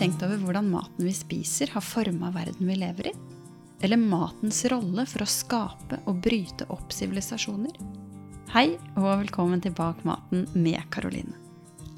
tenkt 0.00 0.22
over 0.24 0.38
hvordan 0.40 0.70
maten 0.72 1.04
vi 1.04 1.12
spiser, 1.12 1.68
har 1.74 1.84
forma 1.84 2.30
verden 2.32 2.68
vi 2.70 2.76
lever 2.78 3.10
i? 3.10 3.12
Eller 3.84 4.00
matens 4.00 4.62
rolle 4.72 5.04
for 5.08 5.24
å 5.24 5.28
skape 5.28 5.98
og 6.08 6.22
bryte 6.24 6.64
opp 6.72 6.94
sivilisasjoner? 6.96 7.76
Hei, 8.54 8.78
og 8.96 9.10
velkommen 9.26 9.60
til 9.60 9.74
Bak 9.76 10.00
maten 10.08 10.46
med 10.54 10.80
Karoline. 10.92 11.36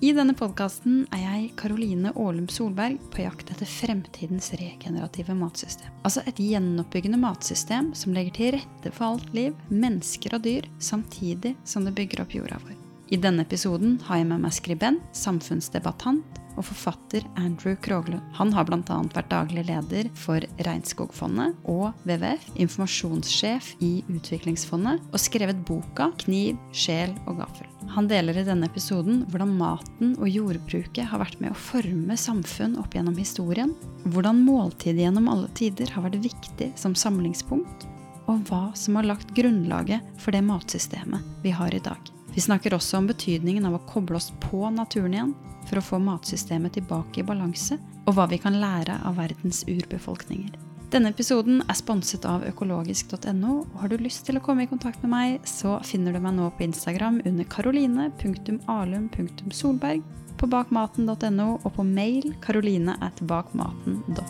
I 0.02 0.10
denne 0.16 0.34
podkasten 0.34 1.04
er 1.14 1.22
jeg, 1.22 1.52
Karoline 1.60 2.10
Aalum 2.16 2.50
Solberg, 2.50 2.98
på 3.14 3.22
jakt 3.22 3.54
etter 3.54 3.70
fremtidens 3.70 4.50
regenerative 4.58 5.38
matsystem. 5.38 5.94
Altså 6.02 6.26
et 6.26 6.42
gjenoppbyggende 6.42 7.22
matsystem 7.22 7.94
som 7.94 8.18
legger 8.18 8.38
til 8.40 8.54
rette 8.58 8.96
for 8.98 9.12
alt 9.12 9.30
liv, 9.30 9.54
mennesker 9.70 10.34
og 10.34 10.42
dyr, 10.48 10.66
samtidig 10.82 11.54
som 11.62 11.86
det 11.86 11.94
bygger 12.02 12.26
opp 12.26 12.34
jorda 12.34 12.58
vår. 12.66 12.74
I 13.14 13.22
denne 13.22 13.46
episoden 13.46 14.00
har 14.08 14.18
jeg 14.18 14.32
med 14.32 14.42
meg 14.42 14.58
skribent, 14.58 15.06
samfunnsdebattant 15.14 16.41
og 16.56 16.66
forfatter 16.68 17.26
Andrew 17.40 17.76
Kroglund. 17.82 18.22
Han 18.38 18.52
har 18.54 18.66
bl.a. 18.68 18.98
vært 19.14 19.30
daglig 19.32 19.66
leder 19.68 20.10
for 20.18 20.44
Regnskogfondet 20.66 21.58
og 21.68 21.92
WWF, 22.06 22.48
informasjonssjef 22.64 23.74
i 23.84 23.92
Utviklingsfondet, 24.12 25.02
og 25.12 25.22
skrevet 25.22 25.64
boka 25.68 26.10
'Kniv, 26.22 26.58
sjel 26.72 27.14
og 27.26 27.40
gaffel'. 27.42 27.70
Han 27.92 28.08
deler 28.08 28.38
i 28.38 28.46
denne 28.46 28.68
episoden 28.70 29.24
hvordan 29.30 29.56
maten 29.58 30.14
og 30.18 30.30
jordbruket 30.30 31.08
har 31.10 31.20
vært 31.20 31.40
med 31.42 31.52
å 31.52 31.58
forme 31.58 32.16
samfunn 32.16 32.78
opp 32.80 32.94
gjennom 32.96 33.18
historien, 33.18 33.74
hvordan 34.14 34.44
måltidet 34.46 35.04
gjennom 35.04 35.28
alle 35.32 35.50
tider 35.58 35.90
har 35.92 36.06
vært 36.06 36.22
viktig 36.24 36.72
som 36.80 36.96
samlingspunkt, 36.96 37.88
og 38.30 38.46
hva 38.48 38.70
som 38.78 38.96
har 38.96 39.08
lagt 39.10 39.34
grunnlaget 39.36 40.00
for 40.22 40.34
det 40.34 40.44
matsystemet 40.46 41.42
vi 41.44 41.52
har 41.54 41.74
i 41.74 41.82
dag. 41.82 42.12
Vi 42.34 42.40
snakker 42.40 42.74
også 42.74 42.96
om 42.98 43.06
betydningen 43.10 43.66
av 43.68 43.74
å 43.76 43.86
koble 43.88 44.16
oss 44.16 44.32
på 44.40 44.70
naturen 44.72 45.14
igjen 45.14 45.34
for 45.68 45.78
å 45.78 45.82
få 45.84 45.98
matsystemet 46.02 46.72
tilbake 46.78 47.20
i 47.20 47.24
balanse, 47.26 47.74
og 48.06 48.14
hva 48.16 48.26
vi 48.30 48.38
kan 48.42 48.60
lære 48.60 48.94
av 49.06 49.16
verdens 49.20 49.58
urbefolkninger. 49.68 50.52
Denne 50.92 51.08
episoden 51.12 51.56
er 51.64 51.76
sponset 51.78 52.24
av 52.28 52.42
økologisk.no, 52.44 53.52
og 53.62 53.76
har 53.80 53.88
du 53.88 53.96
lyst 54.00 54.26
til 54.28 54.36
å 54.36 54.44
komme 54.44 54.62
i 54.66 54.68
kontakt 54.68 55.02
med 55.04 55.10
meg, 55.12 55.40
så 55.48 55.80
finner 55.88 56.12
du 56.12 56.20
meg 56.20 56.34
nå 56.36 56.46
på 56.56 56.64
Instagram 56.66 57.16
under 57.28 57.44
karoline.alum.solberg, 57.52 60.00
på 60.36 60.44
bakmaten.no 60.52 61.48
og 61.62 61.70
på 61.76 61.82
mail 61.86 62.34
karoline 62.44 62.92
at 63.04 63.16
bakmaten.no. 63.28 64.24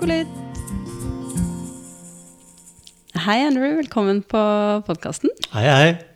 God 0.00 0.08
lytt! 0.08 0.34
Hei, 3.20 3.44
Andrew. 3.44 3.76
Velkommen 3.76 4.22
på 4.24 4.40
podkasten. 4.86 5.28
Hei, 5.52 5.66
hei. 5.68 6.09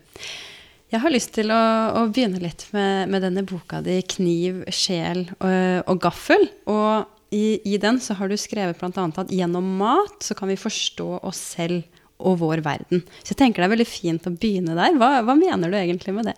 Jeg 0.94 1.02
har 1.02 1.10
lyst 1.10 1.32
til 1.34 1.50
å, 1.50 1.62
å 1.98 2.04
begynne 2.06 2.38
litt 2.38 2.68
med, 2.70 3.10
med, 3.10 3.24
denne 3.24 3.42
boka 3.42 3.80
di 3.82 3.96
'Kniv, 4.06 4.60
sjel 4.70 5.24
og, 5.40 5.90
og 5.90 5.98
gaffel'. 6.04 6.46
Og 6.70 7.34
i, 7.34 7.58
i, 7.66 7.80
den 7.82 7.98
så 7.98 8.14
har 8.14 8.30
du 8.30 8.36
skrevet 8.38 8.78
bl.a. 8.78 9.08
at 9.10 9.32
gjennom 9.34 9.72
mat 9.80 10.22
så 10.22 10.36
kan 10.38 10.52
vi 10.52 10.58
forstå 10.60 11.08
oss 11.26 11.40
selv 11.56 11.82
og 12.22 12.38
vår 12.44 12.62
verden. 12.62 13.02
Så 13.24 13.32
jeg 13.32 13.40
tenker 13.40 13.64
det 13.64 13.66
er 13.66 13.74
veldig 13.74 13.88
fint 13.90 14.30
å 14.30 14.36
begynne 14.38 14.78
der. 14.78 14.94
Hva, 15.00 15.18
hva 15.26 15.34
mener 15.34 15.72
du 15.72 15.80
egentlig 15.80 16.14
med 16.14 16.30
det? 16.30 16.36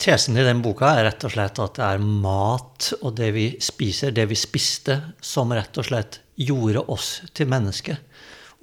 Tesen 0.00 0.40
i 0.40 0.48
den 0.48 0.64
boka 0.64 0.94
er 0.96 1.10
rett 1.10 1.28
og 1.28 1.36
slett 1.36 1.60
at 1.60 1.76
det 1.76 1.84
er 1.84 2.00
mat 2.00 2.92
og 3.02 3.12
det 3.20 3.32
vi 3.36 3.46
spiser, 3.60 4.16
det 4.16 4.30
vi 4.32 4.38
spiste, 4.38 5.02
som 5.20 5.52
rett 5.52 5.76
og 5.76 5.90
slett 5.90 6.22
gjorde 6.40 6.88
oss 6.88 7.18
til 7.36 7.52
mennesker. 7.52 8.00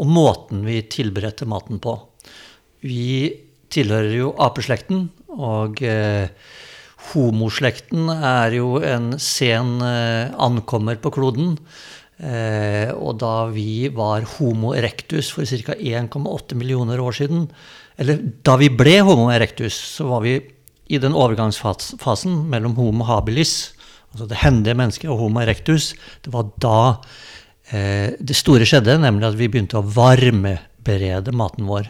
Og 0.01 0.09
måten 0.09 0.65
vi 0.65 0.81
tilberedte 0.89 1.45
maten 1.45 1.77
på. 1.83 1.99
Vi 2.81 3.44
tilhører 3.75 4.15
jo 4.15 4.31
apeslekten, 4.41 5.09
og 5.35 5.81
eh, 5.83 6.31
homoslekten 7.11 8.09
er 8.15 8.55
jo 8.57 8.79
en 8.83 9.13
sen 9.21 9.75
eh, 9.83 10.31
ankommer 10.41 10.97
på 11.01 11.11
kloden. 11.15 11.55
Eh, 12.15 12.91
og 12.95 13.17
da 13.19 13.49
vi 13.51 13.89
var 13.91 14.23
homo 14.37 14.71
erectus 14.77 15.33
for 15.35 15.43
ca. 15.43 15.75
1,8 15.75 16.55
millioner 16.55 17.01
år 17.03 17.17
siden, 17.17 17.49
eller 17.99 18.19
da 18.43 18.55
vi 18.59 18.71
ble 18.71 18.99
homo 19.07 19.29
erectus, 19.31 19.75
så 19.97 20.07
var 20.07 20.23
vi 20.23 20.37
i 20.85 20.99
den 21.01 21.15
overgangsfasen 21.17 22.45
mellom 22.51 22.75
homo 22.77 23.07
habilis, 23.07 23.73
altså 24.13 24.29
det 24.29 24.39
hendige 24.43 24.77
mennesket, 24.77 25.09
og 25.11 25.25
homo 25.25 25.41
erectus. 25.43 25.93
Det 26.23 26.31
var 26.33 26.51
da 26.61 26.79
eh, 27.73 28.15
det 28.19 28.37
store 28.37 28.67
skjedde, 28.67 28.99
nemlig 29.03 29.29
at 29.29 29.39
vi 29.39 29.49
begynte 29.51 29.79
å 29.81 29.87
varmeberede 29.95 31.35
maten 31.35 31.67
vår. 31.67 31.89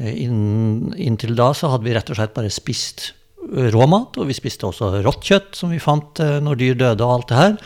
Eh, 0.00 0.24
inn, 0.24 0.90
inntil 0.96 1.36
da 1.38 1.52
så 1.56 1.74
hadde 1.74 1.86
vi 1.86 1.94
rett 1.96 2.10
og 2.10 2.18
slett 2.18 2.36
bare 2.36 2.52
spist 2.52 3.12
råmat, 3.50 4.18
og 4.20 4.28
vi 4.28 4.36
spiste 4.36 4.68
også 4.68 5.00
rått 5.04 5.24
kjøtt, 5.26 5.56
som 5.58 5.72
vi 5.72 5.80
fant 5.82 6.20
eh, 6.22 6.38
når 6.44 6.60
dyr 6.60 6.78
døde, 6.78 7.06
og 7.06 7.16
alt 7.16 7.32
det 7.32 7.40
her. 7.40 7.56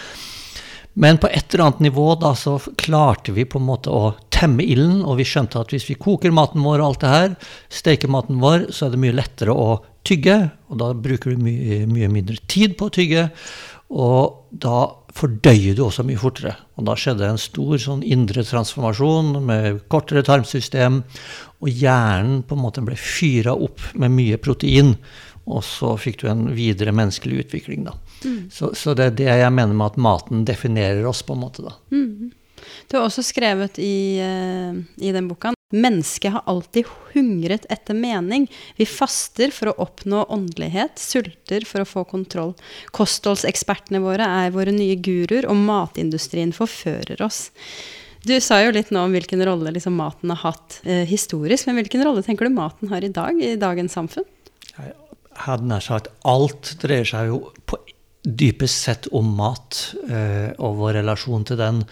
Men 0.95 1.19
på 1.19 1.27
et 1.27 1.51
eller 1.51 1.65
annet 1.67 1.83
nivå 1.89 2.07
da 2.23 2.31
så 2.39 2.55
klarte 2.79 3.35
vi 3.35 3.47
på 3.51 3.59
en 3.59 3.67
måte 3.67 3.91
å 3.91 4.13
temme 4.35 4.63
ilden, 4.63 5.03
og 5.03 5.19
vi 5.19 5.27
skjønte 5.27 5.59
at 5.59 5.75
hvis 5.75 5.89
vi 5.91 5.99
koker 5.99 6.35
maten 6.35 6.63
vår 6.63 6.79
og 6.79 6.87
alt 6.87 7.03
det 7.03 7.15
her, 7.15 7.35
steker 7.83 8.13
maten 8.15 8.39
vår, 8.43 8.69
så 8.75 8.87
er 8.87 8.95
det 8.95 9.03
mye 9.03 9.17
lettere 9.17 9.55
å 9.55 9.81
tygge, 10.07 10.39
og 10.71 10.79
da 10.83 10.93
bruker 10.95 11.35
du 11.35 11.43
mye, 11.43 11.83
mye 11.91 12.11
mindre 12.13 12.39
tid 12.51 12.77
på 12.79 12.91
å 12.91 12.95
tygge. 12.95 13.29
Og 13.95 14.51
da 14.51 14.87
fordøyer 15.15 15.77
du 15.77 15.85
også 15.85 16.03
mye 16.07 16.19
fortere. 16.19 16.55
Og 16.79 16.87
da 16.89 16.97
skjedde 16.99 17.29
en 17.29 17.39
stor 17.39 17.77
sånn 17.79 18.03
indre 18.03 18.43
transformasjon 18.47 19.37
med 19.45 19.85
kortere 19.93 20.25
tarmsystem, 20.27 21.03
og 21.65 21.73
hjernen 21.73 22.43
på 22.45 22.57
en 22.57 22.61
måte 22.61 22.85
ble 22.85 22.97
fyra 23.01 23.55
opp 23.57 23.81
med 23.97 24.13
mye 24.13 24.39
protein. 24.43 24.95
Og 25.45 25.65
så 25.65 25.95
fikk 26.01 26.23
du 26.23 26.29
en 26.31 26.47
videre 26.57 26.93
menneskelig 26.97 27.47
utvikling, 27.47 27.85
da. 27.89 27.97
Mm. 28.25 28.39
Så, 28.53 28.73
så, 28.77 28.95
det 28.97 29.11
er 29.11 29.19
det 29.19 29.33
jeg 29.43 29.53
mener 29.53 29.77
med 29.77 29.93
at 29.93 30.01
maten 30.01 30.45
definerer 30.49 31.05
oss, 31.09 31.21
på 31.25 31.37
en 31.37 31.43
måte, 31.45 31.65
da. 31.67 31.75
Mm. 31.93 32.33
Du 32.89 32.97
har 32.97 33.05
også 33.05 33.25
skrevet 33.25 33.81
i, 33.83 34.21
uh, 34.25 34.77
i 35.05 35.13
den 35.13 35.29
boka 35.29 35.53
Mennesket 35.75 36.31
har 36.31 36.45
alltid 36.47 36.87
hungret 37.15 37.65
etter 37.73 37.97
mening. 37.99 38.45
Vi 38.79 38.87
faster 38.87 39.51
for 39.51 39.73
å 39.73 39.79
oppnå 39.83 40.21
åndelighet, 40.31 41.01
sulter 41.03 41.67
for 41.67 41.83
å 41.83 41.89
få 41.89 42.05
kontroll. 42.07 42.53
Kostholdsekspertene 42.95 43.99
våre 44.05 44.29
er 44.45 44.55
våre 44.55 44.75
nye 44.77 44.95
guruer, 44.95 45.49
og 45.51 45.59
matindustrien 45.59 46.55
forfører 46.55 47.25
oss. 47.27 47.49
Du 48.25 48.35
sa 48.41 48.61
jo 48.65 48.73
litt 48.73 48.93
nå 48.95 49.03
om 49.05 49.13
hvilken 49.13 49.43
rolle 49.45 49.75
liksom, 49.75 49.97
maten 50.01 50.33
har 50.33 50.41
hatt 50.41 50.79
eh, 50.89 51.05
historisk, 51.09 51.69
men 51.69 51.83
hvilken 51.83 52.05
rolle 52.07 52.25
tenker 52.25 52.49
du 52.49 52.57
maten 52.57 52.89
har 52.93 53.05
i 53.05 53.13
dag, 53.13 53.37
i 53.37 53.57
dagens 53.61 53.97
samfunn? 53.99 54.25
Jeg 54.79 54.95
hadde 55.45 55.69
nær 55.69 55.85
sagt 55.85 56.09
alt 56.25 56.77
dreier 56.81 57.09
seg 57.09 57.29
jo 57.33 57.43
på 57.69 57.81
dypest 58.25 58.87
sett 58.87 59.07
om 59.13 59.27
mat 59.37 59.77
eh, 60.09 60.55
og 60.57 60.79
vår 60.79 60.95
relasjon 61.03 61.45
til 61.45 61.59
den. 61.61 61.83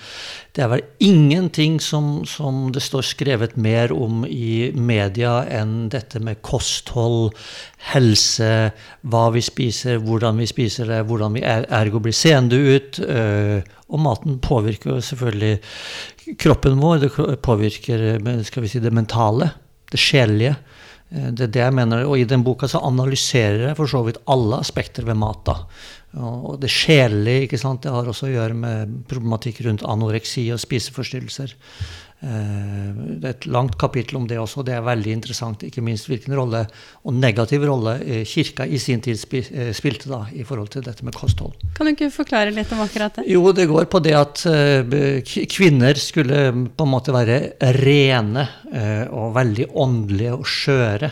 Det 0.57 0.65
er 0.65 0.71
vel 0.73 0.85
ingenting 1.05 1.77
som, 1.85 2.23
som, 2.29 2.71
det 2.73 2.81
står 2.85 3.05
skrevet 3.05 3.59
mer 3.61 3.93
om 3.93 4.25
i 4.25 4.73
media 4.73 5.43
enn 5.53 5.91
dette 5.93 6.23
med 6.25 6.41
kosthold, 6.41 7.35
helse, 7.93 8.73
hva 9.05 9.27
vi 9.35 9.45
spiser, 9.45 10.01
hvordan 10.01 10.41
vi 10.41 10.49
spiser 10.49 10.89
det, 10.89 11.03
hvordan 11.11 11.37
vi 11.37 11.45
er, 11.45 11.69
ergo 11.69 12.01
blir 12.01 12.17
seende 12.17 12.57
ut. 12.57 13.03
Eh, 13.05 13.61
og 13.93 14.01
maten 14.01 14.39
påvirker 14.43 14.95
jo 14.95 15.01
selvfølgelig 15.05 16.37
kroppen 16.41 16.81
vår. 16.81 17.03
Det 17.03 17.41
påvirker 17.45 18.07
skal 18.49 18.65
vi 18.65 18.71
si, 18.73 18.81
det 18.81 18.95
mentale, 18.95 19.51
det 19.93 20.01
sjelelige. 20.01 20.57
Eh, 21.13 21.29
det 21.31 21.49
er 21.49 21.53
det 21.57 21.65
jeg 21.67 21.77
mener, 21.77 22.07
og 22.09 22.19
I 22.19 22.29
den 22.29 22.45
boka 22.47 22.69
så 22.71 22.83
analyserer 22.87 23.69
jeg 23.69 23.79
for 23.79 23.91
så 23.91 24.03
vidt 24.07 24.23
alle 24.33 24.61
aspekter 24.65 25.07
ved 25.09 25.21
mat. 25.21 25.45
da. 25.47 25.59
Og 26.23 26.59
det 26.61 26.69
sjelelige 26.73 27.47
ikke 27.47 27.61
sant? 27.61 27.83
det 27.85 27.93
har 27.93 28.09
også 28.09 28.29
å 28.29 28.33
gjøre 28.35 28.57
med 28.57 28.97
problematikk 29.09 29.63
rundt 29.67 29.85
anoreksi 29.89 30.51
og 30.53 30.61
spiseforstyrrelser. 30.61 31.55
Eh, 32.23 32.91
det 33.19 33.27
er 33.27 33.35
et 33.35 33.47
langt 33.51 33.75
kapittel 33.81 34.21
om 34.21 34.27
det 34.31 34.39
også. 34.39 34.63
Det 34.67 34.77
er 34.77 34.85
veldig 34.87 35.15
interessant. 35.17 35.65
Ikke 35.67 35.83
minst 35.83 36.07
hvilken 36.11 36.37
rolle, 36.39 36.65
og 37.03 37.17
negativ 37.19 37.67
rolle, 37.67 37.97
eh, 38.07 38.23
kirka 38.29 38.67
i 38.67 38.79
sin 38.79 39.03
tid 39.03 39.19
eh, 39.35 39.73
spilte 39.75 40.11
da, 40.11 40.23
i 40.31 40.47
forhold 40.47 40.71
til 40.75 40.85
dette 40.87 41.05
med 41.05 41.17
kosthold. 41.19 41.57
Kan 41.75 41.89
du 41.89 41.95
ikke 41.97 42.13
forklare 42.15 42.55
litt 42.55 42.71
om 42.73 42.85
akkurat 42.85 43.19
det? 43.19 43.27
Jo, 43.31 43.43
det 43.53 43.67
går 43.71 43.91
på 43.91 44.03
det 44.05 44.15
at 44.19 44.45
kvinner 45.51 45.99
skulle 45.99 46.45
på 46.71 46.87
en 46.87 46.93
måte 46.93 47.15
være 47.15 47.41
rene 47.83 48.47
og 49.11 49.35
veldig 49.37 49.67
åndelige 49.83 50.37
og 50.37 50.47
skjøre. 50.49 51.11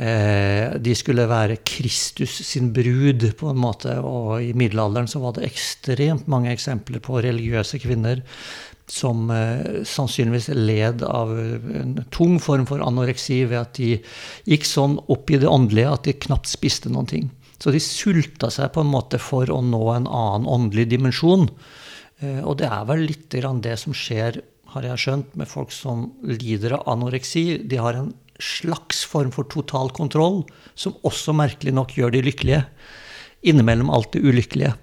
Eh, 0.00 0.78
de 0.80 0.94
skulle 0.96 1.26
være 1.28 1.58
Kristus 1.66 2.38
sin 2.48 2.70
brud, 2.72 3.26
på 3.36 3.50
en 3.50 3.60
måte. 3.60 3.98
Og 4.00 4.40
i 4.42 4.54
middelalderen 4.56 5.10
så 5.10 5.20
var 5.20 5.36
det 5.36 5.48
ekstremt 5.50 6.28
mange 6.30 6.52
eksempler 6.54 7.02
på 7.04 7.20
religiøse 7.20 7.80
kvinner 7.82 8.22
som 8.90 9.30
eh, 9.30 9.82
sannsynligvis 9.86 10.50
led 10.56 11.04
av 11.06 11.32
en 11.38 11.98
tung 12.10 12.38
form 12.42 12.66
for 12.68 12.82
anoreksi 12.84 13.44
ved 13.46 13.60
at 13.60 13.78
de 13.78 13.92
gikk 14.50 14.66
sånn 14.66 14.98
opp 15.12 15.30
i 15.30 15.38
det 15.40 15.50
åndelige 15.50 15.92
at 15.94 16.08
de 16.08 16.16
knapt 16.26 16.50
spiste 16.50 16.92
noen 16.92 17.08
ting. 17.10 17.30
Så 17.60 17.72
de 17.74 17.80
sulta 17.82 18.48
seg 18.52 18.72
på 18.74 18.82
en 18.82 18.90
måte 18.90 19.20
for 19.20 19.50
å 19.52 19.60
nå 19.62 19.82
en 19.92 20.08
annen 20.08 20.48
åndelig 20.48 20.88
dimensjon. 20.94 21.46
Eh, 22.20 22.40
og 22.40 22.58
det 22.62 22.70
er 22.70 22.88
vel 22.88 23.04
litt 23.08 23.28
det 23.30 23.76
som 23.80 23.96
skjer, 23.96 24.40
har 24.74 24.86
jeg 24.86 25.02
skjønt, 25.04 25.36
med 25.38 25.50
folk 25.50 25.72
som 25.74 26.08
lider 26.26 26.78
av 26.78 26.88
anoreksi. 26.90 27.60
De 27.66 27.78
har 27.80 27.98
en 27.98 28.12
slags 28.40 29.04
form 29.04 29.32
for 29.34 29.48
total 29.52 29.90
kontroll, 29.92 30.42
som 30.74 30.96
også 31.04 31.34
merkelig 31.36 31.74
nok 31.76 31.96
gjør 31.98 32.14
de 32.14 32.24
lykkelige. 32.30 32.62
Innimellom 33.50 33.90
alt 33.92 34.12
det 34.14 34.24
ulykkelige. 34.24 34.74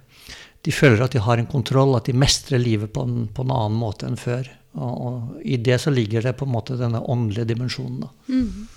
De 0.66 0.74
føler 0.74 1.04
at 1.06 1.14
de 1.16 1.22
har 1.24 1.40
en 1.40 1.50
kontroll, 1.50 1.96
at 1.98 2.10
de 2.10 2.16
mestrer 2.18 2.62
livet 2.62 2.92
på 2.94 3.06
en, 3.08 3.28
på 3.34 3.46
en 3.46 3.54
annen 3.54 3.78
måte 3.80 4.08
enn 4.08 4.18
før. 4.20 4.50
Og, 4.78 4.96
og, 5.08 5.38
i 5.42 5.58
det 5.62 5.80
så 5.82 5.94
ligger 5.94 6.26
det 6.26 6.36
på 6.38 6.46
en 6.48 6.54
måte 6.54 6.78
denne 6.80 7.02
åndelige 7.02 7.48
dimensjonen. 7.54 8.10
Mm. 8.28 8.68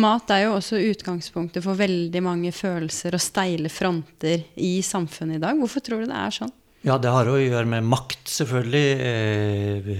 Mat 0.00 0.30
er 0.32 0.46
jo 0.46 0.54
også 0.56 0.78
utgangspunktet 0.80 1.64
for 1.64 1.76
veldig 1.76 2.22
mange 2.24 2.52
følelser 2.56 3.16
og 3.16 3.22
steile 3.22 3.68
fronter 3.72 4.46
i 4.56 4.78
samfunnet 4.84 5.36
i 5.36 5.42
dag. 5.42 5.58
Hvorfor 5.60 5.84
tror 5.84 6.04
du 6.04 6.08
det 6.08 6.16
er 6.16 6.38
sånn? 6.38 6.54
Ja, 6.86 6.94
det 7.02 7.10
har 7.10 7.26
å 7.28 7.36
gjøre 7.40 7.66
med 7.68 7.86
makt, 7.90 8.22
selvfølgelig. 8.30 9.98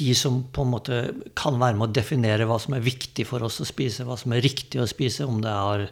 De 0.00 0.14
som 0.18 0.40
på 0.50 0.64
en 0.64 0.72
måte 0.72 1.00
kan 1.38 1.58
være 1.60 1.78
med 1.78 1.86
å 1.86 1.94
definere 1.94 2.46
hva 2.48 2.56
som 2.62 2.74
er 2.74 2.82
viktig 2.84 3.26
for 3.28 3.44
oss 3.46 3.60
å 3.62 3.66
spise, 3.68 4.06
hva 4.06 4.16
som 4.18 4.34
er 4.34 4.42
riktig 4.44 4.80
å 4.82 4.88
spise, 4.90 5.26
om 5.28 5.38
det 5.44 5.52
er 5.52 5.84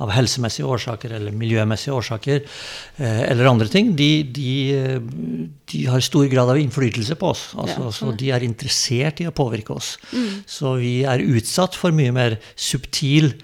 av 0.00 0.12
helsemessige 0.14 0.68
årsaker 0.70 1.12
eller 1.18 1.36
miljømessige 1.36 1.96
årsaker 1.98 2.40
eh, 2.40 3.22
eller 3.28 3.50
andre 3.50 3.68
ting, 3.72 3.92
de, 3.98 4.10
de, 4.24 4.54
de, 5.68 5.84
har 5.90 6.04
stor 6.04 6.28
grad 6.32 6.52
av 6.52 6.60
innflytelse 6.60 7.18
på 7.20 7.32
oss. 7.34 7.50
Altså, 7.60 7.84
ja, 7.84 7.94
så 7.98 8.12
de 8.16 8.32
er 8.32 8.46
interessert 8.46 9.20
i 9.20 9.28
å 9.28 9.36
påvirke 9.36 9.76
oss. 9.76 9.94
Mm. 10.14 10.42
Så 10.48 10.76
vi 10.80 10.94
er 11.08 11.24
utsatt 11.24 11.76
for 11.76 11.92
mye 11.96 12.14
mer 12.16 12.40
subtil 12.56 13.34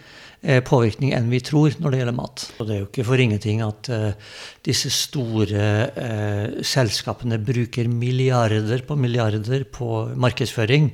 påvirkning 0.66 1.12
enn 1.16 1.30
vi 1.32 1.40
tror 1.42 1.74
når 1.82 1.92
det 1.92 2.00
gjelder 2.00 2.16
mat. 2.16 2.44
Og 2.58 2.68
det 2.68 2.74
er 2.74 2.82
jo 2.82 2.88
ikke 2.88 3.06
for 3.08 3.22
ingenting 3.22 3.62
at 3.66 3.90
uh, 3.90 4.34
disse 4.66 4.92
store 4.94 5.70
uh, 5.96 6.58
selskapene 6.62 7.40
bruker 7.42 7.90
milliarder 7.90 8.84
på 8.86 8.98
milliarder 9.00 9.66
på 9.72 9.88
markedsføring. 10.14 10.92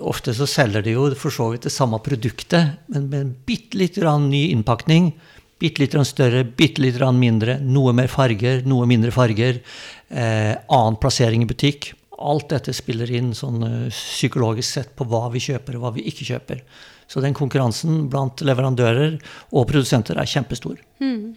Ofte 0.00 0.32
så 0.34 0.48
selger 0.48 0.82
de 0.82 0.94
jo 0.96 1.08
for 1.18 1.34
så 1.34 1.50
vidt 1.52 1.66
det 1.68 1.74
samme 1.74 2.00
produktet, 2.02 2.80
men 2.88 3.10
med 3.10 3.20
en 3.20 3.34
bitte 3.46 3.78
lite 3.78 4.16
ny 4.24 4.48
innpakning. 4.54 5.12
Bitte 5.60 5.82
litt 5.82 5.96
større, 6.08 6.44
bitte 6.44 6.80
litt 6.80 6.96
mindre, 7.12 7.58
noe 7.60 7.92
mer 7.92 8.08
farger, 8.08 8.62
noe 8.64 8.86
mindre 8.88 9.12
farger. 9.12 9.60
Eh, 10.08 10.56
annen 10.56 10.96
plassering 10.96 11.42
i 11.42 11.46
butikk. 11.50 11.92
Alt 12.16 12.48
dette 12.48 12.72
spiller 12.72 13.10
inn 13.12 13.34
sånn 13.34 13.90
psykologisk 13.92 14.70
sett 14.70 14.96
på 14.96 15.04
hva 15.04 15.28
vi 15.28 15.40
kjøper 15.40 15.76
og 15.76 15.84
hva 15.84 15.92
vi 15.98 16.06
ikke 16.08 16.24
kjøper. 16.32 16.64
Så 17.10 17.22
den 17.24 17.34
konkurransen 17.34 18.04
blant 18.10 18.42
leverandører 18.46 19.18
og 19.50 19.66
produsenter 19.70 20.20
er 20.20 20.30
kjempestor. 20.30 20.78
Mm. 21.02 21.34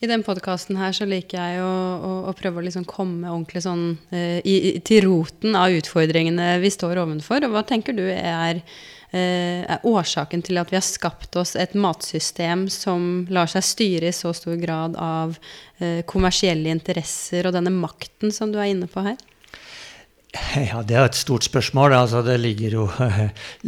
I 0.00 0.08
den 0.08 0.22
podkasten 0.24 0.78
her 0.80 0.94
så 0.96 1.04
liker 1.08 1.36
jeg 1.36 1.60
å, 1.60 1.72
å, 2.00 2.12
å 2.30 2.36
prøve 2.36 2.62
å 2.62 2.64
liksom 2.64 2.86
komme 2.88 3.28
ordentlig 3.28 3.64
sånn 3.66 3.84
eh, 4.14 4.38
i, 4.48 4.78
til 4.86 5.04
roten 5.04 5.58
av 5.58 5.74
utfordringene 5.76 6.54
vi 6.62 6.70
står 6.72 7.02
ovenfor. 7.02 7.44
Og 7.44 7.52
hva 7.52 7.62
tenker 7.68 7.96
du 7.96 8.06
er, 8.06 8.62
eh, 9.12 9.60
er, 9.66 9.84
årsaken 9.84 10.46
til 10.46 10.62
at 10.62 10.72
vi 10.72 10.78
har 10.78 10.86
skapt 10.86 11.36
oss 11.40 11.52
et 11.52 11.76
matsystem 11.76 12.64
som 12.72 13.26
lar 13.34 13.50
seg 13.52 13.66
styre 13.66 14.08
i 14.08 14.16
så 14.16 14.32
stor 14.36 14.56
grad 14.62 14.96
av 14.96 15.36
eh, 15.82 16.00
kommersielle 16.08 16.72
interesser 16.72 17.50
og 17.50 17.58
denne 17.58 17.74
makten 17.74 18.32
som 18.32 18.54
du 18.54 18.56
er 18.56 18.72
inne 18.72 18.88
på 18.90 19.04
her? 19.04 19.20
Ja, 20.30 20.82
Det 20.86 20.94
er 20.94 21.08
et 21.08 21.18
stort 21.18 21.42
spørsmål. 21.42 21.92
Altså, 21.96 22.20
det 22.22 22.36
ligger 22.38 22.74
jo 22.76 22.84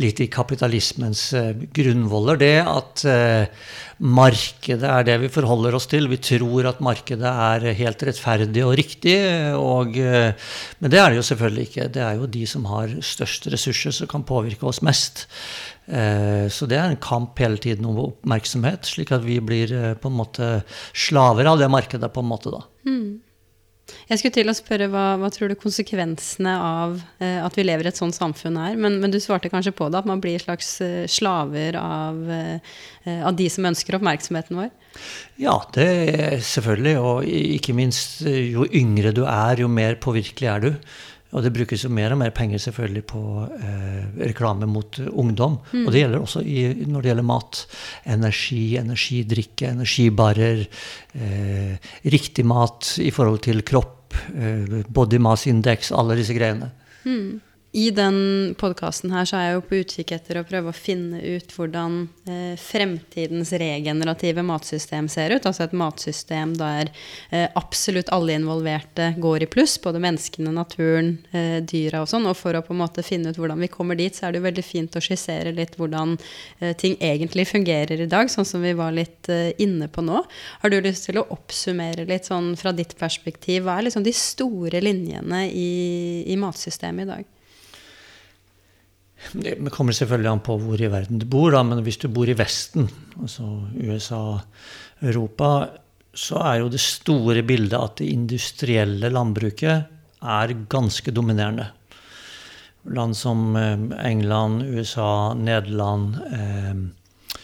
litt 0.03 0.21
i 0.23 0.29
kapitalismens 0.31 1.25
eh, 1.35 1.57
grunnvoller, 1.75 2.39
det 2.39 2.55
at 2.63 3.03
uh, 3.03 3.73
markedet 3.99 4.87
er 4.87 5.07
det 5.09 5.17
vi 5.25 5.31
forholder 5.33 5.75
oss 5.75 5.89
til. 5.91 6.07
Vi 6.11 6.21
tror 6.23 6.69
at 6.71 6.83
markedet 6.85 7.27
er 7.27 7.67
helt 7.79 8.05
rettferdig 8.07 8.63
og 8.63 8.77
riktig. 8.79 9.17
Og, 9.59 9.99
men 9.99 10.91
det 10.95 11.01
er 11.01 11.11
det 11.11 11.19
jo 11.19 11.27
selvfølgelig 11.33 11.67
ikke. 11.69 11.89
Det 11.99 12.03
er 12.03 12.21
jo 12.21 12.31
de 12.31 12.45
som 12.51 12.67
har 12.71 12.95
størst 13.03 13.51
ressurser, 13.51 13.95
som 13.95 14.11
kan 14.11 14.27
påvirke 14.27 14.67
oss 14.67 14.83
mest. 14.87 15.27
Så 15.87 16.67
det 16.71 16.79
er 16.79 16.91
en 16.91 16.99
kamp 17.03 17.39
hele 17.43 17.59
tiden 17.63 17.87
om 17.91 18.01
oppmerksomhet, 18.09 18.87
slik 18.91 19.15
at 19.15 19.23
vi 19.27 19.39
blir 19.43 19.95
på 20.03 20.11
en 20.11 20.19
måte 20.19 20.51
slaver 20.95 21.51
av 21.51 21.63
det 21.63 21.71
markedet. 21.71 22.11
på 22.13 22.23
en 22.23 22.31
måte 22.31 22.55
da. 22.55 22.65
Mm. 22.87 23.21
Jeg 24.09 24.21
skulle 24.21 24.35
til 24.35 24.51
å 24.51 24.55
spørre 24.55 24.87
hva, 24.93 25.05
hva 25.21 25.29
tror 25.33 25.51
du 25.51 25.57
konsekvensene 25.59 26.53
av 26.55 26.99
eh, 27.23 27.39
at 27.43 27.57
vi 27.59 27.65
lever 27.65 27.87
i 27.87 27.91
et 27.91 27.99
sånt 27.99 28.17
samfunn 28.17 28.59
er? 28.61 28.77
Men, 28.79 29.01
men, 29.03 29.13
du 29.13 29.19
svarte 29.23 29.51
kanskje 29.53 29.75
på 29.77 29.89
det, 29.91 30.03
at 30.03 30.09
man 30.09 30.23
blir 30.23 30.43
slags 30.43 30.75
eh, 30.85 31.05
slaver 31.11 31.79
av, 31.81 32.21
eh, 32.31 32.77
av, 33.19 33.33
de 33.39 33.49
som 33.53 33.67
ønsker 33.69 33.99
oppmerksomheten 33.99 34.61
vår? 34.61 34.71
Ja, 35.41 35.57
det 35.75 35.89
er 36.13 36.45
selvfølgelig. 36.47 36.95
Og 37.03 37.31
ikke 37.59 37.77
minst 37.77 38.23
jo 38.27 38.69
yngre 38.69 39.15
du 39.17 39.25
er, 39.27 39.65
jo 39.65 39.71
mer 39.73 39.99
påvirkelig 40.03 40.53
er 40.53 40.67
du. 40.67 40.71
Og 41.33 41.45
det 41.45 41.53
brukes 41.55 41.85
jo 41.87 41.91
mer 41.93 42.13
og 42.13 42.21
mer 42.21 42.33
penger 42.37 42.61
selvfølgelig 42.61 43.05
på 43.09 43.23
eh, 43.57 44.03
reklame 44.29 44.69
mot 44.69 44.99
ungdom. 45.09 45.59
Mm. 45.73 45.87
Og 45.87 45.93
det 45.93 46.03
gjelder 46.03 46.21
også 46.21 46.43
i, 46.45 46.67
når 46.85 47.01
det 47.01 47.11
gjelder 47.13 47.29
mat. 47.31 47.63
Energi, 48.17 48.65
energidrikke, 48.81 49.71
energibarer. 49.73 50.67
Eh, 51.17 51.89
riktig 52.13 52.45
mat 52.49 52.95
i 53.01 53.09
forhold 53.15 53.41
til 53.49 53.65
kropp. 53.65 54.19
Eh, 54.37 54.83
body 54.93 55.23
mass 55.25 55.49
index, 55.49 55.89
alle 55.97 56.19
disse 56.21 56.37
greiene. 56.37 56.69
Mm. 57.09 57.41
I 57.73 57.87
den 57.91 58.17
podkasten 58.61 59.15
her 59.15 59.25
så 59.25 59.39
er 59.39 59.47
jeg 59.47 59.55
jo 59.55 59.61
på 59.65 59.77
utkikk 59.81 60.11
etter 60.13 60.37
å 60.37 60.45
prøve 60.45 60.69
å 60.69 60.77
finne 60.77 61.23
ut 61.25 61.55
hvordan 61.57 61.95
eh, 62.29 62.53
fremtidens 62.61 63.55
regenerative 63.57 64.45
matsystem 64.45 65.09
ser 65.09 65.33
ut. 65.33 65.49
Altså 65.49 65.65
et 65.65 65.77
matsystem 65.81 66.53
der 66.59 66.91
eh, 67.31 67.47
absolutt 67.57 68.13
alle 68.13 68.37
involverte 68.37 69.15
går 69.17 69.47
i 69.47 69.49
pluss. 69.55 69.79
Både 69.81 70.03
menneskene, 70.05 70.53
naturen, 70.53 71.15
eh, 71.33 71.65
dyra 71.65 72.05
og 72.05 72.13
sånn. 72.13 72.29
Og 72.29 72.37
for 72.37 72.61
å 72.61 72.65
på 72.67 72.77
en 72.77 72.83
måte 72.83 73.07
finne 73.07 73.33
ut 73.33 73.41
hvordan 73.41 73.65
vi 73.65 73.73
kommer 73.73 73.97
dit, 73.97 74.13
så 74.13 74.29
er 74.29 74.37
det 74.37 74.43
jo 74.43 74.49
veldig 74.51 74.69
fint 74.69 75.01
å 75.01 75.05
skissere 75.09 75.57
litt 75.57 75.81
hvordan 75.81 76.19
eh, 76.61 76.77
ting 76.77 77.01
egentlig 77.01 77.49
fungerer 77.55 78.05
i 78.05 78.13
dag, 78.19 78.29
sånn 78.29 78.53
som 78.53 78.61
vi 78.69 78.77
var 78.77 78.93
litt 78.93 79.33
eh, 79.33 79.55
inne 79.65 79.89
på 79.89 80.05
nå. 80.05 80.27
Har 80.61 80.69
du 80.69 80.83
lyst 80.85 81.09
til 81.09 81.25
å 81.25 81.31
oppsummere 81.33 82.05
litt 82.05 82.29
sånn 82.29 82.53
fra 82.61 82.77
ditt 82.77 82.99
perspektiv? 83.01 83.65
Hva 83.65 83.81
er 83.81 83.89
liksom 83.89 84.05
de 84.05 84.13
store 84.13 84.85
linjene 84.85 85.47
i, 85.49 85.71
i 86.29 86.37
matsystemet 86.37 87.09
i 87.09 87.15
dag? 87.17 87.39
Det 89.33 89.71
kommer 89.73 89.95
selvfølgelig 89.97 90.31
an 90.33 90.43
på 90.45 90.57
hvor 90.61 90.81
i 90.81 90.91
verden 90.91 91.21
du 91.23 91.27
bor, 91.31 91.53
da, 91.55 91.63
men 91.65 91.83
hvis 91.87 92.01
du 92.03 92.09
bor 92.13 92.29
i 92.29 92.37
Vesten, 92.37 92.89
altså 93.21 93.47
USA, 93.79 94.41
Europa, 95.03 95.53
så 96.13 96.43
er 96.45 96.61
jo 96.61 96.73
det 96.73 96.83
store 96.83 97.45
bildet 97.47 97.79
at 97.79 97.97
det 98.03 98.11
industrielle 98.13 99.09
landbruket 99.13 99.89
er 100.23 100.55
ganske 100.71 101.15
dominerende. 101.15 101.71
Land 102.93 103.17
som 103.17 103.57
eh, 103.57 103.79
England, 104.05 104.67
USA, 104.75 105.33
Nederland, 105.39 106.19
eh, 106.35 107.39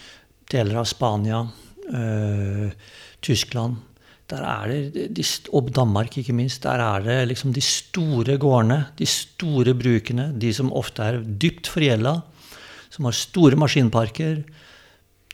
deler 0.51 0.81
av 0.81 0.89
Spania, 0.89 1.45
eh, 1.89 2.75
Tyskland 3.23 3.88
der 4.29 4.45
er 4.45 4.69
det, 4.69 5.19
og 5.53 5.71
Danmark, 5.73 6.17
ikke 6.19 6.35
minst. 6.37 6.63
Der 6.63 6.81
er 6.83 7.03
det 7.05 7.17
liksom 7.31 7.53
de 7.53 7.61
store 7.65 8.37
gårdene, 8.37 8.85
de 8.99 9.05
store 9.09 9.73
brukene, 9.73 10.29
de 10.37 10.53
som 10.53 10.73
ofte 10.73 11.03
er 11.05 11.21
dypt 11.41 11.69
forgjelda, 11.71 12.19
som 12.93 13.07
har 13.09 13.17
store 13.17 13.57
maskinparker. 13.59 14.43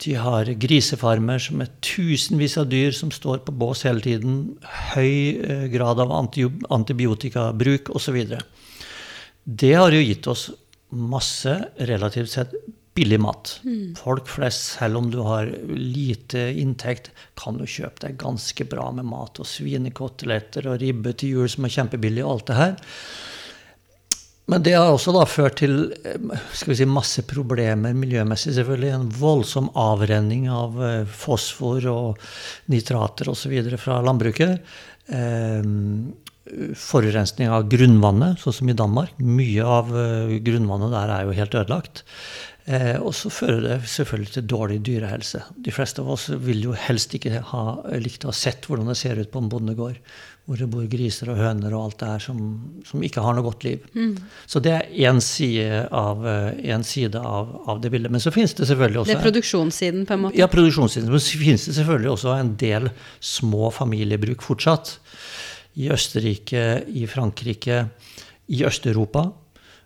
De 0.04 0.16
har 0.20 0.50
grisefarmer 0.60 1.40
som 1.40 1.64
er 1.64 1.72
tusenvis 1.84 2.58
av 2.60 2.68
dyr 2.72 2.96
som 2.96 3.12
står 3.16 3.44
på 3.48 3.56
bås 3.56 3.86
hele 3.88 4.04
tiden. 4.04 4.40
Høy 4.96 5.40
eh, 5.40 5.68
grad 5.72 6.02
av 6.04 6.12
antibiotikabruk 6.16 7.94
osv. 7.96 8.20
Det 9.46 9.74
har 9.76 9.96
jo 9.96 10.04
gitt 10.04 10.28
oss 10.32 10.50
masse 10.96 11.54
relativt 11.88 12.32
sett 12.32 12.56
billig 12.96 13.20
mat. 13.20 13.60
Mm. 13.68 13.96
Folk 14.00 14.30
flest, 14.32 14.78
selv 14.80 15.02
om 15.02 15.12
du 15.12 15.20
har 15.26 15.52
lite 15.76 16.48
inntekt, 16.62 17.12
kan 17.40 17.60
jo 17.60 17.68
kjøpe 17.68 18.08
deg 18.08 18.20
ganske 18.22 18.68
bra 18.72 18.88
med 18.96 19.08
mat. 19.10 19.42
Og 19.42 19.50
svinekoteletter 19.50 20.70
og 20.72 20.80
ribbe 20.84 21.16
til 21.20 21.36
jul 21.38 21.52
som 21.52 21.68
er 21.68 21.76
kjempebillig, 21.76 22.24
og 22.24 22.38
alt 22.38 22.52
det 22.52 22.60
her. 22.62 22.76
Men 24.54 24.62
det 24.62 24.76
har 24.78 24.92
også 24.94 25.12
da 25.16 25.24
ført 25.26 25.58
til 25.64 25.80
eh, 26.06 26.36
skal 26.54 26.72
vi 26.72 26.78
si, 26.78 26.86
masse 26.90 27.24
problemer 27.28 27.96
miljømessig. 27.98 28.54
selvfølgelig. 28.60 28.92
En 28.94 29.08
voldsom 29.20 29.72
avrenning 29.74 30.46
av 30.54 30.78
eh, 30.86 31.02
fosfor 31.10 31.88
og 31.92 32.28
nitrater 32.72 33.32
osv. 33.34 33.58
fra 33.82 34.00
landbruket. 34.06 34.62
Eh, 35.10 35.66
forurensning 36.78 37.50
av 37.50 37.66
grunnvannet, 37.72 38.40
sånn 38.42 38.60
som 38.60 38.70
i 38.70 38.78
Danmark. 38.78 39.18
Mye 39.18 39.66
av 39.66 39.90
eh, 39.98 40.36
grunnvannet 40.46 40.94
der 40.94 41.14
er 41.16 41.26
jo 41.26 41.40
helt 41.40 41.58
ødelagt. 41.58 42.04
Eh, 42.66 42.96
og 42.98 43.12
så 43.14 43.30
fører 43.30 43.60
det 43.62 43.76
selvfølgelig 43.90 44.32
til 44.34 44.46
dårlig 44.50 44.80
dyrehelse. 44.88 45.44
De 45.62 45.74
fleste 45.74 46.02
av 46.02 46.08
oss 46.16 46.32
vil 46.42 46.64
jo 46.66 46.72
helst 46.74 47.12
ikke 47.14 47.44
ha 47.52 47.66
likt 48.02 48.24
å 48.26 48.32
ha 48.32 48.38
sett 48.38 48.66
hvordan 48.66 48.90
det 48.90 48.96
ser 48.98 49.20
ut 49.22 49.30
på 49.30 49.42
en 49.44 49.50
bondegård. 49.52 50.00
Hvor 50.46 50.58
det 50.58 50.68
bor 50.70 50.86
griser 50.90 51.30
og 51.34 51.38
høner 51.42 51.74
og 51.74 51.84
alt 51.84 52.00
det 52.02 52.08
her 52.10 52.24
som, 52.26 52.40
som 52.86 53.04
ikke 53.06 53.22
har 53.22 53.38
noe 53.38 53.46
godt 53.46 53.66
liv. 53.66 53.86
Mm. 53.94 54.16
Så 54.50 54.62
det 54.66 54.74
er 54.74 54.90
én 55.10 55.22
side, 55.22 55.84
av, 55.94 56.26
eh, 56.30 56.58
en 56.74 56.86
side 56.86 57.22
av, 57.22 57.52
av, 57.70 57.82
det 57.84 57.92
bildet. 57.94 58.14
Men 58.14 58.24
så 58.24 58.34
finnes 58.34 58.54
det 58.58 58.68
selvfølgelig 58.70 59.02
også 59.04 59.14
Det 59.14 59.18
er 59.20 59.26
produksjonssiden, 59.28 60.08
på 60.10 60.18
en 60.18 60.24
måte? 60.26 60.40
Ja, 60.42 60.50
produksjonssiden. 60.50 61.12
Men 61.14 61.22
så 61.22 61.42
finnes 61.42 61.66
det 61.70 61.76
selvfølgelig 61.78 62.12
også 62.16 62.34
en 62.34 62.54
del 62.62 62.90
små 63.22 63.70
familiebruk 63.74 64.46
fortsatt. 64.46 64.96
I 65.82 65.92
Østerrike, 65.94 66.66
i 66.98 67.06
Frankrike, 67.12 67.84
i 68.54 68.64
Øst-Europa. 68.66 69.28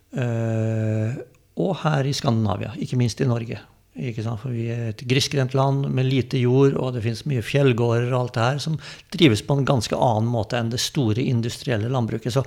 Uh, 0.10 1.20
og 1.60 1.76
her 1.84 2.08
i 2.08 2.16
Skandinavia, 2.16 2.72
ikke 2.80 2.98
minst 3.00 3.22
i 3.22 3.28
Norge. 3.30 3.60
For 4.00 4.54
vi 4.54 4.70
er 4.72 4.92
et 4.94 5.02
grisgrendt 5.10 5.56
land 5.58 5.90
med 5.92 6.08
lite 6.08 6.40
jord, 6.40 6.78
og 6.80 6.94
det 6.96 7.02
finnes 7.04 7.26
mye 7.28 7.44
fjellgårder 7.44 8.14
og 8.14 8.20
alt 8.20 8.36
det 8.38 8.46
her, 8.46 8.60
som 8.64 8.78
drives 9.12 9.42
på 9.44 9.58
en 9.58 9.66
ganske 9.68 9.98
annen 9.98 10.30
måte 10.30 10.56
enn 10.60 10.70
det 10.72 10.80
store 10.80 11.26
industrielle 11.26 11.90
landbruket. 11.92 12.32
Så 12.32 12.46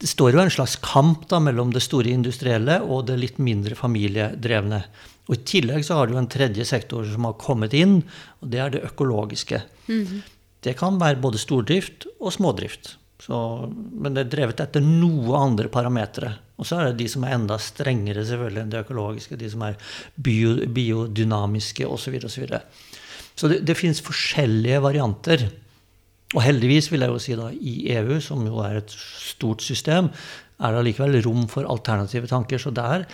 det 0.00 0.08
står 0.08 0.32
jo 0.32 0.44
en 0.44 0.54
slags 0.54 0.78
kamp 0.80 1.26
da 1.28 1.42
mellom 1.44 1.74
det 1.74 1.82
store 1.84 2.14
industrielle 2.14 2.78
og 2.86 3.08
det 3.10 3.18
litt 3.20 3.42
mindre 3.42 3.76
familiedrevne. 3.76 4.80
Og 5.28 5.36
I 5.36 5.44
tillegg 5.50 5.84
så 5.84 5.98
har 5.98 6.08
du 6.08 6.16
en 6.16 6.30
tredje 6.30 6.64
sektor 6.68 7.04
som 7.10 7.28
har 7.28 7.36
kommet 7.42 7.76
inn, 7.76 7.98
og 8.40 8.52
det 8.54 8.62
er 8.62 8.72
det 8.72 8.84
økologiske. 8.88 9.60
Mm. 9.90 10.22
Det 10.64 10.76
kan 10.80 10.96
være 11.00 11.20
både 11.20 11.42
stordrift 11.42 12.08
og 12.16 12.32
smådrift. 12.32 12.94
Så, 13.24 13.36
men 13.72 14.12
det 14.12 14.26
er 14.26 14.32
drevet 14.34 14.60
etter 14.60 14.82
noe 14.84 15.38
andre 15.38 15.70
parametere. 15.72 16.34
Og 16.60 16.68
så 16.68 16.76
er 16.76 16.90
det 16.90 16.98
de 16.98 17.06
som 17.08 17.24
er 17.24 17.38
enda 17.38 17.56
strengere 17.62 18.24
selvfølgelig 18.28 18.62
enn 18.62 18.72
de 18.74 18.82
økologiske, 18.84 19.38
de 19.40 19.48
som 19.50 19.64
er 19.64 19.78
bio, 20.20 20.58
biodynamiske 20.76 21.88
osv. 21.88 22.18
Så, 22.28 22.42
videre, 22.42 22.60
og 22.60 22.90
så, 22.92 22.98
så 23.40 23.50
det, 23.50 23.62
det 23.64 23.78
finnes 23.78 24.04
forskjellige 24.04 24.82
varianter. 24.84 25.46
Og 26.34 26.42
heldigvis, 26.44 26.90
vil 26.92 27.06
jeg 27.06 27.14
jo 27.14 27.22
si 27.22 27.38
da, 27.38 27.48
i 27.54 27.74
EU, 27.96 28.20
som 28.22 28.44
jo 28.44 28.60
er 28.66 28.82
et 28.82 28.92
stort 28.92 29.64
system, 29.64 30.12
er 30.60 30.74
det 30.74 30.82
allikevel 30.82 31.22
rom 31.24 31.48
for 31.50 31.66
alternative 31.70 32.28
tanker. 32.30 32.60
Så 32.60 32.74
der 32.76 33.08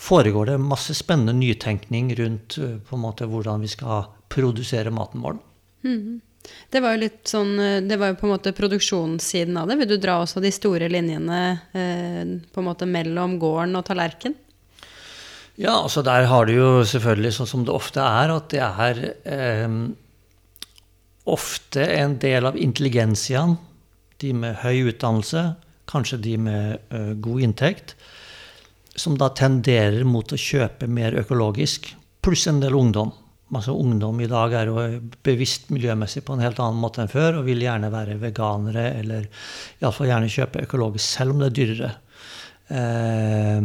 foregår 0.00 0.52
det 0.52 0.62
masse 0.62 0.94
spennende 0.96 1.34
nytenkning 1.36 2.14
rundt 2.22 2.60
på 2.86 2.96
en 2.96 3.02
måte 3.02 3.26
hvordan 3.28 3.66
vi 3.66 3.74
skal 3.74 4.06
produsere 4.30 4.94
maten 4.94 5.26
vår. 5.26 5.40
Mm. 5.82 6.20
Det 6.70 6.80
var 6.80 6.94
jo 6.94 7.02
litt 7.02 7.28
sånn 7.28 7.56
eh, 7.60 7.80
Det 7.84 7.98
var 8.00 8.12
jo 8.12 8.20
på 8.20 8.28
en 8.28 8.34
måte 8.34 8.54
produksjonssiden 8.56 9.58
av 9.60 9.70
det. 9.70 9.78
Vil 9.80 9.90
du 9.92 9.96
dra 10.00 10.20
også 10.22 10.42
de 10.42 10.52
store 10.54 10.88
linjene 10.92 11.40
eh, 11.76 12.22
på 12.52 12.62
en 12.62 12.68
måte 12.68 12.88
mellom 12.88 13.38
gården 13.42 13.76
og 13.78 13.86
tallerken? 13.88 14.36
Ja, 15.60 15.74
altså 15.82 16.00
der 16.06 16.24
har 16.30 16.46
du 16.48 16.54
jo 16.54 16.68
selvfølgelig, 16.88 17.34
sånn 17.36 17.50
som 17.50 17.64
det 17.68 17.74
ofte 17.74 18.00
er, 18.00 18.30
at 18.32 18.46
det 18.52 18.62
er 18.64 19.00
eh, 19.28 19.74
ofte 21.28 21.84
en 21.98 22.16
del 22.22 22.48
av 22.48 22.56
intelligensiaen, 22.56 23.58
de 24.20 24.32
med 24.36 24.60
høy 24.62 24.92
utdannelse, 24.92 25.42
kanskje 25.90 26.20
de 26.24 26.36
med 26.46 26.94
eh, 26.94 27.12
god 27.20 27.44
inntekt, 27.44 27.96
som 28.96 29.18
da 29.20 29.28
tenderer 29.36 30.04
mot 30.08 30.32
å 30.32 30.38
kjøpe 30.40 30.88
mer 30.88 31.18
økologisk, 31.20 31.92
pluss 32.24 32.46
en 32.48 32.62
del 32.64 32.76
ungdom 32.76 33.12
masse 33.54 33.72
ungdom 33.74 34.20
i 34.22 34.28
dag 34.30 34.54
er 34.54 34.70
jo 34.70 34.82
bevisst 35.26 35.70
miljømessig 35.74 36.22
på 36.26 36.36
en 36.36 36.44
helt 36.44 36.60
annen 36.62 36.80
måte 36.80 37.02
enn 37.02 37.10
før, 37.10 37.40
og 37.40 37.48
vil 37.48 37.62
gjerne 37.64 37.90
være 37.92 38.18
veganere 38.22 38.86
eller 39.00 39.26
iallfall 39.80 40.10
gjerne 40.10 40.30
kjøpe 40.30 40.64
økologisk, 40.66 41.06
selv 41.18 41.34
om 41.34 41.42
det 41.42 41.50
er 41.50 41.56
dyrere. 41.58 41.90
Eh, 42.70 43.64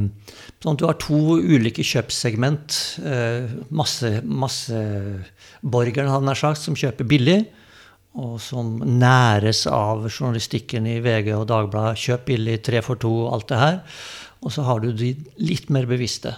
sånn 0.63 0.74
at 0.74 0.82
du 0.82 0.88
har 0.88 0.98
to 1.01 1.20
ulike 1.38 1.86
kjøpssegment. 1.86 2.80
Eh, 3.06 3.54
masse, 3.70 4.10
masseborgeren, 4.25 6.10
hadde 6.10 6.30
nær 6.32 6.42
sagt, 6.42 6.63
som 6.63 6.77
kjøper 6.77 7.10
billig, 7.10 7.39
og 8.15 8.39
som 8.39 8.80
næres 8.80 9.65
av 9.68 10.08
journalistikken 10.08 10.88
i 10.88 10.98
VG 11.04 11.34
og 11.36 11.50
Dagbladet. 11.51 12.01
Kjøp 12.01 12.25
billig, 12.32 12.62
tre 12.65 12.82
for 12.86 12.98
to, 13.01 13.13
alt 13.30 13.50
det 13.51 13.62
her. 13.62 13.80
Og 14.42 14.54
så 14.56 14.65
har 14.65 14.82
du 14.82 14.92
de 14.96 15.13
litt 15.42 15.70
mer 15.74 15.88
bevisste. 15.89 16.34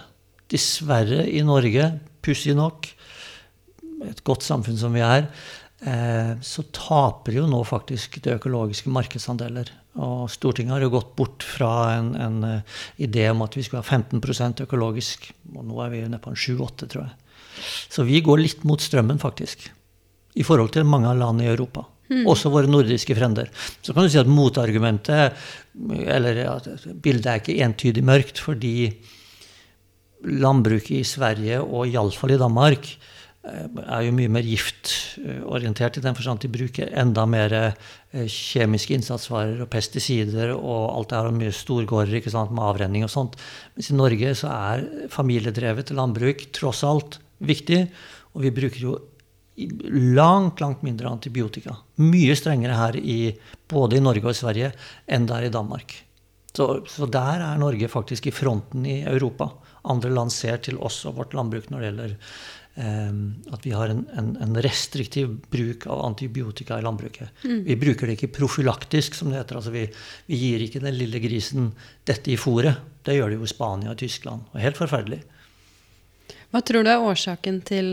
Dessverre 0.52 1.24
i 1.28 1.44
Norge, 1.46 1.92
pussig 2.24 2.56
nok, 2.58 2.88
et 4.06 4.22
godt 4.26 4.46
samfunn 4.46 4.78
som 4.78 4.94
vi 4.94 5.02
er, 5.04 5.26
eh, 5.82 6.32
så 6.44 6.64
taper 6.74 7.40
jo 7.40 7.46
nå 7.50 7.62
faktisk 7.66 8.20
det 8.24 8.38
økologiske 8.38 8.92
markedsandeler. 8.94 9.70
Og 9.98 10.28
Stortinget 10.30 10.76
har 10.76 10.84
jo 10.84 10.92
gått 10.94 11.14
bort 11.18 11.42
fra 11.42 11.72
en, 11.96 12.12
en 12.14 12.36
uh, 12.46 12.76
idé 13.02 13.24
om 13.32 13.42
at 13.42 13.56
vi 13.56 13.64
skulle 13.66 13.82
ha 13.82 13.96
15 13.98 14.62
økologisk. 14.62 15.32
Og 15.56 15.64
nå 15.66 15.80
er 15.82 15.90
vi 15.90 16.02
nede 16.04 16.20
på 16.22 16.30
en 16.30 16.38
7-8, 16.38 16.86
tror 16.86 17.02
jeg. 17.02 17.14
Så 17.90 18.06
vi 18.06 18.20
går 18.22 18.38
litt 18.38 18.62
mot 18.68 18.78
strømmen, 18.78 19.18
faktisk. 19.18 19.66
I 20.38 20.46
forhold 20.46 20.70
til 20.76 20.86
mange 20.86 21.10
av 21.10 21.18
land 21.18 21.42
i 21.42 21.50
Europa. 21.50 21.82
Mm. 22.12 22.28
Også 22.30 22.52
våre 22.52 22.70
nordiske 22.70 23.16
frender. 23.18 23.50
Så 23.82 23.92
kan 23.92 24.06
du 24.06 24.12
si 24.12 24.20
at 24.20 24.30
motargumentet, 24.30 25.34
eller 26.06 26.44
at 26.46 26.70
bildet 27.02 27.26
er 27.26 27.42
ikke 27.42 27.58
entydig 27.66 28.06
mørkt, 28.06 28.38
fordi 28.38 28.92
landbruket 30.30 31.00
i 31.00 31.06
Sverige, 31.06 31.58
og 31.58 31.90
iallfall 31.90 32.36
i 32.36 32.40
Danmark, 32.40 32.86
Eh, 32.86 33.16
er 33.46 34.02
jo 34.04 34.14
mye 34.16 34.30
mer 34.32 34.46
giftorientert 34.46 35.98
i 35.98 36.02
den 36.04 36.16
forstand 36.16 36.42
de 36.42 36.50
bruker 36.52 36.90
enda 37.00 37.24
mer 37.30 37.54
eh, 37.54 38.26
kjemiske 38.28 38.96
innsatsvarer 38.96 39.62
og 39.62 39.70
pesticider 39.72 40.52
og 40.56 40.88
alt 40.90 41.12
det 41.12 41.18
her, 41.18 41.28
og 41.30 41.38
mye 41.38 41.54
storgårder 41.54 42.18
ikke 42.18 42.32
sant, 42.34 42.52
med 42.54 42.66
avrenning 42.66 43.06
og 43.06 43.12
sånt. 43.12 43.38
Mens 43.76 43.92
i 43.92 43.98
Norge 43.98 44.34
så 44.38 44.50
er 44.52 44.88
familiedrevet 45.14 45.94
landbruk 45.96 46.48
tross 46.56 46.82
alt 46.86 47.20
viktig, 47.38 47.86
og 48.34 48.44
vi 48.44 48.52
bruker 48.54 48.84
jo 48.84 48.98
langt, 50.16 50.60
langt 50.60 50.84
mindre 50.86 51.10
antibiotika. 51.10 51.74
Mye 52.02 52.36
strengere 52.38 52.76
her 52.78 52.98
i, 52.98 53.32
både 53.70 53.98
i 53.98 54.04
Norge 54.04 54.28
og 54.28 54.34
i 54.34 54.38
Sverige 54.38 54.74
enn 55.06 55.26
der 55.30 55.48
i 55.48 55.54
Danmark. 55.54 55.96
Så, 56.54 56.68
så 56.90 57.06
der 57.10 57.42
er 57.44 57.58
Norge 57.60 57.88
faktisk 57.90 58.28
i 58.28 58.34
fronten 58.34 58.86
i 58.88 59.00
Europa. 59.06 59.50
Andre 59.88 60.10
land 60.10 60.32
ser 60.34 60.60
til 60.62 60.78
oss 60.84 61.04
og 61.06 61.18
vårt 61.18 61.34
landbruk 61.38 61.68
når 61.70 61.80
det 61.80 61.90
gjelder 61.90 62.14
at 62.78 63.64
vi 63.66 63.72
har 63.74 63.90
en, 63.90 64.04
en, 64.14 64.28
en, 64.42 64.58
restriktiv 64.62 65.32
bruk 65.50 65.86
av 65.90 66.04
antibiotika 66.06 66.78
i 66.78 66.84
landbruket. 66.86 67.32
Mm. 67.42 67.64
Vi 67.66 67.76
bruker 67.80 68.06
det 68.06 68.18
ikke 68.18 68.30
profylaktisk, 68.38 69.18
som 69.18 69.32
det 69.32 69.40
heter. 69.40 69.58
Altså 69.58 69.72
vi, 69.74 69.86
vi, 70.28 70.38
gir 70.38 70.62
ikke 70.62 70.84
den 70.84 70.94
lille 70.94 71.18
grisen 71.22 71.72
dette 72.06 72.30
i 72.30 72.38
fôret. 72.38 72.78
Det 73.02 73.16
gjør 73.16 73.32
de 73.32 73.40
jo 73.40 73.48
i 73.48 73.50
Spania 73.50 73.94
og 73.94 73.98
Tyskland. 73.98 74.46
Og 74.52 74.62
helt 74.62 74.78
forferdelig. 74.78 75.22
Hva 76.48 76.62
tror 76.64 76.86
du 76.86 76.88
er 76.88 77.02
årsaken 77.04 77.58
til 77.68 77.88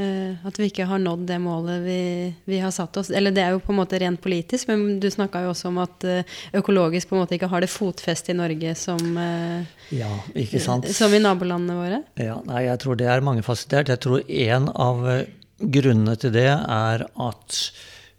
eh, 0.00 0.46
at 0.48 0.56
vi 0.56 0.70
ikke 0.70 0.86
har 0.88 1.00
nådd 1.02 1.26
det 1.28 1.36
målet 1.44 1.82
vi, 1.84 2.02
vi, 2.48 2.60
har 2.62 2.72
satt 2.72 2.96
oss? 2.96 3.10
Eller 3.12 3.34
det 3.36 3.42
er 3.44 3.52
jo 3.52 3.60
på 3.60 3.74
en 3.74 3.80
måte 3.82 4.00
rent 4.00 4.22
politisk, 4.24 4.70
men 4.70 4.96
du 5.02 5.10
snakka 5.12 5.42
jo 5.44 5.50
også 5.52 5.68
om 5.68 5.82
at 5.82 6.06
eh, 6.08 6.38
økologisk 6.56 7.10
på 7.10 7.18
en 7.18 7.22
måte 7.26 7.36
ikke 7.36 7.50
har 7.52 7.64
det 7.64 7.68
fotfeste 7.68 8.32
i 8.32 8.38
Norge 8.38 8.72
som, 8.80 9.04
eh, 9.20 9.68
ja, 9.98 10.08
ikke 10.32 10.62
sant? 10.64 10.88
som 10.96 11.12
i 11.12 11.20
nabolandene 11.20 11.76
våre? 11.76 12.00
Ja, 12.16 12.40
nei, 12.48 12.64
jeg 12.70 12.80
tror 12.86 12.96
det 12.96 13.12
er 13.12 13.28
mangefasettert. 13.28 13.92
Jeg 13.92 14.04
tror 14.06 14.24
en 14.24 14.72
av 14.72 15.04
eh, 15.12 15.22
grunnene 15.60 16.16
til 16.16 16.32
det 16.38 16.48
er 16.48 17.08
at 17.12 17.62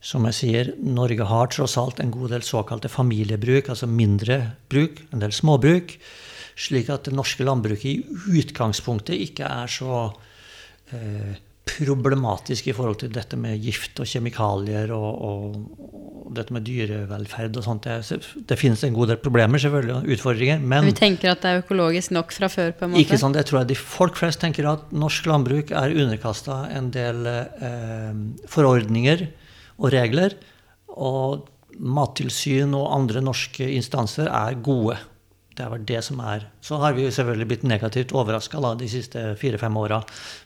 som 0.06 0.24
jeg 0.30 0.38
sier, 0.38 0.74
Norge 0.80 1.26
har 1.28 1.50
tross 1.52 1.80
alt 1.82 1.98
en 2.00 2.14
god 2.14 2.38
del 2.38 2.46
såkalte 2.46 2.94
familiebruk, 2.94 3.74
altså 3.74 3.90
mindre 3.90 4.44
bruk, 4.72 5.02
en 5.10 5.26
del 5.26 5.34
småbruk 5.36 5.98
slik 6.60 6.90
at 6.92 7.08
det 7.08 7.16
norske 7.16 7.46
landbruket 7.48 7.86
i 7.88 8.40
utgangspunktet 8.42 9.16
ikke 9.30 9.48
er 9.48 9.72
så 9.72 10.10
eh, 10.92 11.38
problematisk 11.70 12.70
i 12.70 12.74
forhold 12.76 13.00
til 13.04 13.12
dette 13.14 13.38
med 13.40 13.60
gift 13.64 14.00
og 14.02 14.08
kjemikalier 14.10 14.92
og, 14.96 15.10
og, 15.30 15.58
og 15.80 16.32
dette 16.36 16.54
med 16.56 16.66
dyrevelferd 16.66 17.60
og 17.60 17.66
sånt. 17.66 17.86
Det, 17.86 18.18
det, 18.50 18.58
finnes 18.60 18.84
en 18.86 18.96
god 18.96 19.14
del 19.14 19.20
problemer, 19.22 19.62
selvfølgelig, 19.62 19.96
og 19.98 20.16
utfordringer. 20.16 20.64
Men 20.74 20.88
vi 20.90 20.96
tenker 20.98 21.34
at 21.34 21.44
det 21.44 21.52
er 21.52 21.62
økologisk 21.64 22.14
nok 22.16 22.34
fra 22.36 22.50
før? 22.52 22.74
på 22.78 22.88
en 22.88 22.94
måte? 22.94 23.04
Ikke 23.06 23.20
sånn, 23.22 23.38
Jeg 23.38 23.50
tror 23.50 23.62
at 23.62 23.72
de 23.72 23.78
folk 23.80 24.20
flest 24.20 24.42
tenker 24.44 24.68
at 24.72 24.90
norsk 24.96 25.30
landbruk 25.30 25.74
er 25.76 25.96
underkasta 25.96 26.64
en 26.76 26.92
del 26.96 27.30
eh, 27.30 28.12
forordninger 28.50 29.28
og 29.80 29.94
regler. 29.96 30.36
Og 31.00 31.48
Mattilsyn 31.80 32.74
og 32.76 32.90
andre 32.92 33.24
norske 33.24 33.64
instanser 33.78 34.28
er 34.28 34.58
gode 34.66 34.98
det 35.60 35.66
er 35.66 35.74
vel 35.74 35.86
det 35.88 36.00
som 36.08 36.22
er. 36.24 36.46
Så 36.64 36.80
har 36.80 36.96
vi 36.96 37.10
selvfølgelig 37.12 37.50
blitt 37.50 37.68
negativt 37.68 38.16
overraska 38.16 38.62
de 38.80 38.88
siste 38.92 39.26
fire-fem 39.40 39.76
åra 39.82 40.00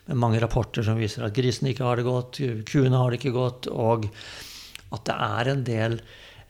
med 0.09 0.19
mange 0.19 0.41
rapporter 0.41 0.85
som 0.85 0.97
viser 0.97 1.27
at 1.27 1.35
grisene 1.37 1.69
ikke 1.69 1.85
har 1.85 2.01
det 2.01 2.07
godt, 2.07 2.41
kuene 2.65 2.97
har 2.97 3.13
det 3.13 3.21
ikke 3.21 3.35
godt, 3.35 3.69
og 3.69 4.09
at 4.93 5.05
det 5.05 5.17
er 5.29 5.51
en 5.53 5.65
del 5.69 5.99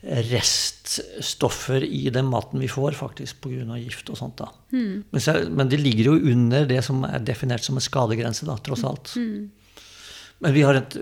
reststoffer 0.03 1.83
i 1.83 2.09
den 2.11 2.27
maten 2.31 2.59
vi 2.59 2.67
får, 2.71 2.95
faktisk 2.99 3.43
pga. 3.43 3.77
gift 3.79 4.09
og 4.11 4.19
sånt. 4.19 4.39
da. 4.39 4.49
Mm. 4.71 5.03
Men, 5.11 5.21
så, 5.23 5.35
men, 5.49 5.69
det 5.71 5.79
ligger 5.79 6.11
jo 6.11 6.31
under 6.33 6.65
det 6.67 6.81
som 6.83 7.03
er 7.07 7.23
definert 7.23 7.63
som 7.63 7.79
en 7.79 7.83
skadegrense, 7.83 8.47
da, 8.47 8.57
tross 8.63 8.83
alt. 8.87 9.13
Mm. 9.15 9.51
Men 10.43 10.51
vi 10.55 10.63
har 10.67 10.75
et, 10.75 10.97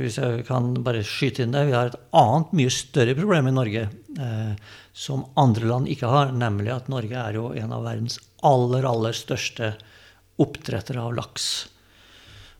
hvis 0.00 0.16
jeg 0.16 0.46
kan 0.48 0.72
bare 0.84 1.04
skyte 1.04 1.44
inn 1.44 1.52
det, 1.52 1.66
vi 1.68 1.76
har 1.76 1.90
et 1.90 1.98
annet, 2.16 2.54
mye 2.56 2.72
større 2.72 3.16
problem 3.18 3.50
i 3.50 3.54
Norge 3.54 3.82
eh, 3.92 4.74
som 4.96 5.26
andre 5.36 5.68
land 5.68 5.90
ikke 5.92 6.08
har, 6.08 6.32
nemlig 6.32 6.72
at 6.72 6.88
Norge 6.88 7.20
er 7.20 7.36
jo 7.36 7.50
en 7.52 7.74
av 7.76 7.84
verdens 7.84 8.16
aller, 8.46 8.88
aller 8.88 9.16
største 9.16 9.74
oppdrettere 10.40 11.02
av 11.02 11.12
laks. 11.16 11.50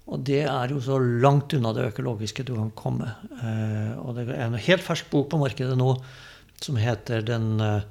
Og 0.07 0.23
det 0.29 0.45
er 0.47 0.71
jo 0.71 0.83
så 0.85 1.01
langt 1.01 1.57
unna 1.57 1.73
det 1.75 1.89
økologiske 1.89 2.45
du 2.47 2.55
kan 2.55 2.71
komme. 2.79 3.09
Eh, 3.41 3.97
og 3.99 4.15
det 4.19 4.29
er 4.29 4.45
en 4.47 4.61
helt 4.61 4.85
fersk 4.85 5.09
bok 5.11 5.33
på 5.33 5.41
markedet 5.41 5.75
nå 5.79 5.97
som 6.63 6.77
heter 6.77 7.23
'Den 7.23 7.61
eh, 7.61 7.83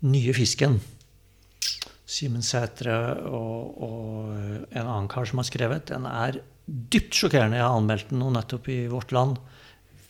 nye 0.00 0.32
fisken'. 0.32 0.78
Simen 2.10 2.42
Sætre 2.42 2.94
og, 3.30 3.82
og, 3.82 4.30
en 4.72 4.86
annen 4.86 5.08
kar 5.08 5.24
som 5.24 5.38
har 5.38 5.46
skrevet. 5.46 5.86
Den 5.92 6.06
er 6.06 6.40
dypt 6.70 7.16
sjokkerende. 7.18 7.58
Jeg 7.58 7.66
har 7.66 7.76
anmeldt 7.76 8.10
den 8.12 8.22
nå 8.22 8.30
nettopp 8.34 8.68
i 8.70 8.80
Vårt 8.90 9.14
Land. 9.16 9.38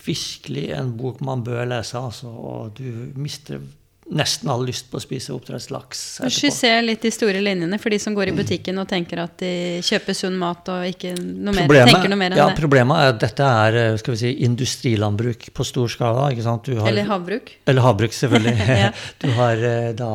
Virkelig 0.04 0.70
en 0.76 0.94
bok 0.96 1.20
man 1.24 1.44
bør 1.44 1.66
lese, 1.68 2.00
altså. 2.00 2.30
Og 2.30 2.74
du 2.78 3.12
mister 3.20 3.60
nesten 4.10 4.50
all 4.50 4.64
lyst 4.66 4.88
på 4.90 4.98
å 4.98 5.02
spise 5.02 5.32
oppdrettslaks 5.34 6.00
etterpå. 6.18 6.34
Skisser 6.34 6.80
litt 6.82 7.04
de 7.04 7.12
store 7.14 7.42
linjene 7.44 7.78
for 7.80 7.94
de 7.94 7.98
som 8.02 8.16
går 8.16 8.32
i 8.32 8.34
butikken 8.40 8.80
og 8.82 8.88
tenker 8.90 9.22
at 9.22 9.36
de 9.42 9.52
kjøper 9.86 10.16
sunn 10.18 10.38
mat 10.40 10.66
og 10.72 10.86
ikke 10.88 11.12
noe 11.20 11.54
mer, 11.54 11.68
Problemet, 11.68 11.92
tenker 11.92 12.12
noe 12.12 12.20
mer 12.20 12.34
enn 12.34 12.40
ja, 12.42 12.48
det. 12.50 12.58
Problemet 12.58 13.04
er 13.04 13.12
at 13.12 13.20
dette 13.22 13.50
er 13.66 13.78
eh, 13.84 13.98
skal 14.02 14.16
vi 14.16 14.22
si, 14.24 14.32
industrilandbruk 14.48 15.46
på 15.54 15.68
stor 15.68 15.92
skala. 15.94 16.26
ikke 16.34 16.46
sant? 16.46 16.66
Du 16.66 16.80
har, 16.80 16.90
Eller 16.90 17.06
havbruk. 17.10 17.54
eller 17.70 17.86
havbruk, 17.86 18.16
selvfølgelig. 18.16 18.56
Ja. 18.80 18.90
Du 19.22 19.28
har 19.36 19.62
eh, 19.70 19.90
da 19.96 20.10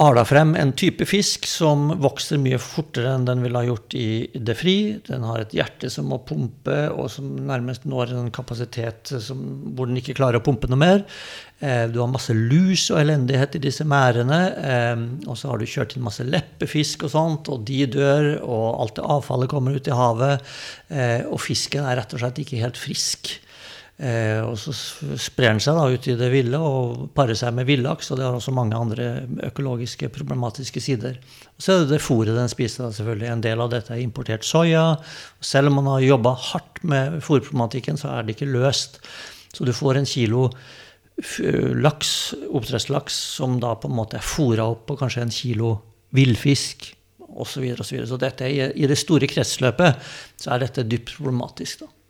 ala 0.00 0.22
frem 0.26 0.54
en 0.56 0.70
type 0.78 1.04
fisk 1.06 1.46
som 1.50 1.88
vokser 2.02 2.38
mye 2.40 2.58
fortere 2.62 3.10
enn 3.14 3.26
den 3.26 3.42
ville 3.44 3.58
ha 3.58 3.66
gjort 3.66 3.94
i 3.98 4.06
det 4.34 4.54
fri. 4.56 4.74
Den 5.06 5.26
har 5.26 5.42
et 5.42 5.54
hjerte 5.54 5.90
som 5.92 6.06
må 6.10 6.20
pumpe, 6.26 6.76
og 6.94 7.10
som 7.12 7.32
nærmest 7.48 7.84
når 7.90 8.14
en 8.14 8.30
kapasitet 8.34 9.12
som, 9.22 9.42
hvor 9.74 9.90
den 9.90 9.98
ikke 10.00 10.16
klarer 10.16 10.40
å 10.40 10.44
pumpe 10.46 10.70
noe 10.70 10.80
mer. 10.80 11.04
Eh, 11.60 11.86
Du 11.90 12.00
har 12.00 12.10
masse 12.10 12.32
lus 12.34 12.86
og 12.94 13.02
elendighet 13.02 13.58
i 13.58 13.64
disse 13.66 13.84
merdene. 13.84 14.40
eh, 14.56 15.28
Og 15.28 15.36
så 15.36 15.50
har 15.50 15.58
du 15.58 15.66
kjørt 15.66 15.96
inn 15.96 16.06
masse 16.06 16.24
leppefisk 16.24 17.04
og 17.04 17.10
sånt, 17.10 17.48
og 17.50 17.64
de 17.64 17.84
dør, 17.86 18.42
og 18.42 18.80
alt 18.80 18.94
det 18.96 19.04
avfallet 19.04 19.50
kommer 19.50 19.74
ut 19.74 19.88
i 19.88 19.90
havet. 19.90 20.40
eh, 20.90 21.22
Og 21.26 21.40
fisken 21.40 21.84
er 21.84 21.96
rett 21.96 22.14
og 22.14 22.20
slett 22.20 22.38
ikke 22.38 22.62
helt 22.62 22.76
frisk. 22.78 23.40
Eh, 23.94 24.40
og 24.42 24.56
så 24.58 24.72
sprer 24.74 25.52
den 25.52 25.60
seg 25.62 25.76
da 25.78 25.84
ut 25.86 26.06
i 26.10 26.16
det 26.18 26.26
ville 26.32 26.58
og 26.58 27.04
parer 27.14 27.38
seg 27.38 27.54
med 27.54 27.68
villaks. 27.68 28.10
Og 28.10 28.18
det 28.18 28.26
har 28.26 28.36
også 28.36 28.54
mange 28.54 28.78
andre 28.78 29.26
økologiske 29.46 30.10
problematiske 30.14 30.82
sider. 30.82 31.20
Og 31.54 31.66
så 31.66 31.74
er 31.74 31.84
det 31.84 31.94
det 31.94 32.02
fôret 32.04 32.34
den 32.34 32.50
spiser, 32.50 32.86
da, 32.86 32.94
selvfølgelig. 32.96 33.30
En 33.30 33.44
del 33.44 33.62
av 33.62 33.70
dette 33.74 33.94
er 33.94 34.02
importert 34.02 34.46
soya. 34.46 34.86
Selv 35.40 35.70
om 35.70 35.78
man 35.80 35.92
har 35.94 36.08
jobba 36.08 36.34
hardt 36.50 36.82
med 36.82 37.20
fôrproblematikken, 37.24 38.00
så 38.00 38.16
er 38.16 38.26
det 38.26 38.36
ikke 38.36 38.50
løst. 38.50 38.98
Så 39.54 39.66
du 39.66 39.74
får 39.74 40.00
en 40.00 40.10
kilo 40.10 40.48
laks, 41.78 42.34
oppdrettslaks, 42.50 43.14
som 43.36 43.60
da 43.62 43.76
på 43.78 43.86
en 43.86 43.94
måte 43.94 44.18
er 44.18 44.26
fôra 44.26 44.66
opp 44.72 44.88
på 44.88 44.96
kanskje 44.98 45.22
en 45.22 45.34
kilo 45.34 45.76
villfisk. 46.14 46.90
Og 47.34 47.46
så, 47.50 47.62
videre, 47.62 47.82
og 47.82 47.86
så, 47.86 47.94
videre. 47.94 48.08
så 48.10 48.18
dette, 48.18 48.48
i, 48.50 48.86
det 48.86 48.98
store 48.98 49.26
kretsløpet 49.30 50.02
så 50.38 50.52
er 50.54 50.62
dette 50.62 50.84
dypt 50.86 51.16
problematisk. 51.16 51.82
da. 51.82 52.03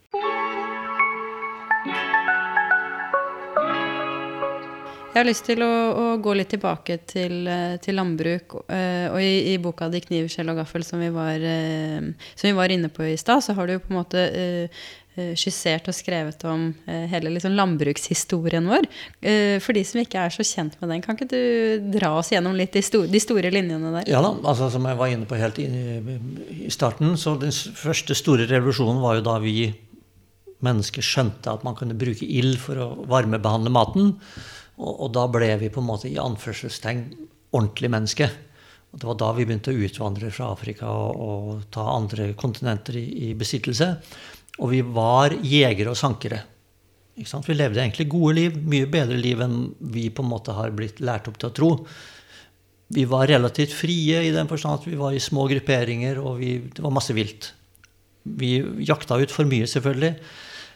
Jeg 5.15 5.21
har 5.21 5.29
lyst 5.29 5.45
til 5.47 5.63
å, 5.63 5.71
å 5.95 6.05
gå 6.19 6.33
litt 6.35 6.49
tilbake 6.51 6.97
til, 7.07 7.47
eh, 7.47 7.77
til 7.79 7.95
landbruk. 7.95 8.57
eh, 8.67 9.07
Og 9.15 9.21
i, 9.23 9.55
i 9.55 9.59
boka 9.63 9.87
di 9.89 10.01
'Kniv, 10.03 10.27
skjell 10.27 10.51
og 10.51 10.59
gaffel', 10.59 10.83
som 10.83 10.99
vi 10.99 11.09
var, 11.15 11.39
eh, 11.39 12.03
som 12.35 12.49
vi 12.49 12.53
var 12.53 12.69
inne 12.75 12.91
på 12.91 13.07
i 13.07 13.15
stad, 13.17 13.39
så 13.39 13.55
har 13.55 13.69
du 13.69 13.79
på 13.79 13.95
en 13.95 14.03
måte 14.03 14.69
skissert 15.39 15.87
og 15.87 15.95
skrevet 15.95 16.43
om 16.51 16.75
hele 16.89 17.31
liksom 17.31 17.55
landbrukshistorien 17.55 18.67
vår. 18.67 18.89
For 19.63 19.73
de 19.73 19.85
som 19.87 20.01
ikke 20.01 20.19
er 20.19 20.33
så 20.35 20.43
kjent 20.43 20.75
med 20.81 20.91
den, 20.91 21.03
kan 21.03 21.15
ikke 21.15 21.31
du 21.31 21.93
dra 21.97 22.19
oss 22.19 22.33
gjennom 22.35 22.57
litt 22.59 22.73
de 22.73 22.83
store, 22.83 23.07
de 23.07 23.21
store 23.23 23.53
linjene 23.55 23.93
der? 23.95 24.11
Ja 24.11 24.21
da, 24.21 24.35
altså 24.43 24.73
som 24.73 24.83
jeg 24.83 24.99
var 24.99 25.07
inne 25.07 25.25
på 25.31 25.39
helt 25.39 25.61
i, 25.63 25.69
i 26.67 26.69
starten, 26.75 27.15
så 27.15 27.39
den 27.39 27.55
første 27.55 28.19
store 28.19 28.49
revolusjonen 28.51 28.99
var 29.01 29.21
jo 29.21 29.23
da 29.31 29.39
vi 29.39 29.73
mennesker 30.67 31.07
skjønte 31.07 31.47
at 31.47 31.63
man 31.63 31.79
kunne 31.79 31.95
bruke 31.95 32.27
ild 32.27 32.59
for 32.59 32.75
å 32.83 33.07
varmebehandle 33.07 33.71
maten. 33.71 34.17
Og, 34.81 34.93
og 35.07 35.13
da 35.15 35.27
ble 35.31 35.53
vi 35.61 35.71
på 35.73 35.83
en 35.83 35.89
måte 35.89 36.11
i 36.11 36.19
anførselstegn 36.21 37.05
ordentlig 37.55 37.91
menneske. 37.93 38.29
Og 38.95 39.01
det 39.01 39.09
var 39.09 39.19
da 39.19 39.33
vi 39.35 39.47
begynte 39.47 39.75
å 39.75 39.85
utvandre 39.87 40.31
fra 40.35 40.53
Afrika 40.55 40.91
og, 40.91 41.21
og 41.21 41.69
ta 41.75 41.87
andre 41.97 42.33
kontinenter 42.39 42.99
i, 43.01 43.07
i 43.31 43.35
besittelse. 43.39 43.91
Og 44.63 44.71
vi 44.71 44.83
var 44.87 45.35
jegere 45.43 45.95
og 45.95 45.99
sankere. 45.99 46.45
Vi 47.15 47.55
levde 47.55 47.79
egentlig 47.79 48.09
gode 48.11 48.35
liv, 48.39 48.55
mye 48.59 48.87
bedre 48.91 49.19
liv 49.19 49.43
enn 49.43 49.59
vi 49.95 50.09
på 50.11 50.23
en 50.25 50.31
måte 50.31 50.55
har 50.55 50.75
blitt 50.75 50.99
lært 51.03 51.29
opp 51.31 51.39
til 51.39 51.51
å 51.51 51.55
tro. 51.55 51.71
Vi 52.95 53.05
var 53.11 53.29
relativt 53.31 53.75
frie 53.75 54.23
i 54.27 54.33
den 54.35 54.51
forstand 54.51 54.81
at 54.81 54.89
vi 54.89 54.99
var 54.99 55.15
i 55.15 55.23
små 55.23 55.47
grupperinger, 55.51 56.19
og 56.23 56.41
vi, 56.43 56.57
det 56.75 56.83
var 56.83 56.95
masse 56.95 57.15
vilt. 57.15 57.53
Vi 58.25 58.57
jakta 58.87 59.19
ut 59.21 59.35
for 59.35 59.47
mye, 59.49 59.67
selvfølgelig. 59.71 60.15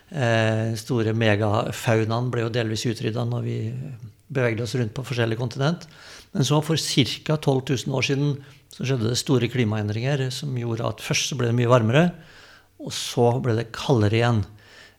Eh, 0.08 0.74
store 0.80 1.12
megafaunaen 1.12 2.30
ble 2.32 2.46
jo 2.46 2.52
delvis 2.52 2.86
utrydda 2.88 3.26
når 3.28 3.42
vi 3.44 3.56
bevegde 4.32 4.64
oss 4.64 4.76
rundt 4.78 4.94
på 4.96 5.04
forskjellige 5.04 5.40
kontinent. 5.40 5.84
Men 6.32 6.46
så 6.48 6.60
for 6.64 6.80
ca. 6.80 7.36
12 7.36 7.62
000 7.86 7.96
år 7.96 8.06
siden 8.08 8.32
så 8.72 8.84
skjedde 8.84 9.10
det 9.10 9.20
store 9.20 9.48
klimaendringer 9.52 10.28
som 10.34 10.56
gjorde 10.56 10.86
at 10.86 11.04
først 11.04 11.32
så 11.32 11.38
ble 11.38 11.50
det 11.50 11.58
mye 11.58 11.70
varmere, 11.70 12.04
og 12.78 12.92
så 12.94 13.32
ble 13.42 13.56
det 13.58 13.70
kaldere 13.74 14.20
igjen 14.20 14.42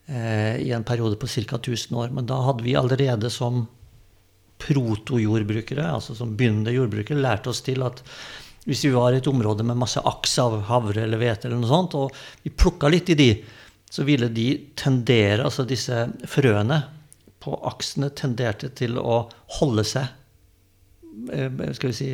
eh, 0.10 0.60
i 0.66 0.72
en 0.76 0.86
periode 0.86 1.20
på 1.22 1.30
ca. 1.30 1.58
1000 1.62 1.98
år. 2.02 2.14
Men 2.14 2.30
da 2.30 2.42
hadde 2.46 2.66
vi 2.66 2.78
allerede 2.78 3.32
som 3.34 3.66
protojordbrukere, 4.60 5.86
altså 5.88 6.18
som 6.18 6.36
begynnende 6.38 6.76
jordbrukere, 6.76 7.22
lært 7.22 7.48
oss 7.48 7.64
til 7.66 7.86
at 7.88 8.04
hvis 8.68 8.84
vi 8.86 8.92
var 8.94 9.16
i 9.16 9.22
et 9.22 9.30
område 9.30 9.64
med 9.66 9.80
masse 9.80 10.02
aks 10.04 10.36
av 10.44 10.58
havre 10.68 11.06
eller 11.06 11.22
hvete, 11.22 11.48
eller 11.48 11.62
noe 11.62 11.70
sånt, 11.70 11.96
og 11.96 12.12
vi 12.44 12.52
plukka 12.52 12.92
litt 12.92 13.10
i 13.14 13.18
de, 13.18 13.30
så 13.90 14.06
ville 14.06 14.30
de 14.30 14.52
tendere, 14.78 15.44
altså 15.44 15.66
disse 15.68 16.06
frøene 16.30 16.84
på 17.42 17.56
aksene 17.70 18.12
tenderte 18.16 18.70
til 18.76 19.00
å 19.00 19.24
holde 19.60 19.86
seg 19.88 20.10
eh, 21.34 21.50
skal 21.76 21.92
vi 21.92 21.98
si, 21.98 22.10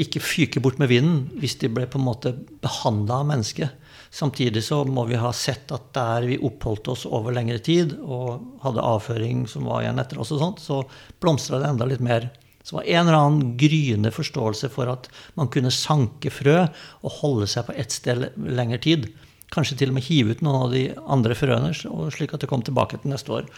ikke 0.00 0.22
fyke 0.24 0.62
bort 0.64 0.80
med 0.80 0.90
vinden 0.92 1.24
hvis 1.42 1.58
de 1.60 1.70
ble 1.72 1.88
på 1.90 2.00
en 2.00 2.06
måte 2.06 2.32
behandla 2.62 3.20
av 3.20 3.28
mennesket. 3.28 3.80
Samtidig 4.12 4.62
så 4.64 4.82
må 4.84 5.06
vi 5.08 5.20
ha 5.20 5.30
sett 5.36 5.72
at 5.72 5.90
der 5.96 6.28
vi 6.28 6.40
oppholdt 6.44 6.90
oss 6.92 7.06
over 7.08 7.34
lengre 7.36 7.60
tid 7.64 7.94
og 8.00 8.60
hadde 8.64 8.84
avføring 8.84 9.46
som 9.48 9.68
var 9.68 9.84
igjen 9.84 10.00
etter 10.02 10.20
oss, 10.20 10.32
og 10.34 10.40
sånt, 10.42 10.60
så 10.60 10.82
blomstra 11.20 11.60
det 11.60 11.70
enda 11.72 11.88
litt 11.88 12.04
mer. 12.04 12.28
Så 12.62 12.76
det 12.76 12.78
var 12.78 12.90
en 12.92 13.08
eller 13.08 13.18
annen 13.18 13.54
gryende 13.58 14.12
forståelse 14.14 14.70
for 14.72 14.92
at 14.92 15.08
man 15.40 15.50
kunne 15.52 15.72
sanke 15.74 16.30
frø 16.30 16.60
og 16.62 17.16
holde 17.22 17.48
seg 17.50 17.66
på 17.66 17.76
ett 17.80 17.94
sted 17.94 18.28
lengre 18.36 18.78
tid. 18.84 19.08
Kanskje 19.52 19.78
til 19.82 19.92
og 19.92 19.98
med 19.98 20.06
hive 20.06 20.34
ut 20.34 20.44
noen 20.44 20.66
av 20.66 20.72
de 20.72 20.86
andre 21.16 21.36
frøene, 21.36 21.74
slik 21.74 22.32
at 22.32 22.44
det 22.44 22.48
kom 22.50 22.64
tilbake 22.64 23.00
til 23.02 23.12
neste 23.12 23.34
år. 23.36 23.50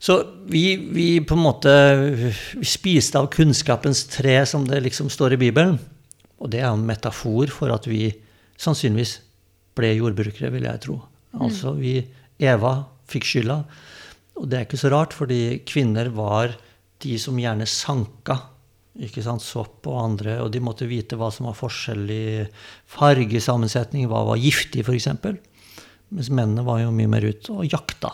Så 0.00 0.16
vi, 0.48 0.76
vi 0.76 1.08
på 1.20 1.36
en 1.36 1.44
måte 1.44 1.72
vi 2.56 2.66
spiste 2.66 3.20
av 3.20 3.28
kunnskapens 3.32 4.06
tre, 4.10 4.38
som 4.48 4.64
det 4.66 4.80
liksom 4.86 5.10
står 5.12 5.36
i 5.36 5.42
Bibelen. 5.44 5.76
Og 6.40 6.48
det 6.52 6.62
er 6.62 6.70
en 6.70 6.86
metafor 6.88 7.52
for 7.52 7.72
at 7.74 7.84
vi 7.88 8.08
sannsynligvis 8.60 9.18
ble 9.76 9.92
jordbrukere, 9.98 10.50
vil 10.54 10.66
jeg 10.66 10.82
tro. 10.86 10.96
Altså 11.36 11.74
vi 11.76 11.98
Eva 12.40 12.78
fikk 13.10 13.28
skylda. 13.28 13.60
Og 14.40 14.48
det 14.48 14.56
er 14.56 14.66
ikke 14.66 14.80
så 14.80 14.90
rart, 14.92 15.12
fordi 15.16 15.60
kvinner 15.68 16.08
var 16.16 16.56
de 17.04 17.18
som 17.20 17.38
gjerne 17.40 17.68
sanka 17.68 18.38
ikke 18.98 19.22
sant, 19.22 19.42
sopp 19.44 19.86
og 19.86 20.00
andre, 20.02 20.40
og 20.42 20.50
de 20.50 20.62
måtte 20.64 20.88
vite 20.90 21.18
hva 21.18 21.30
som 21.32 21.46
var 21.46 21.58
forskjellig 21.58 22.48
fargesammensetning, 22.90 24.08
hva 24.10 24.24
var 24.26 24.40
giftig, 24.40 24.82
f.eks. 24.82 25.06
Mens 26.10 26.32
mennene 26.32 26.66
var 26.66 26.82
jo 26.82 26.90
mye 26.94 27.10
mer 27.10 27.28
ute 27.28 27.54
og 27.54 27.68
jakta. 27.70 28.10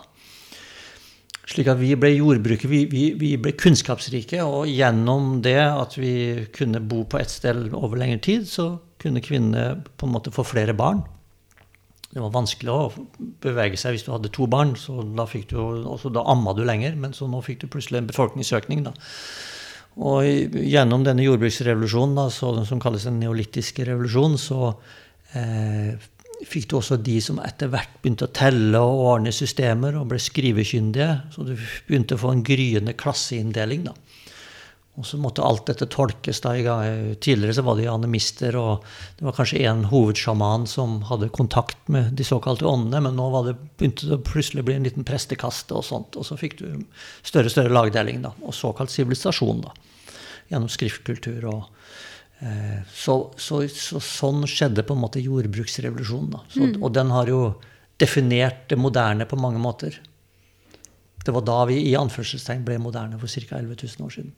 Slik 1.47 1.71
at 1.71 1.79
vi 1.79 1.95
ble 1.97 2.11
jordbrukere, 2.11 2.69
vi, 2.69 2.83
vi, 2.91 3.05
vi, 3.17 3.33
ble 3.41 3.55
kunnskapsrike, 3.57 4.43
og 4.43 4.67
gjennom 4.69 5.39
det 5.47 5.61
at 5.63 5.95
vi 5.97 6.47
kunne 6.55 6.83
bo 6.83 7.05
på 7.09 7.21
ett 7.23 7.33
sted 7.33 7.69
over 7.71 8.01
lengre 8.03 8.21
tid, 8.27 8.49
så 8.51 8.75
kunne 9.01 9.23
kvinnene 9.25 9.85
på 9.97 10.09
en 10.09 10.17
måte 10.17 10.35
få 10.35 10.45
flere 10.45 10.75
barn. 10.77 11.05
Det 12.11 12.23
var 12.23 12.35
vanskelig 12.35 12.73
å 12.73 13.07
bevege 13.45 13.79
seg 13.79 13.95
hvis 13.95 14.07
du 14.07 14.11
hadde 14.13 14.33
to 14.35 14.49
barn, 14.51 14.75
så 14.81 15.03
da, 15.07 15.27
fikk 15.31 15.51
du, 15.53 15.61
også 15.87 16.11
da 16.13 16.25
amma 16.33 16.55
du 16.57 16.65
lenger, 16.67 16.97
men 16.99 17.15
så 17.15 17.29
nå 17.31 17.43
fikk 17.45 17.63
du 17.63 17.71
plutselig 17.71 18.03
en 18.03 18.11
befolkningsøkning. 18.11 18.83
da. 18.89 18.95
Og 19.97 20.57
gjennom 20.61 21.07
denne 21.07 21.25
jordbruksrevolusjonen, 21.25 22.19
da, 22.19 22.27
så, 22.33 22.53
som 22.69 22.81
kalles 22.83 23.07
den 23.09 23.21
neolittiske 23.23 23.87
revolusjonen, 23.89 24.37
så 24.41 24.75
eh, 25.33 25.97
fikk 26.45 26.69
du 26.69 26.77
også 26.81 26.99
de 27.01 27.17
som 27.25 27.41
etter 27.41 27.71
hvert 27.73 27.95
begynte 28.03 28.29
å 28.29 28.35
telle 28.37 28.83
og 28.83 29.05
ordne 29.15 29.33
systemer 29.33 29.97
og 29.97 30.11
ble 30.11 30.21
skrivekyndige. 30.21 31.13
Så 31.33 31.47
du 31.49 31.55
begynte 31.89 32.19
å 32.19 32.23
få 32.27 32.35
en 32.35 32.45
gryende 32.45 32.97
klasseinndeling. 32.99 33.89
Og 34.97 35.05
så 35.05 35.19
måtte 35.21 35.45
alt 35.45 35.67
dette 35.69 35.89
tolkes. 35.93 36.41
da. 36.41 36.55
Tidligere 37.21 37.57
så 37.57 37.65
var 37.67 37.77
det 37.77 37.89
animister, 37.93 38.57
og 38.57 38.85
det 39.19 39.27
var 39.29 39.37
kanskje 39.37 39.65
én 39.69 39.85
hovedsjaman 39.91 40.65
som 40.69 41.03
hadde 41.11 41.29
kontakt 41.37 41.77
med 41.93 42.15
de 42.17 42.25
såkalte 42.25 42.65
åndene, 42.69 43.03
men 43.05 43.17
nå 43.17 43.29
det, 43.45 43.57
begynte 43.77 44.09
det 44.09 44.23
plutselig 44.25 44.65
å 44.65 44.69
bli 44.71 44.79
en 44.79 44.89
liten 44.89 45.05
prestekaste, 45.05 45.77
og 45.77 45.85
sånt, 45.85 46.17
og 46.17 46.25
så 46.25 46.39
fikk 46.41 46.59
du 46.63 46.69
større 47.21 47.51
og 47.51 47.53
større 47.53 47.77
lagdeling, 47.77 48.25
da, 48.25 48.33
og 48.41 48.57
såkalt 48.57 48.93
sivilisasjon, 48.93 49.67
da, 49.67 49.75
gjennom 50.51 50.71
skriftkultur. 50.73 51.45
og 51.51 51.65
eh, 52.41 52.83
så, 52.93 53.17
så, 53.37 53.63
så, 53.69 54.03
sånn 54.03 54.47
skjedde 54.51 54.85
på 54.87 54.97
en 54.97 55.05
måte 55.05 55.23
jordbruksrevolusjonen. 55.25 56.43
Så, 56.49 56.67
Mm. 56.67 56.83
Og 56.83 56.93
den 56.95 57.11
har 57.15 57.31
jo 57.33 57.41
definert 57.99 58.69
det 58.69 58.79
moderne 58.79 59.27
på 59.27 59.39
mange 59.41 59.59
måter. 59.63 60.01
Det 61.25 61.35
var 61.35 61.43
da 61.43 61.65
vi 61.67 61.81
i 61.89 61.97
anførselstegn 61.99 62.65
ble 62.65 62.79
moderne 62.79 63.19
for 63.19 63.27
ca. 63.27 63.59
11 63.59 63.77
000 63.99 64.07
år 64.07 64.13
siden. 64.15 64.33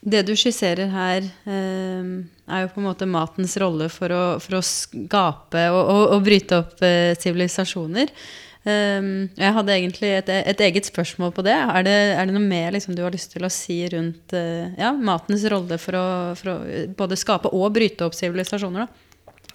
Det 0.00 0.22
du 0.24 0.32
skisserer 0.32 0.88
her, 0.88 1.26
eh, 1.44 2.04
er 2.48 2.62
jo 2.64 2.70
på 2.72 2.80
en 2.80 2.88
måte 2.88 3.06
matens 3.06 3.56
rolle 3.60 3.90
for 3.92 4.10
å, 4.10 4.22
for 4.40 4.58
å 4.58 4.62
skape 4.64 5.66
og, 5.70 5.82
og, 5.82 6.04
og 6.16 6.22
bryte 6.24 6.62
opp 6.62 6.80
eh, 6.82 7.12
sivilisasjoner. 7.20 8.08
Um, 8.08 8.16
jeg 8.64 9.52
hadde 9.56 9.72
egentlig 9.72 10.10
et, 10.18 10.28
et, 10.28 10.60
eget 10.60 10.88
spørsmål 10.90 11.30
på 11.32 11.44
det. 11.46 11.54
Er 11.56 11.84
det, 11.86 11.98
er 12.12 12.26
det 12.28 12.34
noe 12.36 12.44
mer 12.44 12.74
liksom, 12.74 12.92
du 12.96 13.00
har 13.06 13.14
lyst 13.14 13.32
til 13.32 13.46
å 13.46 13.52
si 13.52 13.78
rundt 13.88 14.34
uh, 14.36 14.68
ja, 14.76 14.90
matens 14.92 15.46
rolle 15.48 15.78
for 15.80 15.96
å, 15.96 16.08
for 16.36 16.52
å, 16.52 16.56
både 16.98 17.16
skape 17.16 17.52
og 17.56 17.70
bryte 17.76 18.04
opp 18.04 18.18
sivilisasjoner? 18.18 18.90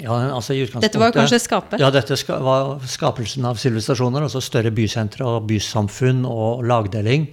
Ja, 0.02 0.16
altså 0.36 0.58
dette 0.58 1.00
var 1.00 1.14
kanskje 1.16 1.40
skape? 1.40 1.78
Ja, 1.80 1.88
dette 1.94 2.18
ska, 2.20 2.40
var 2.44 2.82
skapelsen 2.90 3.46
av 3.48 3.62
sivilisasjoner. 3.62 4.26
Altså 4.26 4.42
større 4.44 4.74
bysentre 4.76 5.24
og 5.24 5.46
bysamfunn 5.48 6.26
og 6.28 6.66
lagdeling. 6.68 7.30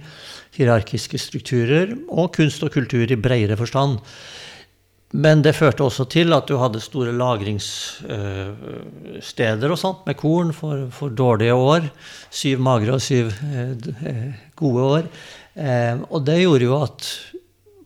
Hierarkiske 0.55 1.19
strukturer 1.19 1.91
og 2.07 2.31
kunst 2.37 2.63
og 2.63 2.71
kultur 2.75 3.09
i 3.09 3.19
bredere 3.19 3.57
forstand. 3.59 3.99
Men 5.13 5.43
det 5.45 5.53
førte 5.53 5.85
også 5.85 6.07
til 6.09 6.33
at 6.33 6.49
du 6.49 6.57
hadde 6.57 6.81
store 6.81 7.13
lagringssteder 7.13 9.69
og 9.69 9.77
sånt 9.77 10.01
med 10.07 10.17
korn 10.17 10.49
for, 10.57 10.89
for 10.95 11.09
dårlige 11.13 11.53
år. 11.53 11.85
Syv 12.33 12.57
magre 12.65 12.97
og 12.97 13.01
syv 13.05 13.29
eh, 13.29 14.33
gode 14.57 14.81
år. 14.97 15.05
Eh, 15.53 16.01
og 16.09 16.25
det 16.25 16.41
gjorde 16.41 16.65
jo 16.65 16.81
at 16.81 17.05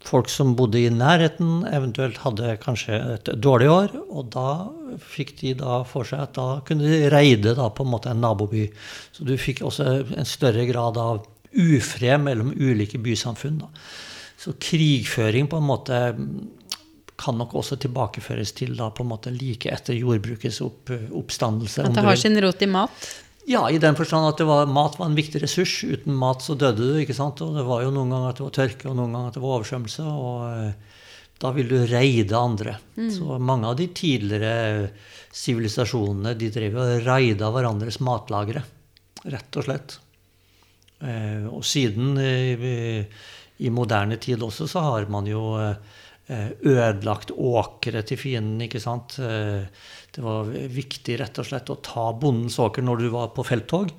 folk 0.07 0.31
som 0.31 0.55
bodde 0.55 0.79
i 0.79 0.87
nærheten, 0.93 1.65
eventuelt 1.67 2.17
hadde 2.23 2.55
kanskje 2.63 2.95
et 3.17 3.27
dårlig 3.43 3.67
år. 3.73 3.89
Og 4.07 4.31
da 4.31 4.71
fikk 5.03 5.35
de 5.41 5.51
da 5.59 5.83
for 5.87 6.03
seg 6.07 6.19
at 6.29 6.35
da 6.37 6.61
kunne 6.67 6.87
de 6.87 7.09
reide 7.11 7.55
da 7.57 7.67
på 7.67 7.83
en 7.83 7.91
måte 7.91 8.09
en 8.13 8.21
naboby. 8.23 8.71
Så 9.11 9.23
du 9.27 9.37
fikk 9.41 9.61
også 9.67 9.83
en 10.15 10.27
større 10.27 10.65
grad 10.69 10.97
av 11.01 11.25
ufred 11.57 12.19
mellom 12.23 12.53
ulike 12.55 12.97
bysamfunn. 13.03 13.59
Da. 13.65 13.69
Så 14.37 14.53
krigføring 14.61 15.47
på 15.49 15.57
en 15.59 15.67
måte 15.67 16.15
kan 17.17 17.38
nok 17.38 17.56
også 17.58 17.80
tilbakeføres 17.82 18.53
til 18.58 18.75
da 18.77 18.91
på 18.93 19.03
en 19.03 19.10
måte 19.10 19.34
like 19.34 19.71
etter 19.73 19.97
jordbrukets 19.97 20.60
opp, 20.65 20.91
oppstandelse. 21.17 21.88
At 21.88 21.97
det 21.97 22.06
har 22.06 22.19
sin 22.19 22.38
rot 22.43 22.62
i 22.62 22.69
mat? 22.69 23.08
Ja, 23.47 23.63
i 23.71 23.80
den 23.80 23.95
forstand 23.95 24.27
at 24.27 24.41
var, 24.43 24.67
mat 24.67 24.97
var 24.99 25.08
en 25.08 25.17
viktig 25.17 25.39
ressurs. 25.39 25.80
Uten 25.88 26.15
mat 26.19 26.43
så 26.43 26.58
døde 26.60 26.84
du. 26.84 26.97
ikke 26.99 27.15
sant? 27.15 27.39
Og 27.41 27.56
det 27.56 27.63
var 27.65 27.86
jo 27.86 27.93
noen 27.95 28.12
ganger 28.12 28.34
at 28.34 28.41
det 28.41 28.43
var 28.43 28.56
tørke, 28.58 28.89
og 28.91 28.97
noen 28.99 29.15
ganger 29.15 29.32
at 29.32 29.38
det 29.38 29.43
var 29.45 29.53
oversvømmelse. 29.56 30.08
Og 30.12 30.41
eh, 30.49 30.97
da 31.39 31.51
vil 31.56 31.71
du 31.71 31.77
reide 31.88 32.38
andre. 32.38 32.75
Mm. 32.97 33.12
Så 33.15 33.38
mange 33.39 33.71
av 33.71 33.77
de 33.80 33.88
tidligere 33.95 34.89
sivilisasjonene 35.38 36.36
de 36.38 36.51
drev 36.51 36.75
og 36.84 37.08
raida 37.08 37.53
hverandres 37.56 38.01
matlagre. 38.03 38.65
Rett 39.23 39.62
og 39.62 39.69
slett. 39.69 39.95
Eh, 40.99 41.47
og 41.47 41.63
siden 41.65 42.19
eh, 42.19 43.08
i 43.58 43.71
moderne 43.73 44.19
tid 44.19 44.43
også 44.43 44.67
så 44.69 44.84
har 44.91 45.08
man 45.13 45.25
jo 45.32 45.56
ødelagt 46.27 47.31
åkre 47.31 48.01
til 48.03 48.19
fienden. 48.19 48.61
ikke 48.65 48.81
sant? 48.83 49.15
Eh, 49.19 49.67
det 50.15 50.23
var 50.23 50.49
viktig 50.49 51.19
rett 51.21 51.39
og 51.39 51.47
slett 51.47 51.69
å 51.71 51.79
ta 51.83 52.09
bondens 52.13 52.59
åker 52.59 52.83
når 52.83 53.03
du 53.03 53.07
var 53.13 53.31
på 53.35 53.45
felttog. 53.47 53.93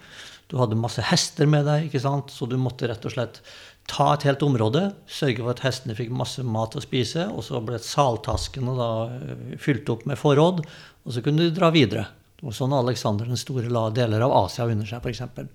Du 0.48 0.56
hadde 0.60 0.76
masse 0.80 1.04
hester 1.04 1.48
med 1.48 1.66
deg, 1.68 1.88
ikke 1.88 2.02
sant? 2.04 2.32
så 2.32 2.48
du 2.48 2.56
måtte 2.60 2.88
rett 2.88 3.04
og 3.04 3.14
slett 3.14 3.40
ta 3.88 4.10
et 4.12 4.26
helt 4.28 4.42
område, 4.44 4.90
sørge 5.08 5.40
for 5.40 5.54
at 5.54 5.62
hestene 5.64 5.96
fikk 5.96 6.12
masse 6.12 6.44
mat 6.44 6.76
å 6.76 6.82
spise, 6.84 7.24
og 7.32 7.40
så 7.46 7.60
ble 7.64 7.80
saltaskene 7.80 8.76
da 8.76 8.90
eh, 9.08 9.44
fylt 9.60 9.88
opp 9.92 10.04
med 10.08 10.20
forråd, 10.20 10.60
og 11.04 11.14
så 11.14 11.24
kunne 11.24 11.48
du 11.48 11.56
dra 11.56 11.72
videre. 11.72 12.04
Det 12.38 12.46
var 12.46 12.54
sånn 12.54 12.76
Aleksander 12.76 13.26
den 13.26 13.40
store 13.40 13.72
la 13.72 13.88
deler 13.90 14.22
av 14.22 14.36
Asia 14.44 14.68
under 14.68 14.86
seg, 14.86 15.00
f.eks. 15.02 15.48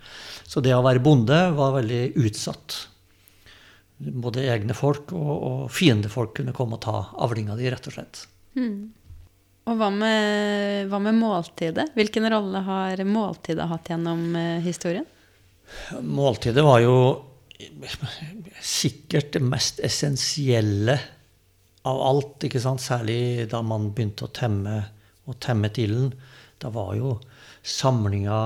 Så 0.50 0.64
det 0.66 0.74
å 0.76 0.82
være 0.84 1.04
bonde 1.06 1.38
var 1.56 1.78
veldig 1.78 2.02
utsatt 2.26 2.82
både 3.98 4.46
egne 4.52 4.76
folk 4.78 5.14
og, 5.16 5.32
og 5.34 5.72
fiendefolk 5.72 6.38
kunne 6.40 6.56
komme 6.56 6.78
og 6.78 6.84
ta 6.86 6.98
avlinga 7.24 7.58
di, 7.60 7.70
rett 7.72 7.88
og 7.90 7.96
slett. 7.96 8.24
Mm. 8.58 8.92
Og 9.64 9.80
hva 9.80 9.88
med, 9.94 10.90
hva 10.92 11.00
med, 11.00 11.16
måltidet? 11.16 11.94
Hvilken 11.96 12.28
rolle 12.32 12.64
har 12.66 13.04
måltidet 13.08 13.70
hatt 13.70 13.94
gjennom 13.94 14.34
eh, 14.36 14.60
historien? 14.66 15.06
Måltidet 16.04 16.66
var 16.66 16.82
jo 16.84 16.98
sikkert 18.60 19.32
det 19.38 19.44
mest 19.46 19.80
essensielle 19.84 20.98
av 21.88 22.02
alt. 22.10 22.44
ikke 22.44 22.60
sant? 22.60 22.84
Særlig 22.84 23.48
da 23.52 23.62
man 23.64 23.92
begynte 23.96 24.28
å 24.28 24.34
temme, 24.36 24.82
og 25.30 25.40
temme 25.44 25.72
ilden. 25.72 26.12
Da 26.60 26.72
var 26.74 26.94
jo 27.00 27.16
samlinga 27.64 28.42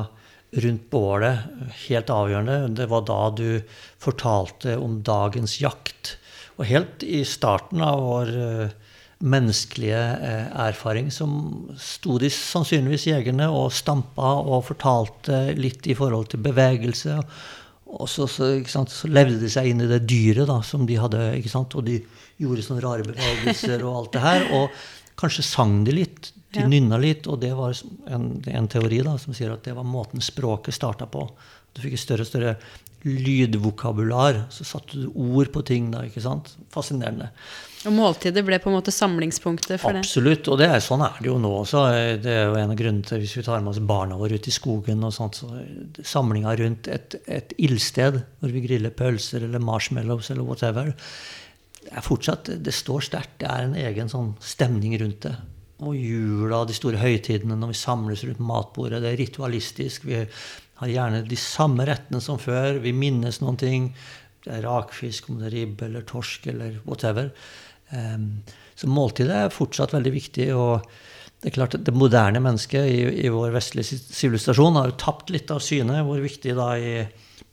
rundt 0.52 0.90
bålet 0.90 1.40
helt 1.88 2.10
avgjørende. 2.14 2.74
Det 2.78 2.88
var 2.92 3.06
da 3.08 3.22
du 3.36 3.62
fortalte 4.02 4.78
om 4.80 5.02
dagens 5.06 5.58
jakt. 5.62 6.16
Og 6.58 6.68
helt 6.70 7.04
i 7.06 7.22
starten 7.28 7.84
av 7.86 8.02
vår 8.02 8.32
uh, 8.34 8.76
menneskelige 9.28 10.00
uh, 10.22 10.48
erfaring 10.68 11.12
som 11.14 11.32
sto 11.82 12.18
de 12.22 12.32
sannsynligvis 12.34 13.10
jegerne 13.12 13.50
og 13.54 13.74
stampa 13.76 14.38
og 14.42 14.66
fortalte 14.72 15.48
litt 15.58 15.90
i 15.90 15.98
forhold 15.98 16.32
til 16.32 16.44
bevegelse. 16.48 17.20
Og 17.88 18.08
så, 18.12 18.28
så, 18.28 18.50
så 18.68 19.10
levde 19.12 19.40
de 19.42 19.52
seg 19.52 19.70
inn 19.72 19.84
i 19.84 19.90
det 19.90 20.02
dyret 20.10 20.50
da, 20.50 20.62
som 20.66 20.88
de 20.88 20.98
hadde. 21.00 21.30
Og 21.38 21.84
de 21.88 22.02
gjorde 22.42 22.66
sånne 22.66 22.84
rare 22.84 23.06
bevegelser 23.08 23.84
og 23.84 24.02
alt 24.02 24.18
det 24.18 24.24
her. 24.26 24.50
Og 24.58 24.82
kanskje 25.20 25.46
sang 25.48 25.80
de 25.88 25.96
litt. 25.96 26.32
De 26.58 26.64
ja. 26.64 26.70
nynna 26.72 26.98
litt, 26.98 27.28
og 27.30 27.38
det 27.44 27.54
var 27.54 27.78
en, 28.10 28.32
en, 28.50 28.68
teori 28.72 29.04
da, 29.06 29.14
som 29.22 29.36
sier 29.38 29.54
at 29.54 29.68
det 29.68 29.76
var 29.78 29.86
måten 29.86 30.24
språket 30.24 30.74
starta 30.74 31.06
på. 31.12 31.28
Du 31.78 31.84
fikk 31.84 31.94
et 31.94 32.02
større 32.02 32.26
og 32.26 32.30
større 32.32 32.54
lydvokabular. 33.06 34.48
Så 34.50 34.66
satte 34.66 34.98
du 34.98 35.12
ord 35.14 35.52
på 35.54 35.62
ting 35.68 35.92
da. 35.94 36.04
ikke 36.08 36.24
sant? 36.24 36.56
Fascinerende. 36.74 37.30
Og 37.86 37.94
måltidet 37.94 38.42
ble 38.46 38.58
på 38.60 38.72
en 38.72 38.78
måte 38.80 38.92
samlingspunktet 38.92 39.78
for 39.80 39.94
det? 39.94 40.02
Absolutt. 40.02 40.50
Og 40.50 40.58
det 40.60 40.70
er, 40.72 40.82
sånn 40.84 41.06
er 41.06 41.20
det 41.22 41.30
jo 41.30 41.38
nå 41.42 41.52
også. 41.62 41.84
Det 42.24 42.34
er 42.34 42.48
jo 42.50 42.58
en 42.60 42.74
av 42.74 42.80
grunnene 42.80 43.08
til 43.08 43.22
hvis 43.22 43.36
vi 43.38 43.46
tar 43.46 43.62
med 43.62 43.76
oss 43.76 43.84
barna 43.94 44.18
våre 44.20 44.40
ut 44.40 44.50
i 44.50 44.56
skogen 44.56 45.06
og 45.06 45.14
sånt, 45.16 45.38
så 45.40 45.52
Samlinga 46.02 46.56
rundt 46.58 46.90
et, 46.92 47.20
et 47.30 47.54
ildsted 47.62 48.24
hvor 48.40 48.56
vi 48.56 48.64
griller 48.66 48.96
pølser 48.98 49.46
eller 49.46 49.64
marshmallows 49.64 50.32
eller 50.34 50.48
whatever, 50.48 50.96
det 51.88 51.94
er 51.94 52.04
fortsatt, 52.04 52.50
det 52.66 52.74
står 52.76 53.06
sterkt. 53.06 53.38
Det 53.44 53.48
er 53.52 53.68
en 53.68 53.78
egen 53.78 54.10
sånn 54.12 54.34
stemning 54.44 54.98
rundt 55.00 55.30
det 55.30 55.38
og 55.78 55.94
jula, 55.94 56.64
de 56.66 56.76
store 56.76 57.02
høytidene 57.02 57.58
når 57.58 57.74
vi 57.74 57.78
samles 57.78 58.24
rundt 58.26 58.42
matbordet. 58.42 59.02
Det 59.04 59.12
er 59.12 59.20
ritualistisk. 59.22 60.08
Vi 60.10 60.22
har 60.22 60.94
gjerne 60.94 61.26
de 61.28 61.40
samme 61.40 61.86
rettene 61.90 62.22
som 62.24 62.40
før. 62.42 62.80
Vi 62.82 62.96
minnes 62.98 63.42
noen 63.44 63.60
ting. 63.62 63.92
Det 64.46 64.56
er 64.56 64.66
rakfisk, 64.66 65.30
om 65.30 65.42
det 65.42 65.52
er 65.52 65.58
ribbe 65.60 65.86
eller 65.90 66.08
torsk 66.08 66.48
eller 66.50 66.80
whatever. 66.88 67.30
Um, 67.92 68.42
så 68.78 68.90
måltidet 68.90 69.38
er 69.38 69.54
fortsatt 69.54 69.94
veldig 69.94 70.14
viktig. 70.16 70.50
og 70.56 70.88
det 71.38 71.52
er 71.52 71.58
klart 71.60 71.76
at 71.78 71.86
det 71.86 71.94
moderne 71.94 72.42
mennesket 72.42 72.90
i, 72.90 73.02
i 73.28 73.30
vår 73.30 73.54
vestlige 73.54 74.00
sivilisasjon 74.02 74.80
har 74.80 74.90
jo 74.90 74.98
tapt 74.98 75.30
litt 75.30 75.52
av 75.54 75.62
syne 75.62 76.02
hvor 76.08 76.18
viktig 76.24 76.56
da 76.58 76.72
i, 76.82 76.94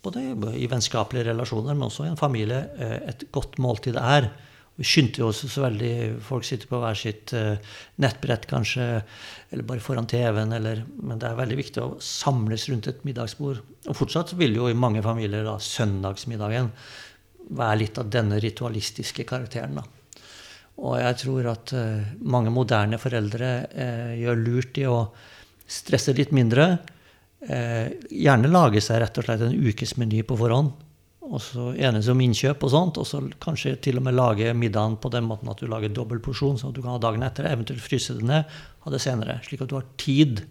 både 0.01 0.23
i 0.57 0.65
vennskapelige 0.71 1.27
relasjoner, 1.29 1.77
men 1.77 1.91
også 1.91 2.07
i 2.07 2.09
en 2.09 2.17
familie, 2.17 2.63
eh, 2.81 2.95
et 3.11 3.27
godt 3.35 3.59
måltid 3.61 3.99
er. 4.01 4.31
Vi 4.75 4.83
skyndte 4.83 5.23
oss 5.23 5.39
så 5.47 5.63
veldig. 5.63 6.19
Folk 6.23 6.43
sitter 6.43 6.67
på 6.67 6.79
hver 6.81 6.97
sitt 6.99 7.31
uh, 7.35 7.55
nettbrett, 8.03 8.43
kanskje, 8.49 8.87
eller 9.49 9.67
bare 9.67 9.83
foran 9.83 10.07
TV-en. 10.07 10.51
men 10.51 11.19
det 11.19 11.29
er 11.29 11.37
veldig 11.37 11.57
viktig 11.61 11.81
å 11.83 11.95
samles 12.03 12.67
rundt 12.69 12.89
et 12.91 13.05
middagsbord. 13.07 13.61
Og 13.87 13.95
fortsatt 13.95 14.33
vil 14.35 14.57
jo 14.57 14.67
i 14.67 14.75
mange 14.75 15.03
familier 15.05 15.47
da, 15.47 15.55
søndagsmiddagen 15.59 16.71
være 17.55 17.79
litt 17.79 18.01
av 18.01 18.09
denne 18.11 18.39
ritualistiske 18.43 19.23
karakteren. 19.23 19.79
da. 19.79 19.85
Og 20.75 20.99
jeg 20.99 21.21
tror 21.23 21.51
at 21.53 21.71
uh, 21.71 22.03
mange 22.19 22.51
moderne 22.51 22.99
foreldre 22.99 23.51
uh, 23.71 24.11
gjør 24.19 24.43
lurt 24.43 24.81
i 24.81 24.89
å 24.91 24.99
stresse 25.67 26.13
litt 26.13 26.35
mindre. 26.35 26.75
gjerne 27.45 28.49
lage 28.49 28.81
seg 28.81 28.99
rett 29.01 29.17
og 29.17 29.25
slett 29.25 29.41
en 29.45 29.53
ukesmeny 29.53 30.23
på 30.25 30.37
forhånd 30.37 30.71
og 31.25 31.41
så 31.41 31.71
enes 31.73 32.07
om 32.11 32.21
innkjøp 32.21 32.63
og 32.67 32.71
sånt, 32.71 32.99
og 33.01 33.07
så 33.09 33.21
kanskje 33.41 33.75
til 33.87 33.99
og 33.99 34.05
med 34.05 34.17
lage 34.17 34.51
middagen 34.57 34.97
på 35.01 35.09
den 35.13 35.25
måten 35.29 35.49
at 35.51 35.61
du 35.61 35.69
lager 35.71 35.93
dobbel 35.93 36.21
porsjon, 36.23 36.59
sånn 36.59 36.73
at 36.73 36.77
du 36.77 36.83
kan 36.83 36.95
ha 36.95 37.01
dagen 37.01 37.25
etter, 37.25 37.47
eventuelt 37.49 37.83
fryse 37.83 38.15
det 38.17 38.27
ned, 38.27 38.55
ha 38.85 38.93
det 38.93 39.01
senere. 39.03 39.39
Slik 39.45 39.65
at 39.65 39.71
du 39.71 39.77
har 39.79 39.87
tid. 40.01 40.43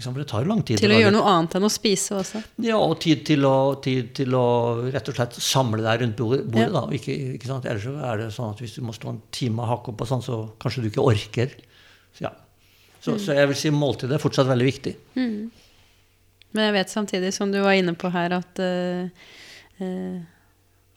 For 0.00 0.16
det 0.16 0.30
tar 0.30 0.46
jo 0.46 0.48
lang 0.48 0.62
tid. 0.64 0.80
Til 0.80 0.94
å, 0.94 0.98
gjøre 1.02 1.12
noe 1.12 1.28
annet 1.28 1.58
enn 1.58 1.66
å 1.66 1.72
spise 1.72 2.14
også? 2.16 2.40
Ja, 2.64 2.78
og 2.80 2.94
tid 3.04 3.24
til 3.28 3.44
å, 3.44 3.56
tid 3.84 4.14
til 4.16 4.36
å 4.38 4.44
rett 4.86 5.10
og 5.12 5.18
slett 5.18 5.36
samle 5.44 5.84
deg 5.84 6.04
rundt 6.04 6.16
bordet. 6.16 6.46
Ja. 6.56 6.70
da, 6.72 6.86
ikke, 6.96 7.16
ikke 7.36 7.50
sant? 7.50 7.68
Ellers 7.68 7.84
er 7.90 8.22
det 8.22 8.30
sånn 8.32 8.54
at 8.54 8.62
hvis 8.64 8.78
du 8.78 8.86
må 8.86 8.96
stå 8.96 9.12
en 9.12 9.20
time 9.36 9.60
og 9.60 9.68
hakke 9.74 9.92
opp, 9.92 10.06
og 10.06 10.08
sånn, 10.08 10.24
så 10.24 10.38
kanskje 10.62 10.86
du 10.86 10.88
ikke 10.88 11.04
orker. 11.04 11.52
Så, 12.16 12.24
ja. 12.24 12.32
så, 12.96 13.12
mm. 13.12 13.20
så 13.26 13.36
jeg 13.42 13.50
vil 13.52 13.60
si 13.60 13.74
måltidet 13.76 14.16
er 14.16 14.24
fortsatt 14.24 14.48
veldig 14.48 14.70
viktig. 14.70 14.94
Mm. 15.20 15.36
Men 16.56 16.66
jeg 16.66 16.76
vet 16.78 16.96
samtidig, 16.96 17.34
som 17.36 17.52
du 17.52 17.60
var 17.60 17.76
inne 17.76 17.92
på 17.98 18.08
her, 18.14 18.32
at 18.40 18.64
uh, 18.64 19.28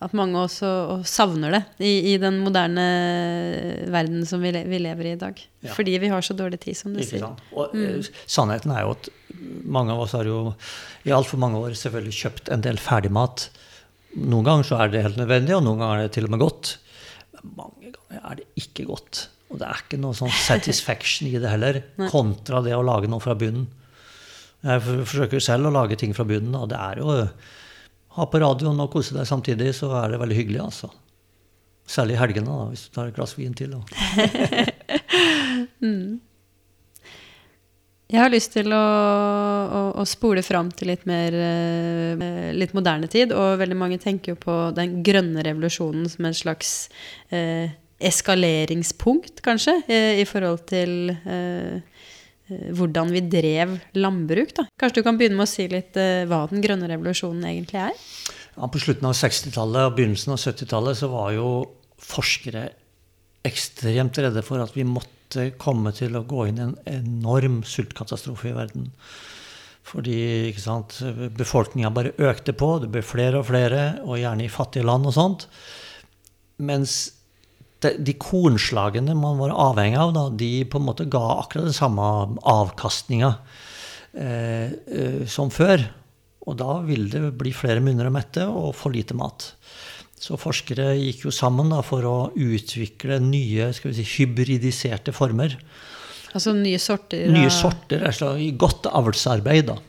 at 0.04 0.16
mange 0.18 0.40
også 0.42 0.70
savner 1.08 1.54
det 1.56 1.62
i, 1.86 2.14
i, 2.14 2.14
den 2.20 2.42
moderne 2.44 2.86
verden 3.94 4.26
som 4.28 4.44
vi, 4.44 4.52
vi 4.68 4.80
lever 4.84 5.10
i 5.10 5.14
i 5.16 5.20
dag. 5.20 5.40
Ja. 5.64 5.74
Fordi 5.76 5.96
vi 6.02 6.12
har 6.12 6.26
så 6.26 6.36
dårlig 6.38 6.60
tid, 6.66 6.78
som 6.78 6.94
du 6.94 7.00
Ikke 7.00 7.16
sier. 7.16 7.28
Sant? 7.28 7.44
Og 7.56 7.76
mm. 7.76 7.84
Eh, 7.84 8.24
sannheten 8.28 8.74
er 8.76 8.84
jo 8.84 8.96
at 8.98 9.12
mange 9.64 9.94
av 9.96 10.04
oss 10.04 10.16
har 10.18 10.28
jo 10.28 10.42
i 11.08 11.14
altfor 11.16 11.40
mange 11.42 11.62
år 11.62 11.78
selvfølgelig 11.80 12.18
kjøpt 12.20 12.52
en 12.54 12.66
del 12.66 12.80
ferdigmat. 12.82 13.48
Noen 14.20 14.48
ganger 14.48 14.68
så 14.68 14.82
er 14.82 14.92
det 14.92 15.06
helt 15.08 15.22
nødvendig, 15.22 15.56
og 15.58 15.64
noen 15.66 15.80
ganger 15.82 16.02
er 16.02 16.10
det 16.10 16.16
til 16.18 16.28
og 16.28 16.36
med 16.36 16.44
godt. 16.44 16.76
Men 17.38 17.56
mange 17.62 17.96
ganger 17.96 18.28
er 18.28 18.42
det 18.42 18.50
ikke 18.60 18.90
godt. 18.92 19.28
Og 19.54 19.62
det 19.62 19.70
er 19.70 19.84
ikke 19.86 20.02
noe 20.04 20.18
sånn 20.18 20.36
satisfaction 20.50 21.32
i 21.32 21.40
det 21.40 21.54
heller, 21.54 21.84
kontra 22.12 22.64
det 22.66 22.76
å 22.76 22.84
lage 22.86 23.12
noe 23.12 23.24
fra 23.24 23.38
bunnen. 23.40 23.70
Jeg 24.64 24.80
forsøker 24.84 25.44
selv 25.44 25.68
å 25.68 25.76
lage 25.76 25.98
ting 26.00 26.14
fra 26.16 26.24
bunnen, 26.28 26.56
og 26.56 26.70
det 26.72 26.80
er 26.80 27.00
jo 27.02 27.16
ha 28.18 28.28
på 28.30 28.42
radioen 28.44 28.82
og 28.84 28.92
kose 28.94 29.16
deg 29.16 29.26
samtidig, 29.30 29.72
så 29.78 29.92
er 30.04 30.14
det 30.14 30.22
veldig 30.22 30.38
hyggelig, 30.38 30.62
altså. 30.68 30.92
Særlig 31.90 32.16
i 32.16 32.22
helgene, 32.22 32.52
da, 32.52 32.68
hvis 32.72 32.86
du 32.88 32.94
tar 32.96 33.10
et 33.10 33.18
glass 33.18 33.34
vin 33.36 33.56
til. 33.58 33.74
mm. 35.84 36.22
Jeg 38.14 38.22
har 38.22 38.30
lyst 38.30 38.54
til 38.54 38.70
å, 38.76 38.78
å, 38.78 39.82
å 40.00 40.04
spole 40.06 40.44
fram 40.46 40.70
til 40.72 40.92
litt 40.92 41.08
mer 41.10 41.34
eh, 41.34 42.52
litt 42.54 42.76
moderne 42.78 43.10
tid. 43.10 43.34
Og 43.34 43.58
veldig 43.60 43.78
mange 43.80 43.98
tenker 44.00 44.36
jo 44.36 44.40
på 44.40 44.58
den 44.78 45.00
grønne 45.06 45.44
revolusjonen 45.44 46.06
som 46.12 46.30
en 46.30 46.38
slags 46.38 46.76
eh, 47.34 47.74
eskaleringspunkt, 48.04 49.42
kanskje, 49.46 49.80
i, 49.88 50.00
i 50.22 50.28
forhold 50.30 50.66
til 50.70 51.14
eh, 51.26 51.80
eh, 51.80 51.93
hvordan 52.52 53.12
vi 53.14 53.24
drev 53.32 53.78
landbruk. 53.96 54.54
Da. 54.58 54.68
Kanskje 54.80 55.02
du 55.02 55.08
kan 55.08 55.20
begynne 55.20 55.40
med 55.40 55.48
å 55.48 55.54
si 55.54 55.68
litt 55.72 55.98
eh, 56.00 56.26
hva 56.30 56.44
den 56.52 56.64
grønne 56.64 56.90
revolusjonen 56.92 57.46
egentlig 57.50 57.82
er? 57.86 58.06
Ja, 58.54 58.70
på 58.70 58.82
slutten 58.82 59.10
av 59.10 59.18
60-tallet 59.18 59.90
og 59.90 59.98
begynnelsen 59.98 60.36
av 60.36 60.42
70-tallet 60.42 61.00
så 61.00 61.10
var 61.14 61.34
jo 61.38 61.50
forskere 62.04 62.68
ekstremt 63.48 64.20
redde 64.22 64.44
for 64.46 64.64
at 64.64 64.76
vi 64.76 64.86
måtte 64.88 65.50
komme 65.60 65.92
til 65.96 66.16
å 66.16 66.26
gå 66.28 66.48
inn 66.50 66.60
i 66.60 66.66
en 66.68 66.76
enorm 66.92 67.62
sultkatastrofe 67.68 68.52
i 68.52 68.56
verden. 68.56 68.92
Fordi 69.84 70.54
befolkninga 71.36 71.92
bare 71.94 72.14
økte 72.24 72.54
på, 72.56 72.78
det 72.80 72.92
ble 72.94 73.02
flere 73.04 73.42
og 73.42 73.50
flere, 73.50 73.82
og 74.06 74.22
gjerne 74.22 74.46
i 74.46 74.52
fattige 74.52 74.88
land 74.88 75.10
og 75.10 75.16
sånt. 75.18 75.48
Mens 76.64 76.96
de, 77.84 78.16
kornslagene 78.20 79.16
man 79.18 79.40
var 79.42 79.54
avhengig 79.70 80.00
av, 80.00 80.14
da, 80.16 80.28
de 80.30 80.52
på 80.70 80.80
en 80.80 80.88
måte 80.88 81.08
ga 81.12 81.24
akkurat 81.42 81.70
den 81.70 81.76
samme 81.76 82.06
avkastninga 82.50 83.34
eh, 84.14 84.72
eh, 84.72 85.20
som 85.30 85.52
før. 85.54 85.86
Og 86.44 86.58
da 86.60 86.80
ville 86.84 87.08
det 87.12 87.36
bli 87.40 87.54
flere 87.56 87.84
munner 87.84 88.10
å 88.10 88.14
mette 88.14 88.46
og 88.50 88.74
for 88.76 88.96
lite 88.96 89.16
mat. 89.16 89.54
Så 90.20 90.40
forskere 90.40 90.94
gikk 90.96 91.26
jo 91.28 91.34
sammen 91.36 91.72
da, 91.72 91.82
for 91.84 92.08
å 92.08 92.18
utvikle 92.32 93.20
nye 93.24 93.72
si, 93.76 94.06
hybridiserte 94.18 95.16
former. 95.16 95.58
Altså 96.34 96.56
nye 96.58 96.80
sorter? 96.82 97.28
Nye 97.32 97.52
sorter, 97.54 98.06
altså 98.10 98.34
i 98.42 98.54
godt 98.58 98.88
avlsarbeid. 98.90 99.72
da. 99.72 99.80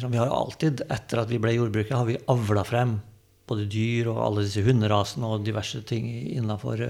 Vi 0.00 0.20
har 0.20 0.32
alltid, 0.32 0.84
etter 0.88 1.24
at 1.24 1.32
vi 1.32 1.40
ble 1.42 1.56
jordbrukere, 1.56 1.98
har 1.98 2.08
vi 2.08 2.20
avla 2.30 2.64
frem 2.64 2.98
både 3.50 3.66
dyr 3.70 4.12
og 4.12 4.22
alle 4.24 4.46
disse 4.46 4.64
hunderasene 4.64 5.34
og 5.34 5.44
diverse 5.46 5.82
ting 5.88 6.08
innafor 6.30 6.86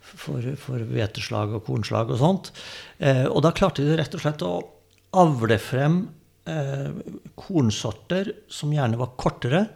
for, 0.00 0.44
for 0.60 0.82
hveteslag 0.92 1.54
og 1.56 1.66
kornslag 1.68 2.10
og 2.12 2.20
sånt. 2.20 2.50
Eh, 2.98 3.24
og 3.28 3.42
da 3.44 3.52
klarte 3.56 3.84
de 3.84 3.96
rett 4.00 4.16
og 4.16 4.24
slett 4.24 4.44
å 4.46 4.56
avle 5.22 5.58
frem 5.60 6.02
eh, 6.48 6.90
kornsorter 7.38 8.32
som 8.52 8.72
gjerne 8.74 9.00
var 9.00 9.14
kortere 9.20 9.66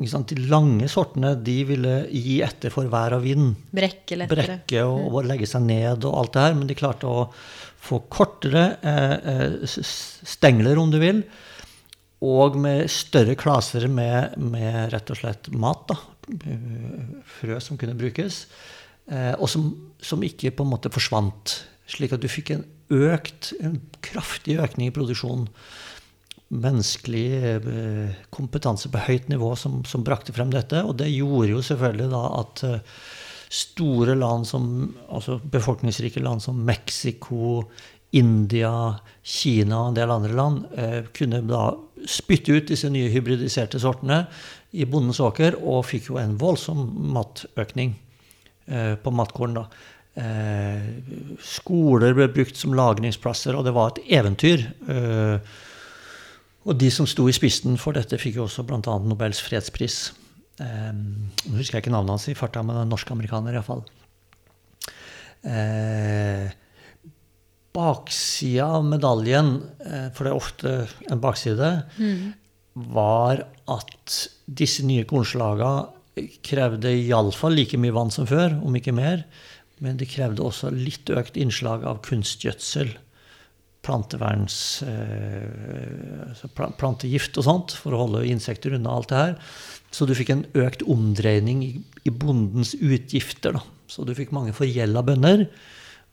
de 0.00 0.36
lange 0.48 0.86
sortene 0.88 1.34
de 1.34 1.56
ville 1.66 1.94
gi 2.10 2.38
etter 2.46 2.70
for 2.72 2.88
vær 2.88 3.16
og 3.18 3.24
vind. 3.24 3.56
Brekke 3.74 4.16
lettere. 4.16 4.46
Brekke 4.46 4.84
og, 4.86 5.00
og, 5.10 5.24
legge 5.26 5.48
seg 5.50 5.66
ned 5.66 6.06
og 6.06 6.16
alt 6.16 6.32
det 6.36 6.44
her. 6.46 6.54
Men 6.56 6.70
de 6.70 6.78
klarte 6.78 7.10
å 7.10 7.26
få 7.80 8.02
kortere 8.08 8.76
eh, 8.80 9.16
eh 9.34 9.66
stengler, 9.66 10.78
om 10.78 10.92
du 10.92 11.00
vil. 11.02 11.24
Og 12.20 12.56
med 12.60 12.90
større 12.92 13.36
klaser 13.38 13.86
med, 13.88 14.36
med 14.36 14.90
rett 14.92 15.12
og 15.12 15.20
slett 15.22 15.48
mat. 15.56 15.88
da, 15.88 15.96
Frø 17.38 17.60
som 17.64 17.80
kunne 17.80 17.96
brukes. 17.98 18.44
Eh, 19.08 19.32
og 19.38 19.48
som, 19.48 19.70
som, 20.04 20.22
ikke 20.22 20.52
på 20.52 20.66
en 20.66 20.74
måte 20.74 20.92
forsvant. 20.92 21.56
Slik 21.90 22.12
at 22.14 22.22
du 22.22 22.28
fikk 22.30 22.52
en 22.54 22.66
økt, 22.90 23.54
en 23.64 23.80
kraftig 24.04 24.58
økning 24.60 24.90
i 24.90 24.94
produksjonen 24.94 25.48
menneskelig 26.50 27.26
eh, 27.46 28.14
kompetanse 28.34 28.90
på 28.90 29.02
høyt 29.06 29.28
nivå 29.30 29.52
som, 29.58 29.80
som, 29.86 30.04
brakte 30.06 30.34
frem 30.34 30.50
dette. 30.52 30.82
Og 30.82 30.96
det 30.98 31.10
gjorde 31.12 31.52
jo 31.54 31.62
selvfølgelig 31.64 32.10
da 32.10 32.22
at 32.40 32.64
eh, 32.66 32.96
store 33.50 34.16
land 34.18 34.46
som 34.46 34.66
altså 35.10 35.38
befolkningsrike 35.52 36.22
land 36.22 36.42
som 36.42 36.58
Mexico, 36.66 37.64
India, 38.16 38.72
Kina 39.22 39.84
og 39.84 39.90
en 39.90 39.98
del 39.98 40.10
andre 40.10 40.34
land 40.34 40.64
eh, 40.74 41.00
kunne 41.14 41.42
da 41.46 41.70
spytte 42.08 42.56
ut 42.56 42.70
disse 42.70 42.90
nye 42.90 43.10
hybridiserte 43.12 43.78
sortene 43.82 44.24
i 44.74 44.86
bondens 44.88 45.20
åker, 45.22 45.58
og 45.60 45.84
fikk 45.86 46.10
jo 46.10 46.18
en 46.18 46.36
voldsom 46.40 46.80
matøkning 47.14 47.94
eh, 48.66 48.94
på 48.98 49.12
matkorn. 49.14 49.58
da. 49.60 49.66
Eh, 50.20 50.88
skoler 51.44 52.16
ble 52.18 52.30
brukt 52.34 52.58
som 52.58 52.74
lagringsplasser, 52.78 53.54
og 53.54 53.66
det 53.66 53.74
var 53.76 53.92
et 53.92 54.02
eventyr. 54.20 54.66
Og 56.60 56.76
de 56.76 56.90
som 56.92 57.06
sto 57.08 57.28
i 57.30 57.34
spissen 57.34 57.78
for 57.80 57.96
dette, 57.96 58.18
fikk 58.20 58.40
jo 58.40 58.46
også 58.48 58.66
bl.a. 58.68 58.96
Nobels 59.06 59.40
fredspris. 59.42 60.00
Nå 60.60 61.56
husker 61.56 61.78
jeg 61.78 61.86
ikke 61.86 61.94
navnet 61.94 62.18
hans 62.18 62.28
i 62.28 62.36
farta, 62.36 62.60
men 62.66 62.82
en 62.82 62.90
norsk-amerikaner 62.92 63.56
iallfall. 63.56 63.86
Eh, 65.40 66.50
baksida 67.76 68.66
av 68.78 68.86
medaljen, 68.86 69.54
eh, 69.84 70.08
for 70.14 70.26
det 70.26 70.32
er 70.32 70.38
ofte 70.38 70.74
en 71.10 71.22
bakside, 71.22 71.70
mm. 71.98 72.32
var 72.94 73.44
at 73.70 74.18
disse 74.46 74.84
nye 74.86 75.06
kornslaga 75.08 75.90
krevde 76.44 76.90
iallfall 76.92 77.54
like 77.56 77.78
mye 77.80 77.94
vann 77.94 78.10
som 78.12 78.26
før, 78.28 78.58
om 78.66 78.74
ikke 78.76 78.94
mer. 78.96 79.24
Men 79.80 79.96
det 80.00 80.10
krevde 80.12 80.44
også 80.44 80.72
litt 80.74 81.08
økt 81.14 81.38
innslag 81.40 81.86
av 81.88 82.02
kunstgjødsel 82.04 82.92
planteverns 83.80 84.82
eh, 84.84 86.26
altså 86.26 86.50
plantegift 86.52 87.38
og 87.40 87.46
sånt 87.46 87.74
for 87.80 87.96
å 87.96 88.02
holde 88.04 88.26
insekter 88.28 88.74
unna 88.76 88.92
alt 88.92 89.08
det 89.12 89.20
her. 89.20 89.36
Så 89.90 90.06
du 90.06 90.12
fikk 90.14 90.34
en 90.34 90.44
økt 90.58 90.84
omdreining 90.84 91.62
i, 91.64 91.70
i 92.04 92.12
bondens 92.12 92.74
utgifter. 92.76 93.56
Da. 93.56 93.64
Så 93.90 94.04
du 94.06 94.12
fikk 94.16 94.34
mange 94.36 94.52
forgjelda 94.56 95.02
bønder. 95.06 95.46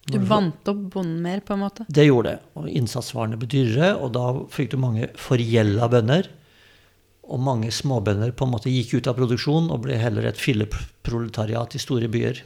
Du 0.07 0.17
vant 0.23 0.69
opp 0.71 0.83
bonden 0.93 1.19
mer, 1.23 1.41
på 1.43 1.55
en 1.55 1.63
måte? 1.65 1.85
Det 1.91 2.05
gjorde 2.07 2.31
det. 2.33 2.51
Og 2.59 2.67
innsatsvarene 2.71 3.39
ble 3.39 3.49
dyrere, 3.51 3.93
og 3.99 4.13
da 4.15 4.27
fikk 4.53 4.71
du 4.73 4.77
mange 4.79 5.09
forgjelda 5.19 5.89
bønder. 5.91 6.29
Og 7.27 7.41
mange 7.43 7.73
småbønder 7.75 8.31
på 8.39 8.47
en 8.47 8.53
måte 8.53 8.71
gikk 8.71 8.97
ut 8.97 9.09
av 9.11 9.17
produksjon 9.17 9.67
og 9.73 9.81
ble 9.83 9.97
heller 9.99 10.29
et 10.29 10.39
filleproletariat 10.39 11.75
i 11.75 11.81
store 11.83 12.07
byer. 12.11 12.39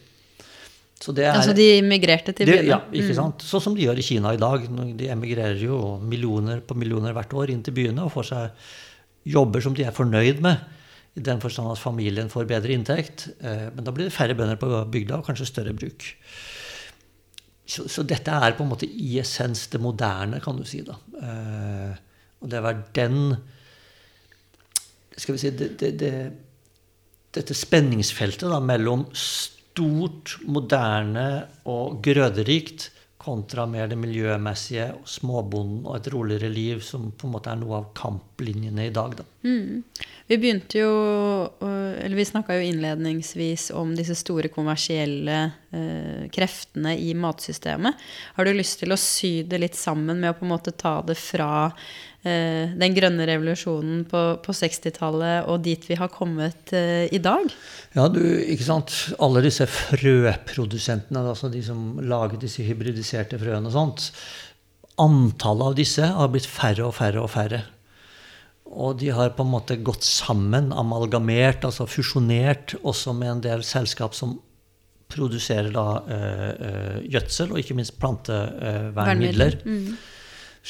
Er, 1.02 1.32
altså 1.34 1.54
de 1.58 1.65
emigrerte 1.80 2.34
til 2.38 2.50
byene? 2.50 2.67
Ja, 2.69 2.78
ikke 2.93 3.10
mm. 3.10 3.17
sant? 3.17 3.45
Sånn 3.45 3.63
som 3.63 3.78
de 3.78 3.88
gjør 3.88 3.97
i 3.97 4.06
Kina 4.06 4.36
i 4.36 4.41
dag. 4.41 4.67
De 4.97 5.10
emigrerer 5.10 5.62
jo 5.62 5.97
millioner 6.02 6.62
på 6.65 6.78
millioner 6.78 7.15
hvert 7.17 7.34
år 7.34 7.54
inn 7.54 7.63
til 7.65 7.74
byene 7.78 8.06
og 8.06 8.13
får 8.13 8.30
seg 8.30 8.67
jobber 9.34 9.65
som 9.65 9.78
de 9.78 9.86
er 9.86 9.95
fornøyd 9.95 10.41
med. 10.45 10.62
I 11.17 11.24
den 11.26 11.41
forstand 11.43 11.74
at 11.74 11.82
familien 11.82 12.30
får 12.32 12.45
bedre 12.50 12.74
inntekt. 12.74 13.28
Eh, 13.41 13.67
men 13.74 13.86
da 13.86 13.93
blir 13.93 14.08
det 14.08 14.15
færre 14.15 14.38
bønder 14.38 14.62
på 14.62 14.69
bygda 14.93 15.19
og 15.19 15.26
kanskje 15.28 15.50
større 15.50 15.74
bruk. 15.78 16.06
Så, 17.71 17.88
så, 17.88 18.03
dette 18.03 18.34
er 18.36 18.55
på 18.57 18.65
en 18.65 18.71
måte 18.73 18.88
i 18.89 19.13
essens 19.21 19.67
det 19.71 19.79
moderne, 19.79 20.41
kan 20.43 20.57
du 20.60 20.65
si. 20.67 20.81
da. 20.84 20.97
Eh, 21.21 21.99
og 22.41 22.49
det 22.51 22.62
var 22.65 22.79
den 22.97 23.36
Skal 25.15 25.36
vi 25.36 25.41
si 25.43 25.51
det, 25.53 25.67
det, 25.79 25.91
det, 26.01 26.13
Dette 27.31 27.55
spenningsfeltet 27.55 28.49
da, 28.51 28.60
mellom 28.60 29.05
stort, 29.15 30.36
moderne 30.43 31.27
og 31.71 32.01
grøderikt 32.03 32.89
kontra 33.21 33.67
mer 33.69 33.88
det 33.88 33.99
miljømessige, 34.01 34.88
småbonden 35.05 35.86
og 35.86 35.99
et 35.99 36.10
roligere 36.12 36.49
liv, 36.51 36.81
som 36.84 37.12
på 37.13 37.27
en 37.27 37.36
måte 37.36 37.51
er 37.53 37.60
noe 37.62 37.77
av 37.77 37.91
kamplinjene 37.97 38.88
i 38.89 38.93
dag. 38.95 39.13
Da. 39.19 39.27
Mm. 39.43 39.82
Vi 40.30 40.38
begynte 40.38 40.80
jo, 40.80 40.91
eller 41.62 42.15
vi 42.15 42.25
snakka 42.27 42.56
jo 42.56 42.67
innledningsvis 42.69 43.71
om 43.75 43.95
disse 43.97 44.15
store 44.19 44.51
kommersielle 44.54 45.39
eh, 45.73 46.30
kreftene 46.32 46.93
i 46.99 47.12
matsystemet. 47.17 48.06
Har 48.38 48.47
du 48.47 48.54
lyst 48.56 48.80
til 48.84 48.93
å 48.93 48.99
sy 49.01 49.41
det 49.49 49.63
litt 49.63 49.80
sammen 49.80 50.21
med 50.21 50.32
å 50.32 50.38
på 50.38 50.47
en 50.47 50.54
måte 50.54 50.75
ta 50.77 50.99
det 51.06 51.17
fra 51.19 51.51
Eh, 52.21 52.69
den 52.77 52.93
grønne 52.93 53.25
revolusjonen 53.25 54.04
på, 54.06 54.19
på 54.45 54.54
60-tallet 54.54 55.47
og 55.49 55.63
dit 55.65 55.88
vi 55.89 55.95
har 55.97 56.12
kommet 56.13 56.69
eh, 56.77 57.08
i 57.10 57.17
dag? 57.17 57.47
Ja, 57.95 58.06
du, 58.13 58.21
ikke 58.21 58.67
sant. 58.67 58.93
Alle 59.17 59.41
disse 59.41 59.65
frøprodusentene, 59.65 61.23
altså 61.32 61.49
de 61.49 61.63
som 61.65 61.97
lager 62.06 62.38
disse 62.43 62.62
hybridiserte 62.67 63.41
frøene 63.41 63.71
og 63.71 63.73
sånt. 63.73 64.12
Antallet 65.01 65.71
av 65.71 65.80
disse 65.80 66.12
har 66.13 66.30
blitt 66.30 66.45
færre 66.45 66.86
og 66.91 66.93
færre 66.99 67.25
og 67.25 67.34
færre. 67.34 67.63
Og 68.71 68.95
de 69.01 69.10
har 69.12 69.34
på 69.36 69.43
en 69.43 69.51
måte 69.51 69.75
gått 69.84 70.05
sammen, 70.07 70.71
amalgamert, 70.71 71.65
altså 71.67 71.88
fusjonert, 71.89 72.77
også 72.88 73.13
med 73.17 73.36
en 73.36 73.43
del 73.43 73.65
selskap 73.67 74.15
som 74.15 74.38
produserer 75.12 75.73
da 75.75 75.86
øh, 76.07 76.97
gjødsel, 77.12 77.51
og 77.51 77.60
ikke 77.60 77.75
minst 77.75 77.97
plantevernmidler. 77.99 79.57
Mm. 79.65 79.97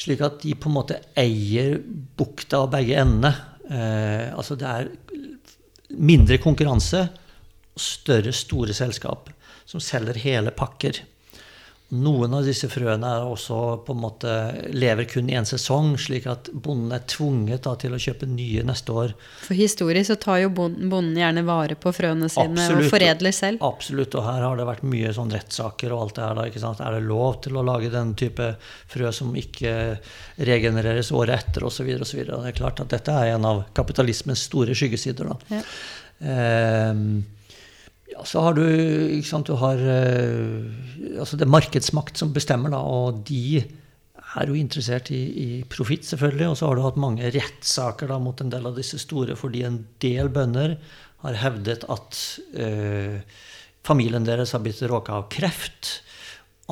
Slik 0.02 0.24
at 0.24 0.40
de 0.42 0.56
på 0.58 0.70
en 0.70 0.76
måte 0.80 0.98
eier 1.20 1.76
bukta 2.18 2.64
og 2.64 2.72
begge 2.74 2.98
endene. 2.98 3.30
Eh, 3.70 4.32
altså 4.34 4.58
det 4.58 4.66
er 4.66 4.90
mindre 5.92 6.40
konkurranse 6.42 7.04
større, 7.78 8.32
store 8.34 8.74
selskap 8.76 9.30
som 9.68 9.82
selger 9.82 10.18
hele 10.24 10.52
pakker. 10.54 11.04
Noen 11.92 12.32
av 12.32 12.46
disse 12.46 12.70
frøene 12.72 13.04
er 13.18 13.26
også 13.28 13.56
på 13.84 13.92
en 13.92 14.00
måte 14.00 14.34
lever 14.72 15.04
kun 15.10 15.26
i 15.28 15.34
en 15.36 15.44
sesong, 15.44 15.90
slik 16.00 16.24
at 16.30 16.48
bonden 16.52 16.94
er 16.96 17.02
tvunget 17.04 17.66
da, 17.66 17.74
til 17.76 17.92
å 17.92 18.00
kjøpe 18.00 18.24
nye 18.30 18.62
neste 18.64 18.94
år. 18.96 19.12
For 19.42 19.58
historisk 19.58 20.08
så 20.08 20.16
tar 20.22 20.38
jo 20.40 20.52
bonden 20.56 21.18
gjerne 21.20 21.42
vare 21.44 21.76
på 21.76 21.92
frøene 21.92 22.30
sine 22.32 22.48
Absolutt. 22.48 22.86
og 22.86 22.94
foredler 22.94 23.36
selv. 23.36 23.66
Absolutt, 23.68 24.16
og 24.16 24.24
her 24.24 24.40
har 24.46 24.56
det 24.56 24.66
vært 24.70 24.86
mye 24.88 25.12
sånn 25.12 25.34
rettssaker 25.36 25.92
og 25.92 26.06
alt 26.06 26.16
det 26.16 26.24
her. 26.24 26.40
da, 26.40 26.46
ikke 26.48 26.64
sant? 26.64 26.80
Er 26.80 26.96
det 26.96 27.04
lov 27.10 27.42
til 27.44 27.60
å 27.60 27.66
lage 27.68 27.92
den 27.92 28.16
type 28.16 28.48
frø 28.94 29.12
som 29.12 29.36
ikke 29.36 29.76
regenereres 30.40 31.12
året 31.12 31.42
etter, 31.42 31.68
osv. 31.68 31.92
Det 31.92 32.40
er 32.40 32.56
klart 32.56 32.80
at 32.80 32.96
dette 32.96 33.12
er 33.20 33.34
en 33.34 33.50
av 33.52 33.66
kapitalismens 33.76 34.48
store 34.48 34.72
skyggesider. 34.72 35.28
da. 35.28 35.60
Ja. 35.60 35.62
Eh, 36.32 37.06
ja, 38.12 38.24
så 38.28 38.42
har 38.44 38.56
du 38.56 38.64
ikke 38.64 39.28
sant, 39.28 39.48
du 39.48 39.56
har 39.60 39.80
uh, 39.80 41.20
altså 41.22 41.38
Det 41.38 41.46
er 41.46 41.54
markedsmakt 41.54 42.20
som 42.20 42.34
bestemmer, 42.34 42.72
da, 42.74 42.82
og 42.82 43.22
de 43.28 43.62
er 44.32 44.48
jo 44.48 44.56
interessert 44.56 45.10
i, 45.12 45.20
i 45.20 45.48
profitt, 45.68 46.06
selvfølgelig. 46.08 46.50
Og 46.50 46.58
så 46.58 46.68
har 46.68 46.78
du 46.78 46.84
hatt 46.86 47.00
mange 47.00 47.30
rettssaker 47.34 48.12
mot 48.22 48.40
en 48.40 48.52
del 48.52 48.68
av 48.68 48.76
disse 48.78 49.00
store, 49.02 49.36
fordi 49.36 49.64
en 49.68 49.82
del 50.04 50.30
bønder 50.32 50.76
har 51.22 51.38
hevdet 51.44 51.86
at 51.92 52.20
uh, 52.56 53.20
familien 53.86 54.26
deres 54.26 54.54
har 54.56 54.62
blitt 54.64 54.82
råka 54.88 55.20
av 55.20 55.28
kreft, 55.32 55.98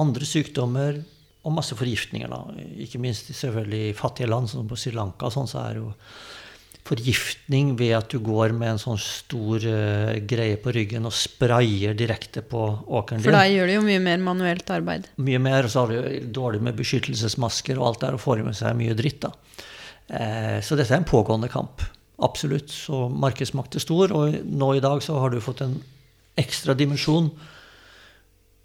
andre 0.00 0.26
sykdommer 0.26 1.00
og 1.46 1.54
masse 1.56 1.76
forgiftninger. 1.76 2.30
Da. 2.30 2.66
Ikke 2.84 3.00
minst 3.02 3.30
selvfølgelig 3.32 3.82
i 3.88 3.96
fattige 3.96 4.30
land, 4.30 4.50
som 4.50 4.68
på 4.68 4.78
Sri 4.78 4.92
Lanka. 4.96 5.30
sånn 5.32 5.48
så 5.50 5.62
er 5.64 5.80
jo 5.80 5.90
forgiftning 6.86 7.74
ved 7.78 7.92
at 7.98 8.10
du 8.12 8.18
går 8.24 8.54
med 8.56 8.74
en 8.74 8.80
sånn 8.82 8.98
stor 9.00 9.64
uh, 9.66 10.16
greie 10.28 10.56
på 10.60 10.72
ryggen 10.74 11.06
og 11.08 11.14
sprayer 11.14 11.94
direkte 11.98 12.42
på 12.46 12.62
åkeren 12.86 13.20
din. 13.20 13.28
For 13.28 13.36
da 13.36 13.44
gjør 13.50 13.70
du 13.70 13.74
jo 13.76 13.84
mye 13.86 14.02
mer 14.02 14.24
manuelt 14.24 14.72
arbeid. 14.74 15.10
Mye 15.20 15.42
mer, 15.42 15.68
og 15.68 15.74
så 15.74 15.84
har 15.84 15.94
du 15.94 16.32
dårlig 16.40 16.62
med 16.66 16.78
beskyttelsesmasker 16.80 17.78
og 17.78 17.90
alt 17.90 18.04
der, 18.06 18.18
og 18.18 18.24
får 18.24 18.44
med 18.46 18.58
seg 18.58 18.76
mye 18.78 18.96
dritt. 18.98 19.26
da. 19.26 19.32
Uh, 20.10 20.58
så 20.64 20.78
dette 20.78 20.94
er 20.96 21.02
en 21.02 21.08
pågående 21.08 21.50
kamp. 21.52 21.84
Absolutt. 22.20 22.72
Så 22.72 23.06
markedsmakt 23.08 23.76
er 23.76 23.84
stor, 23.84 24.12
og 24.16 24.40
nå 24.44 24.74
i 24.76 24.84
dag 24.84 25.02
så 25.04 25.20
har 25.22 25.32
du 25.32 25.40
fått 25.44 25.64
en 25.64 25.78
ekstra 26.40 26.76
dimensjon 26.78 27.30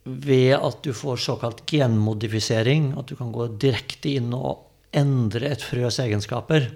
ved 0.05 0.53
at 0.53 0.83
du 0.85 0.91
får 0.93 1.21
såkalt 1.23 1.63
genmodifisering. 1.69 2.93
At 2.99 3.09
du 3.09 3.15
kan 3.19 3.33
gå 3.35 3.47
direkte 3.61 4.15
inn 4.19 4.33
og 4.37 4.65
endre 4.95 5.51
et 5.51 5.63
frøs 5.63 5.99
egenskaper. 6.03 6.69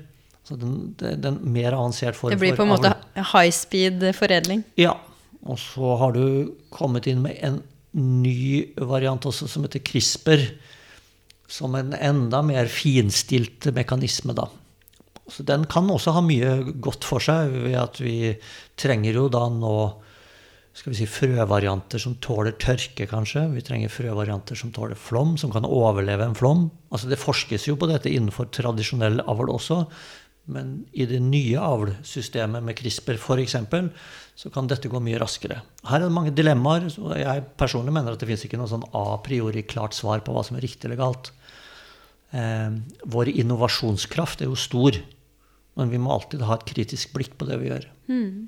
Så 0.50 0.56
den, 0.58 0.96
den 0.98 1.36
mer 1.54 1.76
avansert 1.78 2.18
form 2.18 2.32
for 2.32 2.34
Det 2.34 2.42
blir 2.42 2.56
på 2.58 2.66
en 2.66 2.72
måte 2.72 2.96
high 3.36 3.52
speed 3.54 4.02
foredling? 4.18 4.64
Ja. 4.82 4.96
Og 5.46 5.60
så 5.62 5.94
har 6.02 6.16
du 6.16 6.56
kommet 6.74 7.06
inn 7.08 7.22
med 7.22 7.38
en 7.46 7.60
ny 7.94 8.74
variant 8.90 9.28
også 9.30 9.46
som 9.50 9.68
heter 9.68 9.84
CRISPR. 9.86 10.48
Som 11.50 11.78
en 11.78 11.94
enda 11.94 12.42
mer 12.46 12.70
finstilt 12.70 13.70
mekanisme, 13.78 14.34
da. 14.38 14.48
Så 15.30 15.46
den 15.46 15.68
kan 15.70 15.90
også 15.90 16.16
ha 16.18 16.22
mye 16.26 16.74
godt 16.82 17.06
for 17.06 17.22
seg 17.22 17.54
ved 17.54 17.78
at 17.78 18.00
vi 18.02 18.34
trenger 18.80 19.22
jo 19.22 19.28
da 19.30 19.46
nå 19.54 19.74
skal 20.80 20.94
vi 20.94 21.00
si, 21.02 21.06
frøvarianter 21.10 22.02
som 22.02 22.16
tåler 22.24 22.56
tørke, 22.62 23.06
kanskje. 23.10 23.44
Vi 23.52 23.64
trenger 23.66 23.92
frøvarianter 23.92 24.58
som 24.58 24.72
tåler 24.74 24.98
flom, 24.98 25.36
som 25.38 25.52
kan 25.52 25.68
overleve 25.68 26.26
en 26.26 26.38
flom. 26.38 26.70
Altså 26.94 27.10
Det 27.12 27.20
forskes 27.20 27.68
jo 27.68 27.76
på 27.78 27.90
dette 27.90 28.10
innenfor 28.10 28.48
tradisjonell 28.56 29.20
avl 29.28 29.52
også. 29.52 29.84
Men 30.50 30.74
i 30.98 31.06
det 31.06 31.20
nye 31.22 31.62
avlsystemet 31.62 32.64
med 32.66 32.78
CRISPR 32.78 33.20
f.eks. 33.20 33.56
så 34.40 34.50
kan 34.54 34.70
dette 34.70 34.90
gå 34.90 35.02
mye 35.04 35.20
raskere. 35.22 35.60
Her 35.86 36.00
er 36.00 36.08
det 36.08 36.16
mange 36.16 36.34
dilemmaer. 36.34 36.88
og 36.98 37.14
Jeg 37.20 37.44
personlig 37.60 37.94
mener 37.94 38.16
at 38.16 38.22
det 38.22 38.30
fins 38.32 38.46
ikke 38.48 38.58
noe 38.58 38.72
sånn 38.72 38.88
a 38.98 39.20
priori 39.26 39.64
klart 39.68 39.98
svar 39.98 40.24
på 40.26 40.34
hva 40.34 40.44
som 40.48 40.58
er 40.58 40.66
riktig 40.66 40.90
eller 40.90 41.02
galt. 41.02 41.32
Eh, 42.32 42.70
vår 43.10 43.34
innovasjonskraft 43.34 44.42
er 44.42 44.50
jo 44.50 44.58
stor, 44.58 44.98
men 45.78 45.92
vi 45.94 46.00
må 46.02 46.14
alltid 46.14 46.46
ha 46.46 46.58
et 46.58 46.66
kritisk 46.70 47.14
blikk 47.14 47.36
på 47.38 47.50
det 47.50 47.60
vi 47.62 47.70
gjør. 47.70 47.86
Mm. 48.10 48.48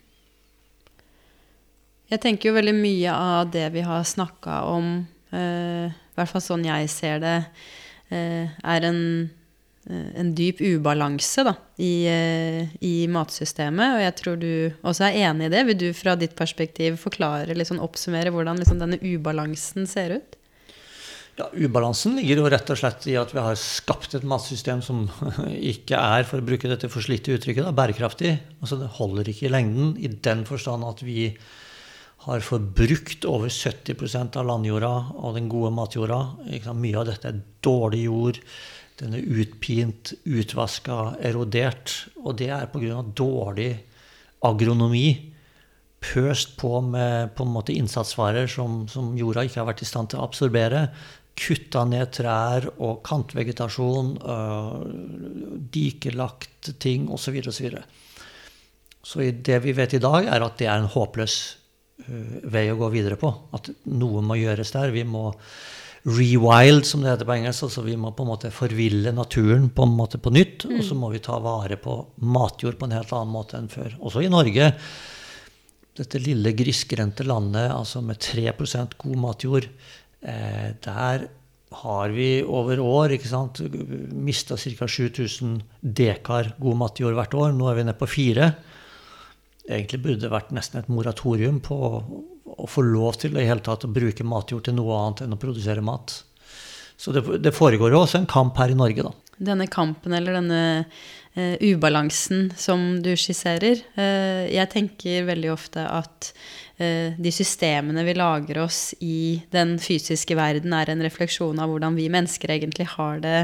Jeg 2.12 2.24
tenker 2.26 2.50
jo 2.50 2.58
veldig 2.58 2.76
mye 2.76 3.12
av 3.14 3.52
det 3.54 3.68
vi 3.76 3.84
har 3.86 4.02
snakka 4.04 4.64
om, 4.74 4.90
eh, 5.32 5.94
i 5.94 6.18
hvert 6.18 6.34
fall 6.34 6.44
sånn 6.44 6.66
jeg 6.66 6.90
ser 6.92 7.22
det, 7.24 7.38
eh, 8.10 8.50
er 8.64 8.90
en 8.90 9.32
en 9.90 10.34
dyp 10.38 10.60
ubalanse 10.62 11.44
da, 11.48 11.56
i, 11.82 12.06
eh, 12.06 12.68
i, 12.86 13.08
matsystemet. 13.10 13.96
Og 13.96 14.04
jeg 14.04 14.18
tror 14.20 14.38
du 14.42 14.52
også 14.86 15.08
er 15.08 15.18
enig 15.26 15.50
i 15.50 15.54
det. 15.56 15.64
Vil 15.70 15.80
du 15.80 15.88
fra 15.98 16.14
ditt 16.20 16.36
perspektiv 16.38 17.00
forklare, 17.02 17.58
liksom, 17.58 17.82
oppsummere 17.82 18.34
hvordan 18.34 18.62
liksom, 18.62 18.82
denne 18.82 19.02
ubalansen 19.02 19.90
ser 19.90 20.20
ut? 20.20 20.38
Ja, 21.40 21.48
Ubalansen 21.56 22.18
ligger 22.20 22.42
jo 22.42 22.50
rett 22.52 22.70
og 22.74 22.78
slett 22.78 23.06
i 23.08 23.16
at 23.18 23.32
vi 23.32 23.40
har 23.42 23.56
skapt 23.58 24.18
et 24.18 24.26
matsystem 24.28 24.82
som 24.86 25.06
ikke 25.74 25.98
er, 25.98 26.28
for 26.28 26.42
å 26.42 26.46
bruke 26.46 26.70
dette 26.70 26.92
forslitte 26.92 27.34
uttrykket, 27.34 27.64
da, 27.66 27.74
bærekraftig. 27.74 28.36
Altså 28.60 28.78
Det 28.82 28.92
holder 29.00 29.32
ikke 29.32 29.48
i 29.48 29.54
lengden 29.56 29.96
i 29.98 30.12
den 30.12 30.44
forstand 30.46 30.86
at 30.86 31.02
vi 31.08 31.32
har 32.28 32.44
forbrukt 32.46 33.26
over 33.26 33.50
70% 33.50 34.38
av 34.38 34.46
landjorda 34.46 34.92
og 35.24 35.40
den 35.40 35.48
gode 35.50 35.72
matjorda. 35.74 36.20
Mye 36.78 37.00
av 37.00 37.08
dette 37.10 37.32
er 37.32 37.42
dårlig 37.66 38.04
jord 38.06 38.38
den 39.02 39.18
er 39.18 39.42
utpint, 39.42 40.14
utvaska, 40.30 41.16
erodert. 41.26 41.94
Og 42.22 42.38
det 42.38 42.52
er 42.54 42.70
pga. 42.70 43.02
dårlig 43.18 43.72
agronomi. 44.46 45.08
Pøst 46.02 46.56
på 46.58 46.80
med 46.82 47.34
på 47.38 47.46
en 47.46 47.54
måte 47.54 47.74
innsatsvarer 47.78 48.48
som, 48.50 48.84
som, 48.90 49.12
jorda 49.18 49.46
ikke 49.46 49.62
har 49.62 49.70
vært 49.70 49.84
i 49.86 49.90
stand 49.90 50.12
til 50.12 50.22
å 50.22 50.26
absorbere. 50.26 50.88
Kutta 51.38 51.84
ned 51.88 52.14
trær 52.18 52.68
og 52.82 53.04
kantvegetasjon, 53.06 54.16
øh, 54.22 54.88
dikelagt 55.74 56.74
ting 56.82 57.08
osv. 57.14 57.38
Videre, 57.38 57.84
så, 59.02 59.14
så 59.14 59.30
det 59.30 59.62
vi 59.66 59.76
vet 59.78 59.94
i 59.98 60.02
dag, 60.02 60.26
er 60.26 60.46
at 60.46 60.58
det 60.62 60.70
er 60.70 60.82
en 60.82 60.90
håpløs 60.92 61.38
øh, 62.08 62.42
vei 62.54 62.66
å 62.74 62.80
gå 62.82 62.90
videre 62.98 63.18
på. 63.22 63.32
At 63.58 63.70
noe 63.94 64.26
må 64.26 64.42
gjøres 64.42 64.74
der. 64.74 64.94
Vi 64.94 65.06
må 65.06 65.30
rewild, 66.04 66.86
som 66.86 67.04
det 67.04 67.12
heter 67.12 67.28
på 67.30 67.36
engelsk. 67.36 67.68
altså 67.68 67.84
Vi 67.86 67.96
må 68.00 68.12
på 68.16 68.26
en 68.26 68.32
måte 68.32 68.54
forville 68.54 69.14
naturen 69.14 69.70
på 69.70 69.86
en 69.86 69.96
måte 69.98 70.18
på 70.22 70.34
nytt. 70.34 70.66
Mm. 70.66 70.78
Og 70.80 70.86
så 70.88 70.98
må 70.98 71.12
vi 71.14 71.22
ta 71.24 71.38
vare 71.42 71.78
på 71.82 71.98
matjord 72.26 72.80
på 72.80 72.88
en 72.88 72.96
helt 72.98 73.14
annen 73.14 73.34
måte 73.34 73.60
enn 73.60 73.70
før. 73.72 73.94
Også 74.00 74.24
i 74.26 74.32
Norge. 74.32 74.72
Dette 76.02 76.24
lille 76.24 76.56
grisgrendte 76.58 77.26
landet 77.28 77.70
altså 77.70 78.02
med 78.06 78.22
3% 78.24 78.98
god 79.04 79.22
matjord. 79.28 79.70
Eh, 80.22 80.74
der 80.82 81.28
har 81.82 82.12
vi 82.12 82.42
over 82.44 82.82
år 82.84 83.16
ikke 83.16 83.30
sant, 83.30 83.62
mista 84.12 84.58
ca. 84.60 84.88
7000 84.88 85.62
dekar 85.82 86.56
god 86.60 86.80
matjord 86.82 87.16
hvert 87.16 87.38
år. 87.38 87.54
Nå 87.56 87.70
er 87.70 87.78
vi 87.78 87.86
nede 87.88 88.00
på 88.00 88.10
fire. 88.10 88.52
Egentlig 89.70 90.02
burde 90.02 90.26
det 90.26 90.34
vært 90.34 90.52
nesten 90.56 90.82
et 90.82 90.90
moratorium 90.92 91.62
på 91.64 91.78
å 92.62 92.70
få 92.70 92.84
lov 92.86 93.18
til 93.22 93.38
i 93.38 93.48
hele 93.48 93.64
tatt 93.66 93.88
å 93.88 93.92
bruke 93.92 94.26
matjord 94.28 94.68
til 94.68 94.78
noe 94.78 95.00
annet 95.00 95.26
enn 95.26 95.36
å 95.36 95.42
produsere 95.42 95.84
mat. 95.86 96.22
Så 97.02 97.14
det, 97.16 97.24
det 97.42 97.56
foregår 97.56 97.94
jo 97.94 98.04
også 98.04 98.22
en 98.22 98.30
kamp 98.30 98.60
her 98.62 98.74
i 98.74 98.78
Norge, 98.78 99.08
da. 99.08 99.16
Denne 99.42 99.66
kampen 99.74 100.14
eller 100.14 100.36
denne 100.38 100.62
uh, 101.34 101.56
ubalansen 101.66 102.52
som 102.62 103.00
du 103.02 103.16
skisserer. 103.18 103.80
Uh, 103.96 104.46
jeg 104.46 104.70
tenker 104.70 105.26
veldig 105.26 105.50
ofte 105.50 105.82
at 105.82 106.28
uh, 106.78 107.18
de 107.18 107.32
systemene 107.34 108.04
vi 108.06 108.14
lager 108.20 108.60
oss 108.62 108.92
i 109.02 109.40
den 109.50 109.80
fysiske 109.82 110.38
verden, 110.38 110.76
er 110.78 110.92
en 110.94 111.02
refleksjon 111.02 111.58
av 111.58 111.74
hvordan 111.74 111.98
vi 111.98 112.06
mennesker 112.14 112.54
egentlig 112.54 112.86
har 112.94 113.24
det 113.24 113.40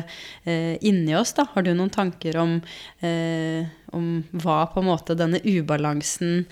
inni 0.85 1.17
oss. 1.17 1.33
Da. 1.39 1.47
Har 1.55 1.65
du 1.65 1.71
noen 1.73 1.89
tanker 1.93 2.37
om, 2.37 2.59
om 3.97 4.07
hva 4.37 4.59
på 4.69 4.83
en 4.83 4.89
måte 4.89 5.17
denne 5.17 5.41
ubalansen 5.41 6.45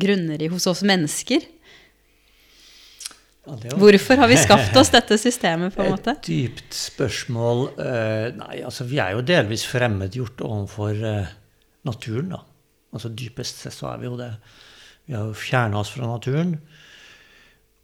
grunner 0.00 0.42
i 0.42 0.50
hos 0.52 0.68
oss 0.70 0.84
mennesker? 0.86 1.44
Hvorfor 3.46 4.18
har 4.18 4.30
vi 4.30 4.38
skapt 4.40 4.74
oss 4.78 4.90
dette 4.96 5.18
systemet? 5.20 5.74
på 5.74 5.84
en 5.84 5.94
måte? 5.94 6.16
Et 6.16 6.30
dypt 6.30 6.74
spørsmål. 6.74 7.68
Uh, 7.78 8.26
nei, 8.40 8.60
altså 8.66 8.86
Vi 8.88 8.98
er 9.02 9.14
jo 9.14 9.22
delvis 9.26 9.66
fremmedgjort 9.70 10.42
overfor 10.46 10.98
uh, 10.98 11.34
naturen. 11.86 12.34
da. 12.34 12.42
Altså 12.96 13.12
Dypest 13.14 13.62
sett 13.62 13.76
så 13.76 13.92
er 13.92 14.02
vi 14.02 14.10
jo 14.10 14.18
det. 14.18 14.32
Vi 15.06 15.14
har 15.14 15.28
jo 15.28 15.38
fjerna 15.38 15.78
oss 15.78 15.94
fra 15.94 16.10
naturen. 16.10 16.56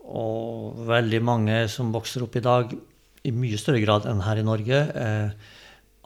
Og 0.03 0.83
veldig 0.89 1.23
mange 1.23 1.63
som 1.71 1.95
vokser 1.95 2.27
opp 2.27 2.37
i 2.37 2.45
dag, 2.45 2.75
i 3.23 3.31
mye 3.31 3.59
større 3.61 3.85
grad 3.85 4.09
enn 4.11 4.25
her 4.27 4.43
i 4.43 4.47
Norge, 4.47 4.85
uh, 4.99 5.59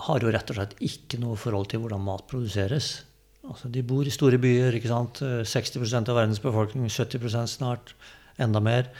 har 0.07 0.21
jo 0.21 0.33
rett 0.33 0.53
og 0.53 0.59
slett 0.59 0.77
ikke 0.85 1.23
noe 1.23 1.41
forhold 1.41 1.73
til 1.73 1.81
hvordan 1.81 2.05
mat 2.05 2.29
produseres. 2.29 3.07
Altså 3.47 3.73
De 3.73 3.81
bor 3.87 4.05
i 4.05 4.13
store 4.13 4.37
byer. 4.43 4.77
ikke 4.77 4.93
sant? 4.93 5.25
60 5.25 6.03
av 6.03 6.13
verdens 6.13 6.43
befolkning, 6.45 6.91
70% 6.93 7.57
snart, 7.57 7.95
enda 8.37 8.61
mer 8.61 8.91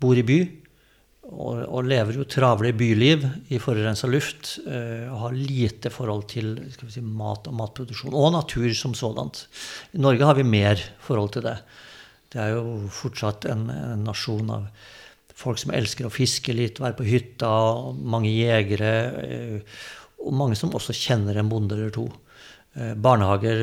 bor 0.00 0.18
i 0.18 0.26
by 0.26 0.40
og, 1.30 1.60
og 1.68 1.86
lever 1.86 2.18
jo 2.18 2.26
travle 2.28 2.72
byliv 2.76 3.24
i 3.54 3.60
forurensa 3.62 4.08
luft. 4.10 4.56
Uh, 4.66 5.06
og 5.10 5.18
har 5.24 5.36
lite 5.36 5.92
forhold 5.94 6.26
til 6.32 6.56
si, 6.80 7.02
mat 7.04 7.46
og 7.50 7.56
matproduksjon. 7.60 8.16
Og 8.16 8.32
natur 8.34 8.70
som 8.76 8.96
sådant. 8.98 9.44
I 9.94 10.02
Norge 10.02 10.26
har 10.26 10.38
vi 10.38 10.46
mer 10.46 10.80
forhold 11.04 11.36
til 11.36 11.46
det. 11.46 11.58
Det 12.30 12.40
er 12.42 12.56
jo 12.56 12.90
fortsatt 12.94 13.46
en, 13.50 13.68
en 13.74 14.02
nasjon 14.06 14.50
av 14.54 14.66
folk 15.40 15.58
som 15.58 15.72
elsker 15.72 16.06
å 16.06 16.12
fiske 16.12 16.52
litt, 16.52 16.82
være 16.82 16.98
på 16.98 17.06
hytta, 17.06 17.52
mange 17.96 18.30
jegere. 18.32 18.90
Eh, 19.24 19.78
og 20.20 20.34
mange 20.36 20.58
som 20.58 20.74
også 20.76 20.94
kjenner 20.96 21.38
en 21.40 21.48
bonde 21.50 21.78
eller 21.78 21.94
to. 21.94 22.04
Eh, 22.76 22.92
barnehager 22.92 23.62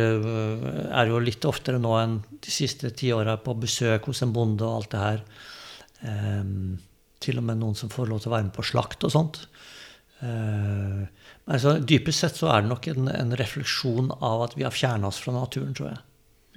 er 0.89 1.11
jo 1.11 1.21
litt 1.21 1.45
oftere 1.47 1.77
nå 1.79 1.93
enn 1.99 2.17
de 2.43 2.53
siste 2.53 2.89
ti 2.97 3.11
åra 3.15 3.37
på 3.43 3.55
besøk 3.59 4.09
hos 4.09 4.23
en 4.25 4.33
bonde 4.35 4.65
og 4.65 4.81
alt 4.81 4.91
det 4.95 5.03
her. 5.03 5.21
Til 6.01 7.39
og 7.39 7.45
med 7.47 7.57
noen 7.57 7.75
som 7.75 7.89
får 7.89 8.09
lov 8.11 8.19
til 8.21 8.29
å 8.29 8.35
være 8.35 8.47
med 8.49 8.53
på 8.55 8.65
slakt 8.67 9.01
og 9.07 9.13
sånt. 9.13 9.39
Altså, 10.21 11.77
dypest 11.81 12.21
sett 12.21 12.37
så 12.37 12.51
er 12.53 12.61
det 12.61 12.69
nok 12.69 12.89
en, 12.91 13.09
en 13.09 13.33
refleksjon 13.39 14.11
av 14.17 14.45
at 14.45 14.53
vi 14.57 14.65
har 14.67 14.75
fjerna 14.75 15.09
oss 15.09 15.19
fra 15.23 15.33
naturen, 15.33 15.73
tror 15.77 15.89
jeg. 15.93 16.01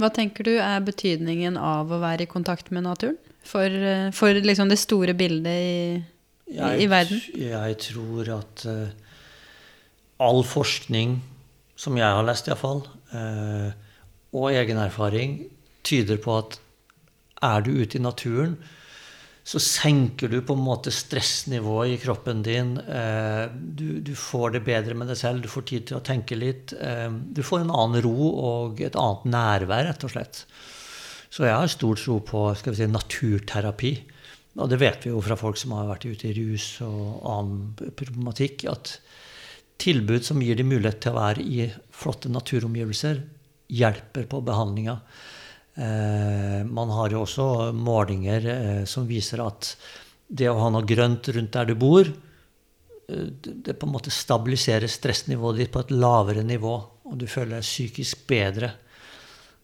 Hva 0.01 0.09
tenker 0.17 0.47
du 0.49 0.55
er 0.57 0.81
betydningen 0.85 1.59
av 1.61 1.91
å 1.93 2.01
være 2.01 2.25
i 2.25 2.31
kontakt 2.31 2.73
med 2.73 2.87
naturen? 2.87 3.19
For, 3.47 3.69
eh, 3.69 4.09
for 4.17 4.37
liksom 4.37 4.71
det 4.71 4.81
store 4.81 5.15
bildet 5.17 5.53
i, 5.53 5.77
jeg, 6.57 6.81
i, 6.85 6.89
verden? 6.91 7.21
Jeg 7.37 7.77
tror 7.85 8.33
at 8.37 8.65
uh, 8.69 8.89
all 10.21 10.43
forskning, 10.47 11.19
som 11.79 11.97
jeg 11.97 12.17
har 12.17 12.27
lest 12.27 12.51
iallfall, 12.51 12.85
uh, 13.15 13.21
eh, 13.21 13.71
og 14.37 14.51
egen 14.55 14.81
erfaring, 14.81 15.41
tyder 15.87 16.21
på 16.23 16.37
at 16.39 16.59
er 17.45 17.65
du 17.65 17.73
ute 17.73 17.99
i 17.99 18.05
naturen, 18.05 18.59
så 19.51 19.59
senker 19.59 20.31
du 20.31 20.37
på 20.47 20.55
en 20.55 20.63
måte 20.63 20.93
stressnivået 20.95 21.97
i 21.97 21.99
kroppen 21.99 22.43
din. 22.47 22.77
Eh, 22.79 23.49
du, 23.51 23.99
du, 24.07 24.13
får 24.15 24.55
det 24.55 24.61
bedre 24.69 24.95
med 24.95 25.11
deg 25.11 25.19
selv, 25.19 25.43
du 25.43 25.51
får 25.51 25.65
tid 25.67 25.89
til 25.89 25.99
å 25.99 26.05
tenke 26.07 26.39
litt. 26.39 26.75
Eh, 26.79 27.09
du 27.11 27.43
får 27.43 27.65
en 27.65 27.73
annen 27.75 28.05
ro 28.05 28.29
og 28.31 28.83
et 28.85 28.99
annet 29.01 29.27
nærvær, 29.33 29.89
rett 29.89 30.07
og 30.07 30.15
slett. 30.15 30.45
Så 31.35 31.49
jeg 31.49 31.57
har 31.57 31.73
stor 31.73 31.99
tro 31.99 32.21
på 32.27 32.45
skal 32.61 32.77
vi 32.77 32.79
si, 32.79 32.89
naturterapi. 32.95 33.93
Og 34.61 34.71
det 34.71 34.79
vet 34.83 35.03
vi 35.07 35.11
jo 35.11 35.25
fra 35.25 35.39
folk 35.39 35.59
som 35.59 35.75
har 35.75 35.91
vært 35.91 36.07
ute 36.07 36.31
i 36.31 36.37
rus 36.39 36.69
og 36.87 37.27
annen 37.33 37.91
problematikk, 37.99 38.69
at 38.71 38.97
tilbud 39.83 40.27
som 40.27 40.43
gir 40.45 40.59
dem 40.59 40.71
mulighet 40.71 41.03
til 41.03 41.15
å 41.17 41.23
være 41.25 41.43
i 41.43 41.67
flotte 41.95 42.31
naturomgivelser, 42.31 43.25
hjelper 43.71 44.31
på 44.31 44.43
behandlinga. 44.47 45.01
Eh, 45.81 46.65
man 46.67 46.91
har 46.93 47.13
jo 47.15 47.23
også 47.25 47.73
målinger 47.73 48.47
eh, 48.53 48.83
som 48.89 49.07
viser 49.09 49.41
at 49.41 49.73
det 50.29 50.51
å 50.51 50.59
ha 50.59 50.69
noe 50.73 50.85
grønt 50.87 51.31
rundt 51.33 51.55
der 51.57 51.71
du 51.71 51.75
bor, 51.81 52.05
eh, 52.05 53.31
det 53.41 53.79
på 53.79 53.89
en 53.89 53.95
måte 53.95 54.13
stabiliserer 54.13 54.91
stressnivået 54.91 55.63
ditt 55.63 55.73
på 55.73 55.81
et 55.81 55.95
lavere 55.95 56.45
nivå, 56.45 56.75
og 57.09 57.17
du 57.17 57.25
føler 57.31 57.57
deg 57.57 57.69
psykisk 57.69 58.27
bedre. 58.29 58.75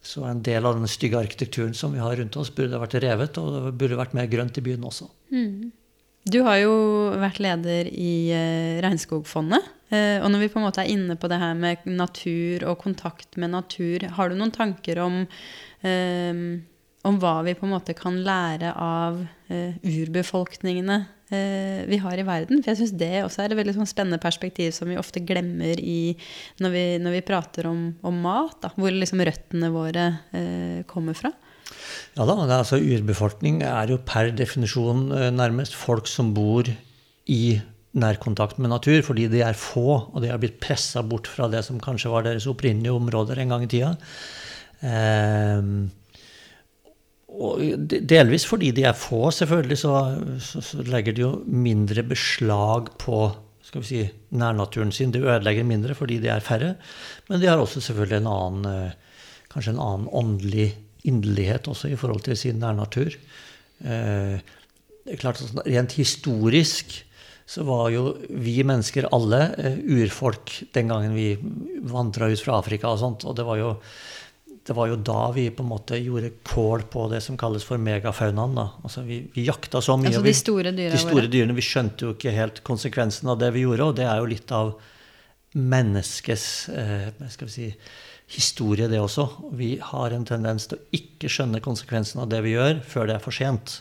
Så 0.06 0.24
en 0.24 0.40
del 0.46 0.64
av 0.64 0.78
den 0.78 0.88
stygge 0.88 1.20
arkitekturen 1.20 1.74
som 1.76 1.92
vi 1.92 2.00
har 2.00 2.16
rundt 2.16 2.38
oss, 2.40 2.54
burde 2.54 2.80
vært 2.80 2.96
revet, 3.02 3.36
og 3.42 3.52
det 3.58 3.74
burde 3.76 4.00
vært 4.00 4.16
mer 4.16 4.30
grønt 4.30 4.56
i 4.56 4.64
byen 4.64 4.86
også. 4.88 5.10
Mm. 5.34 5.74
Du 6.26 6.40
har 6.46 6.62
jo 6.62 6.76
vært 7.22 7.42
leder 7.42 7.90
i 7.90 8.34
Regnskogfondet. 8.82 9.66
Og 9.94 10.26
når 10.26 10.40
vi 10.42 10.48
på 10.50 10.58
en 10.58 10.64
måte 10.66 10.82
er 10.82 10.90
inne 10.90 11.14
på 11.14 11.28
det 11.30 11.38
her 11.38 11.52
med 11.54 11.84
natur 11.86 12.64
og 12.66 12.80
kontakt 12.82 13.38
med 13.38 13.52
natur, 13.54 14.08
har 14.16 14.30
du 14.30 14.34
noen 14.38 14.54
tanker 14.54 14.98
om 15.04 15.20
um, 15.86 16.40
om 17.06 17.18
hva 17.22 17.38
vi 17.46 17.54
på 17.54 17.66
en 17.66 17.74
måte 17.76 17.94
kan 17.96 18.18
lære 18.26 18.72
av 18.82 19.20
uh, 19.22 19.76
urbefolkningene 19.86 20.98
uh, 21.06 21.80
vi 21.86 22.00
har 22.02 22.18
i 22.18 22.26
verden. 22.26 22.62
For 22.62 22.72
jeg 22.72 22.80
syns 22.82 22.96
det 22.98 23.12
også 23.22 23.44
er 23.44 23.54
et 23.54 23.60
veldig 23.60 23.76
sånn 23.78 23.90
spennende 23.90 24.20
perspektiv 24.22 24.74
som 24.74 24.90
vi 24.90 24.98
ofte 25.00 25.22
glemmer 25.26 25.80
i, 25.80 26.16
når, 26.62 26.74
vi, 26.74 26.84
når, 27.02 27.18
vi, 27.18 27.26
prater 27.28 27.70
om, 27.70 27.88
om 28.06 28.18
mat. 28.26 28.58
Da, 28.64 28.72
hvor 28.74 28.94
liksom 28.94 29.22
røttene 29.26 29.70
våre 29.74 30.08
uh, 30.34 30.82
kommer 30.90 31.18
fra. 31.18 31.32
Ja 32.16 32.24
da, 32.28 32.36
altså 32.46 32.78
Urbefolkning 32.80 33.60
er 33.66 33.90
jo 33.92 33.98
per 34.06 34.30
definisjon 34.34 35.08
nærmest 35.34 35.74
folk 35.76 36.06
som 36.08 36.30
bor 36.36 36.68
i 37.26 37.58
nærkontakt 37.96 38.60
med 38.60 38.70
natur, 38.72 39.00
fordi 39.04 39.26
de 39.32 39.42
er 39.44 39.56
få, 39.58 39.88
og 40.12 40.18
de 40.22 40.30
har 40.30 40.40
blitt 40.40 40.60
pressa 40.62 41.02
bort 41.06 41.28
fra 41.30 41.48
det 41.52 41.62
som 41.66 41.80
kanskje 41.82 42.12
var 42.12 42.26
deres 42.26 42.48
opprinnelige 42.50 42.94
områder 42.94 43.40
en 43.40 43.54
gang 43.54 43.64
i 43.64 43.70
tida. 43.72 43.94
Um, 44.84 45.88
og 47.36 47.60
delvis 47.88 48.46
fordi 48.48 48.70
de 48.76 48.86
er 48.88 48.96
få, 48.96 49.28
selvfølgelig, 49.34 49.78
så, 49.80 49.94
så, 50.40 50.62
så, 50.64 50.84
legger 50.88 51.16
de 51.16 51.24
jo 51.24 51.32
mindre 51.46 52.04
beslag 52.06 52.92
på 53.00 53.26
skal 53.66 53.82
vi 53.82 53.88
si, 53.88 54.02
nærnaturen 54.38 54.92
sin. 54.94 55.10
De 55.10 55.24
ødelegger 55.24 55.66
mindre 55.66 55.96
fordi 55.98 56.20
de 56.22 56.30
er 56.30 56.44
færre. 56.44 56.76
Men 57.28 57.40
de 57.42 57.48
har 57.50 57.58
også 57.58 57.82
selvfølgelig 57.82 58.20
en 58.20 58.28
annen, 58.30 58.68
eh, 58.70 59.24
kanskje 59.52 59.74
en 59.74 59.82
annen 59.82 60.12
åndelig 60.14 60.68
inderlighet 61.06 61.66
også 61.70 61.90
i 61.90 61.98
forhold 61.98 62.22
til 62.28 62.38
sin 62.38 62.60
nærnatur. 62.62 63.10
Eh, 63.82 64.38
det 65.06 65.16
er 65.16 65.20
klart 65.22 65.42
at 65.42 65.66
Rent 65.66 65.98
historisk 65.98 66.94
så 67.46 67.62
var 67.66 67.90
jo 67.94 68.16
vi 68.30 68.58
mennesker 68.66 69.06
alle 69.14 69.42
eh, 69.58 69.78
urfolk 69.98 70.54
den 70.74 70.90
gangen 70.90 71.14
vi 71.14 71.34
vandra 71.86 72.30
ut 72.30 72.42
fra 72.42 72.58
Afrika 72.58 72.90
og 72.90 73.02
sånt. 73.02 73.26
Og 73.26 73.36
det 73.38 73.46
var 73.46 73.58
jo 73.60 73.74
det 74.66 74.74
var 74.74 74.88
jo 74.90 74.96
da 74.98 75.28
vi 75.30 75.44
på 75.54 75.62
en 75.62 75.68
måte 75.70 75.98
gjorde 76.02 76.32
kål 76.46 76.88
på 76.90 77.04
det 77.12 77.20
som 77.22 77.36
kalles 77.38 77.62
for 77.64 77.78
megafaunaen. 77.78 78.58
Altså 78.58 79.04
vi, 79.06 79.20
vi 79.34 79.44
jakta 79.46 79.78
så 79.84 79.94
mye. 80.00 80.10
Altså 80.10 80.24
de 80.26 80.34
store 80.34 80.72
dyrene 80.74 80.96
de 80.96 81.02
store 81.04 81.30
dyrene. 81.30 81.54
Vi 81.54 81.62
skjønte 81.62 82.08
jo 82.08 82.16
ikke 82.16 82.34
helt 82.34 82.58
konsekvensen 82.66 83.30
av 83.30 83.38
det 83.42 83.52
vi 83.54 83.62
gjorde, 83.62 83.92
og 83.92 83.96
det 84.00 84.08
er 84.10 84.18
jo 84.18 84.28
litt 84.32 84.50
av 84.56 84.74
menneskets 85.56 86.46
eh, 86.74 87.06
skal 87.32 87.48
vi 87.48 87.54
si, 87.54 87.70
historie, 88.34 88.90
det 88.90 88.98
også. 88.98 89.28
Vi 89.54 89.76
har 89.92 90.12
en 90.12 90.26
tendens 90.26 90.66
til 90.66 90.80
å 90.80 90.98
ikke 90.98 91.30
skjønne 91.30 91.62
konsekvensen 91.62 92.24
av 92.24 92.30
det 92.32 92.42
vi 92.42 92.56
gjør, 92.56 92.80
før 92.82 93.06
det 93.06 93.20
er 93.20 93.22
for 93.22 93.38
sent. 93.38 93.80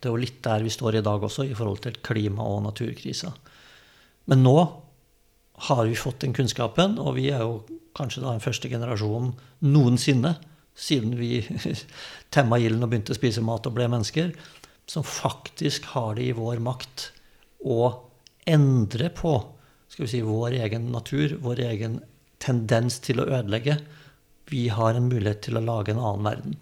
Det 0.00 0.08
er 0.08 0.16
jo 0.16 0.24
litt 0.24 0.42
der 0.42 0.66
vi 0.66 0.74
står 0.74 0.98
i 0.98 1.04
dag 1.06 1.22
også, 1.22 1.46
i 1.46 1.54
forhold 1.54 1.84
til 1.86 2.02
klima- 2.02 2.50
og 2.50 2.64
naturkrisa. 2.66 3.30
Men 4.26 4.42
nå 4.42 4.56
har 5.70 5.84
vi 5.86 5.98
fått 5.98 6.24
den 6.24 6.34
kunnskapen, 6.34 6.98
og 6.98 7.14
vi 7.20 7.30
er 7.30 7.46
jo 7.46 7.60
kanskje 7.96 8.22
da 8.24 8.34
den 8.34 8.44
første 8.44 8.70
generasjonen 8.70 9.32
noensinne, 9.66 10.36
siden 10.74 11.16
vi 11.18 11.40
temma 12.34 12.60
ilden 12.60 12.84
og 12.86 12.92
begynte 12.92 13.14
å 13.14 13.18
spise 13.18 13.44
mat 13.44 13.66
og 13.68 13.76
ble 13.76 13.88
mennesker, 13.90 14.32
som 14.90 15.06
faktisk 15.06 15.92
har 15.94 16.16
det 16.18 16.30
i 16.30 16.36
vår 16.36 16.62
makt 16.62 17.10
å 17.66 17.82
endre 18.48 19.10
på 19.14 19.34
skal 19.90 20.06
vi 20.06 20.10
si, 20.12 20.20
vår 20.22 20.54
egen 20.64 20.90
natur, 20.94 21.34
vår 21.42 21.64
egen 21.66 21.98
tendens 22.40 23.00
til 23.02 23.20
å 23.20 23.26
ødelegge. 23.26 23.74
Vi 24.50 24.68
har 24.70 24.94
en 24.94 25.08
mulighet 25.10 25.42
til 25.48 25.58
å 25.58 25.64
lage 25.64 25.90
en 25.92 26.02
annen 26.02 26.28
verden. 26.28 26.54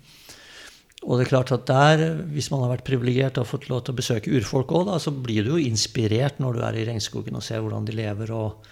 Og 1.05 1.19
det 1.19 1.27
er 1.27 1.31
klart 1.31 1.53
at 1.55 1.67
der, 1.69 2.23
Hvis 2.33 2.51
man 2.51 2.65
har 2.65 2.73
vært 2.73 2.89
privilegert 2.89 3.39
og 3.39 3.47
fått 3.47 3.69
lov 3.69 3.85
til 3.85 3.95
å 3.95 4.01
besøke 4.01 4.33
urfolk 4.35 4.73
òg, 4.75 4.91
så 4.99 5.13
blir 5.13 5.45
du 5.45 5.53
jo 5.55 5.61
inspirert 5.61 6.41
når 6.41 6.57
du 6.57 6.65
er 6.65 6.75
i 6.75 6.87
regnskogen 6.89 7.37
og 7.37 7.45
ser 7.45 7.61
hvordan 7.61 7.85
de 7.87 7.93
lever. 7.93 8.33
og 8.33 8.65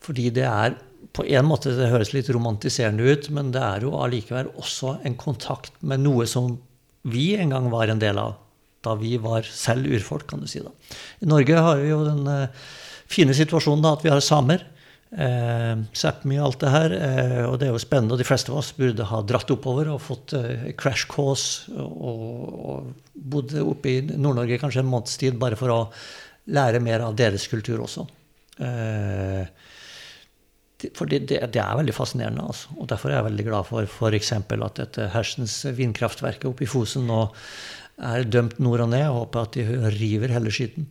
fordi 0.00 0.30
det 0.32 0.46
er 0.48 0.78
på 1.16 1.24
en 1.26 1.48
måte 1.48 1.72
det 1.74 1.90
høres 1.90 2.12
litt 2.14 2.30
romantiserende 2.32 3.06
ut, 3.06 3.30
men 3.34 3.50
det 3.54 3.62
er 3.62 3.86
jo 3.86 3.96
allikevel 3.98 4.52
også 4.60 4.98
en 5.06 5.16
kontakt 5.18 5.74
med 5.82 6.04
noe 6.04 6.26
som 6.30 6.54
vi 7.10 7.32
en 7.40 7.54
gang 7.54 7.70
var 7.72 7.90
en 7.90 8.02
del 8.02 8.20
av. 8.20 8.36
Da 8.84 8.94
vi 8.96 9.16
var 9.20 9.44
selv 9.44 9.90
urfolk, 9.92 10.28
kan 10.30 10.40
du 10.40 10.48
si. 10.48 10.62
da. 10.64 10.70
I 11.20 11.28
Norge 11.28 11.64
har 11.66 11.80
vi 11.82 11.90
jo 11.90 12.00
den 12.06 12.22
uh, 12.24 12.68
fine 13.10 13.34
situasjonen 13.36 13.84
da, 13.84 13.96
at 13.96 14.06
vi 14.06 14.12
har 14.12 14.22
samer. 14.24 14.64
Eh, 15.10 15.80
Sápmi 15.90 16.36
og 16.38 16.44
alt 16.46 16.60
det 16.62 16.70
her. 16.70 16.92
Eh, 16.94 17.44
og 17.48 17.58
det 17.58 17.68
er 17.68 17.74
jo 17.74 17.82
spennende. 17.82 18.14
Og 18.14 18.20
de 18.20 18.26
fleste 18.28 18.52
av 18.52 18.60
oss 18.60 18.70
burde 18.76 19.06
ha 19.10 19.20
dratt 19.26 19.50
oppover 19.50 19.90
og 19.90 20.02
fått 20.04 20.34
eh, 20.38 20.70
crash 20.78 21.10
course 21.10 21.72
og, 21.74 22.22
og 22.70 22.92
bodd 23.14 23.56
oppe 23.64 23.90
i 23.90 23.98
Nord-Norge 24.06 24.60
kanskje 24.62 24.84
en 24.84 24.90
måneds 24.90 25.18
tid 25.20 25.38
bare 25.40 25.58
for 25.58 25.74
å 25.74 25.80
lære 26.54 26.82
mer 26.82 27.04
av 27.06 27.18
deres 27.18 27.48
kultur 27.50 27.82
også. 27.82 28.06
Eh, 28.62 29.42
for 30.96 31.10
det, 31.10 31.24
det, 31.30 31.40
det, 31.54 31.60
er 31.62 31.78
veldig 31.80 31.94
fascinerende. 31.96 32.46
Altså. 32.52 32.72
Og 32.78 32.88
derfor 32.90 33.10
er 33.10 33.20
jeg 33.20 33.28
veldig 33.30 33.46
glad 33.50 33.68
for 33.68 33.88
f.eks. 33.88 34.32
at 34.32 34.80
dette 34.80 35.10
Hersens 35.14 35.60
vindkraftverket 35.76 36.48
oppe 36.50 36.64
i 36.66 36.70
Fosen 36.70 37.06
nå 37.10 37.26
er 38.00 38.24
dømt 38.24 38.58
nord 38.62 38.86
og 38.86 38.90
ned. 38.92 39.04
Jeg 39.04 39.14
håper 39.18 39.46
at 39.46 39.58
de 39.58 39.94
river 39.98 40.34
hele 40.34 40.52
skitten. 40.54 40.88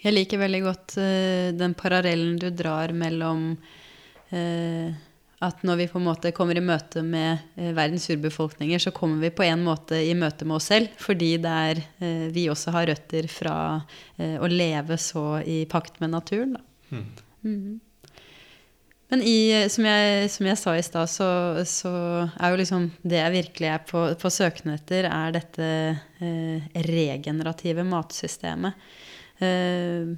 Jeg 0.00 0.14
liker 0.14 0.40
veldig 0.40 0.62
godt 0.64 0.96
uh, 0.96 1.50
den 1.56 1.76
parallellen 1.76 2.38
du 2.40 2.48
drar 2.56 2.94
mellom 2.96 3.50
uh, 4.32 4.88
at 5.40 5.62
når 5.64 5.78
vi 5.80 5.88
på 5.88 6.00
en 6.00 6.06
måte 6.06 6.32
kommer 6.36 6.56
i 6.56 6.64
møte 6.64 7.02
med 7.04 7.42
uh, 7.58 7.68
verdens 7.76 8.08
urbefolkninger, 8.12 8.80
så 8.80 8.94
kommer 8.96 9.20
vi 9.26 9.32
på 9.34 9.44
en 9.44 9.64
måte 9.66 10.00
i 10.00 10.14
møte 10.16 10.48
med 10.48 10.56
oss 10.56 10.70
selv, 10.72 10.88
fordi 11.00 11.34
der 11.42 11.82
vi 12.32 12.48
også 12.52 12.72
har 12.76 12.88
røtter 12.88 13.28
fra 13.28 13.54
å 14.16 14.48
leve 14.48 14.96
så 15.00 15.40
i 15.44 15.62
pakt 15.68 16.00
med 16.00 16.14
naturen. 16.14 16.56
Da. 16.56 16.64
Mm. 16.90 17.06
Mm 17.40 17.56
-hmm. 17.60 17.78
Men 19.10 19.22
i, 19.26 19.66
som, 19.72 19.86
jeg, 19.88 20.26
som, 20.30 20.46
jeg, 20.46 20.58
sa 20.60 20.72
i 20.78 20.82
stad, 20.86 21.10
så, 21.10 21.28
så, 21.66 21.92
er 22.38 22.52
jo 22.52 22.58
liksom 22.60 22.90
det 23.02 23.18
jeg 23.18 23.34
virkelig 23.34 23.70
er 23.72 23.80
på, 23.88 24.04
på 24.20 24.30
søken 24.30 24.76
etter, 24.76 25.08
er 25.10 25.32
dette 25.34 25.70
eh, 26.22 26.68
regenerative 26.86 27.82
matsystemet. 27.88 28.84
Eh, 29.42 30.12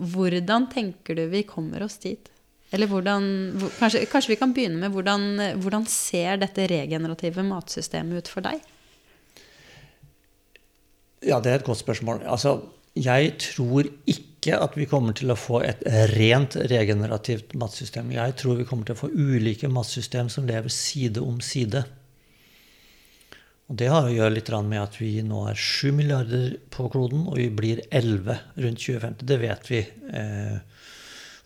hvordan 0.00 0.70
tenker 0.72 1.18
du 1.18 1.26
vi 1.28 1.44
kommer 1.46 1.84
oss 1.84 1.98
dit? 2.00 2.30
Eller 2.74 2.88
hvordan, 2.90 3.26
hvor, 3.60 3.74
kanskje, 3.76 4.06
kanskje, 4.10 4.32
vi 4.32 4.40
kan 4.40 4.54
begynne 4.56 4.80
med 4.80 4.96
hvordan, 4.96 5.26
hvordan 5.60 5.84
ser 5.90 6.40
dette 6.40 6.64
regenerative 6.72 7.44
matsystemet 7.44 8.24
ut 8.24 8.30
for 8.32 8.46
deg? 8.46 8.62
Ja, 11.24 11.38
det 11.44 11.52
er 11.52 11.60
et 11.60 11.68
godt 11.68 11.84
spørsmål. 11.84 12.24
Altså, 12.24 12.56
jeg 12.96 13.36
tror 13.42 13.86
ikke 14.08 14.33
at 14.52 14.76
vi 14.76 14.84
kommer 14.90 15.16
til 15.16 15.32
å 15.32 15.38
få 15.38 15.62
et 15.64 15.80
rent 16.12 16.58
regenerativt 16.68 17.54
matsystem. 17.56 18.12
Jeg 18.12 18.36
tror 18.36 18.58
vi 18.60 18.66
kommer 18.68 18.84
til 18.84 18.98
å 18.98 19.02
få 19.06 19.12
ulike 19.14 19.70
matsystem 19.72 20.28
som 20.28 20.44
lever 20.48 20.68
side 20.68 21.22
om 21.24 21.40
side. 21.40 21.84
Og 23.70 23.78
det 23.80 23.88
har 23.88 24.04
å 24.04 24.12
gjøre 24.12 24.34
litt 24.36 24.50
med 24.68 24.82
at 24.82 24.98
vi 25.00 25.22
nå 25.24 25.46
er 25.48 25.56
7 25.56 25.94
milliarder 25.96 26.58
på 26.74 26.90
kloden, 26.92 27.24
og 27.30 27.38
vi 27.40 27.48
blir 27.48 27.80
11 27.88 28.36
rundt 28.60 28.82
2050. 28.84 29.24
Det 29.24 29.38
vet 29.40 29.70
vi. 29.70 29.80
Eh, 30.12 30.58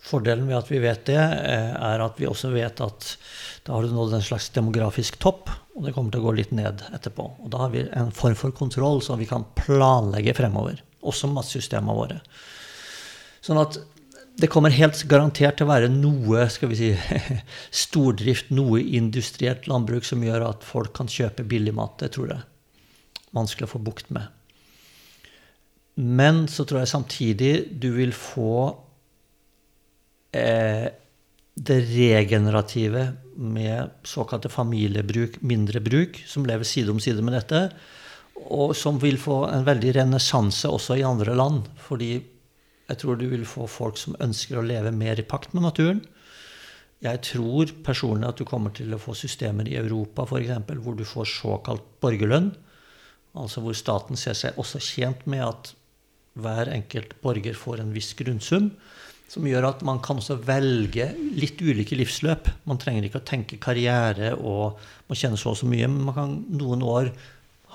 fordelen 0.03 0.49
ved 0.49 0.57
at 0.57 0.71
vi 0.71 0.81
vet 0.83 1.05
det, 1.07 1.19
eh, 1.19 1.71
er 1.79 2.03
at 2.03 2.19
vi 2.19 2.27
også 2.27 2.51
vet 2.51 2.81
at 2.83 3.15
da 3.63 3.73
har 3.73 3.87
du 3.87 3.95
nådd 3.95 4.17
en 4.17 4.25
slags 4.25 4.49
demografisk 4.49 5.19
topp, 5.19 5.49
og 5.75 5.85
det 5.85 5.93
kommer 5.95 6.11
til 6.11 6.19
å 6.19 6.27
gå 6.27 6.35
litt 6.35 6.51
ned 6.51 6.83
etterpå. 6.91 7.23
Og 7.39 7.49
da 7.53 7.63
har 7.63 7.69
vi 7.69 7.87
en 7.87 8.11
form 8.11 8.35
for 8.35 8.51
kontroll, 8.51 8.99
så 9.01 9.15
vi 9.15 9.29
kan 9.29 9.47
planlegge 9.55 10.35
fremover. 10.35 10.81
Også 11.07 11.31
matsystemene 11.31 11.95
våre. 11.95 12.19
Sånn 13.49 13.61
at 13.63 13.79
det 14.39 14.47
kommer 14.53 14.71
helt 14.71 15.01
garantert 15.09 15.57
til 15.59 15.65
å 15.65 15.71
være 15.73 15.89
noe 15.91 16.45
skal 16.53 16.69
vi 16.71 16.77
si, 16.77 16.89
stordrift, 17.83 18.53
noe 18.53 18.79
industrielt 18.79 19.65
landbruk 19.67 20.05
som 20.07 20.21
gjør 20.23 20.45
at 20.51 20.67
folk 20.67 20.93
kan 20.95 21.09
kjøpe 21.09 21.47
billig 21.49 21.73
mat. 21.75 21.97
Det 21.99 22.13
tror 22.15 22.35
jeg 22.35 22.45
vanskelig 23.35 23.67
å 23.67 23.73
få 23.73 23.81
bukt 23.89 24.13
med. 24.13 24.29
Men 25.99 26.45
så 26.47 26.63
tror 26.63 26.83
jeg 26.83 26.93
samtidig 26.93 27.53
du 27.81 27.89
vil 27.97 28.13
få 28.15 28.53
eh, 30.31 30.87
det 31.59 31.79
regenerative 31.89 33.09
med 33.35 33.97
såkalte 34.07 34.51
familiebruk, 34.53 35.41
mindre 35.41 35.81
bruk, 35.83 36.21
som 36.29 36.45
lever 36.47 36.67
side 36.67 36.93
om 36.93 37.01
side 37.03 37.25
med 37.25 37.35
dette, 37.35 37.65
og 38.47 38.71
som 38.77 39.01
vil 39.01 39.19
få 39.19 39.41
en 39.49 39.65
veldig 39.67 39.97
renessanse 39.97 40.69
også 40.71 41.01
i 41.01 41.07
andre 41.07 41.35
land. 41.35 41.65
Fordi 41.83 42.13
jeg 42.89 43.01
tror 43.03 43.19
du 43.19 43.27
vil 43.29 43.45
få 43.45 43.67
folk 43.69 43.99
som 44.01 44.17
ønsker 44.23 44.57
å 44.57 44.65
leve 44.65 44.91
mer 44.95 45.19
i 45.21 45.25
pakt 45.27 45.53
med 45.53 45.65
naturen. 45.67 46.01
Jeg 47.05 47.21
tror 47.23 47.71
personlig 47.85 48.27
at 48.27 48.39
du 48.41 48.47
kommer 48.47 48.73
til 48.75 48.91
å 48.91 48.99
få 48.99 49.13
systemer 49.15 49.69
i 49.69 49.77
Europa 49.79 50.25
for 50.27 50.41
eksempel, 50.41 50.81
hvor 50.83 50.97
du 50.97 51.05
får 51.07 51.29
såkalt 51.31 51.85
borgerlønn. 52.03 52.49
Altså 53.39 53.61
hvor 53.63 53.77
staten 53.77 54.17
ser 54.19 54.35
seg 54.35 54.57
også 54.59 54.81
tjent 54.83 55.21
med 55.29 55.45
at 55.45 55.71
hver 56.39 56.71
enkelt 56.73 57.13
borger 57.23 57.55
får 57.55 57.83
en 57.83 57.93
viss 57.93 58.11
grunnsum. 58.17 58.71
Som 59.29 59.45
gjør 59.45 59.67
at 59.69 59.83
man 59.85 60.01
kan 60.01 60.17
også 60.17 60.39
velge 60.41 61.11
litt 61.37 61.61
ulike 61.61 61.95
livsløp. 61.95 62.49
Man 62.65 62.81
trenger 62.81 63.05
ikke 63.05 63.21
å 63.21 63.29
tenke 63.29 63.61
karriere 63.61 64.33
og 64.33 64.81
må 65.07 65.17
kjenne 65.17 65.37
så 65.37 65.53
og 65.53 65.59
så 65.61 65.69
mye. 65.69 65.85
Men 65.85 66.07
man 66.09 66.17
kan 66.17 66.33
noen 66.57 66.83
år 66.83 67.13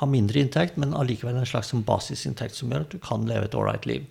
ha 0.01 0.11
mindre 0.11 0.43
inntekt, 0.43 0.77
men 0.81 0.97
allikevel 0.99 1.39
en 1.39 1.47
slags 1.47 1.71
basisinntekt 1.87 2.59
som 2.59 2.73
gjør 2.75 2.89
at 2.89 2.97
du 2.97 2.99
kan 3.03 3.29
leve 3.31 3.47
et 3.47 3.55
ålreit 3.55 3.87
liv. 3.87 4.11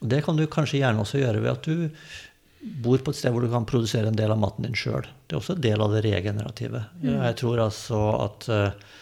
Det 0.00 0.22
kan 0.24 0.36
du 0.36 0.46
kanskje 0.50 0.80
gjerne 0.82 1.02
også 1.02 1.22
gjøre 1.22 1.42
ved 1.44 1.52
at 1.52 1.66
du 1.68 2.72
bor 2.82 2.98
på 2.98 3.12
et 3.12 3.18
sted 3.18 3.32
hvor 3.32 3.44
du 3.44 3.50
kan 3.52 3.66
produsere 3.68 4.10
en 4.10 4.18
del 4.18 4.32
av 4.34 4.40
maten 4.42 4.66
din 4.66 4.76
sjøl. 4.76 5.06
Det 5.26 5.36
er 5.36 5.40
også 5.40 5.56
en 5.56 5.64
del 5.64 5.82
av 5.84 5.94
det 5.94 6.04
regenerative. 6.06 6.84
Mm. 7.02 7.10
Jeg 7.14 7.36
tror 7.40 7.62
altså 7.66 8.00
at 8.24 8.48
eh, 8.52 8.96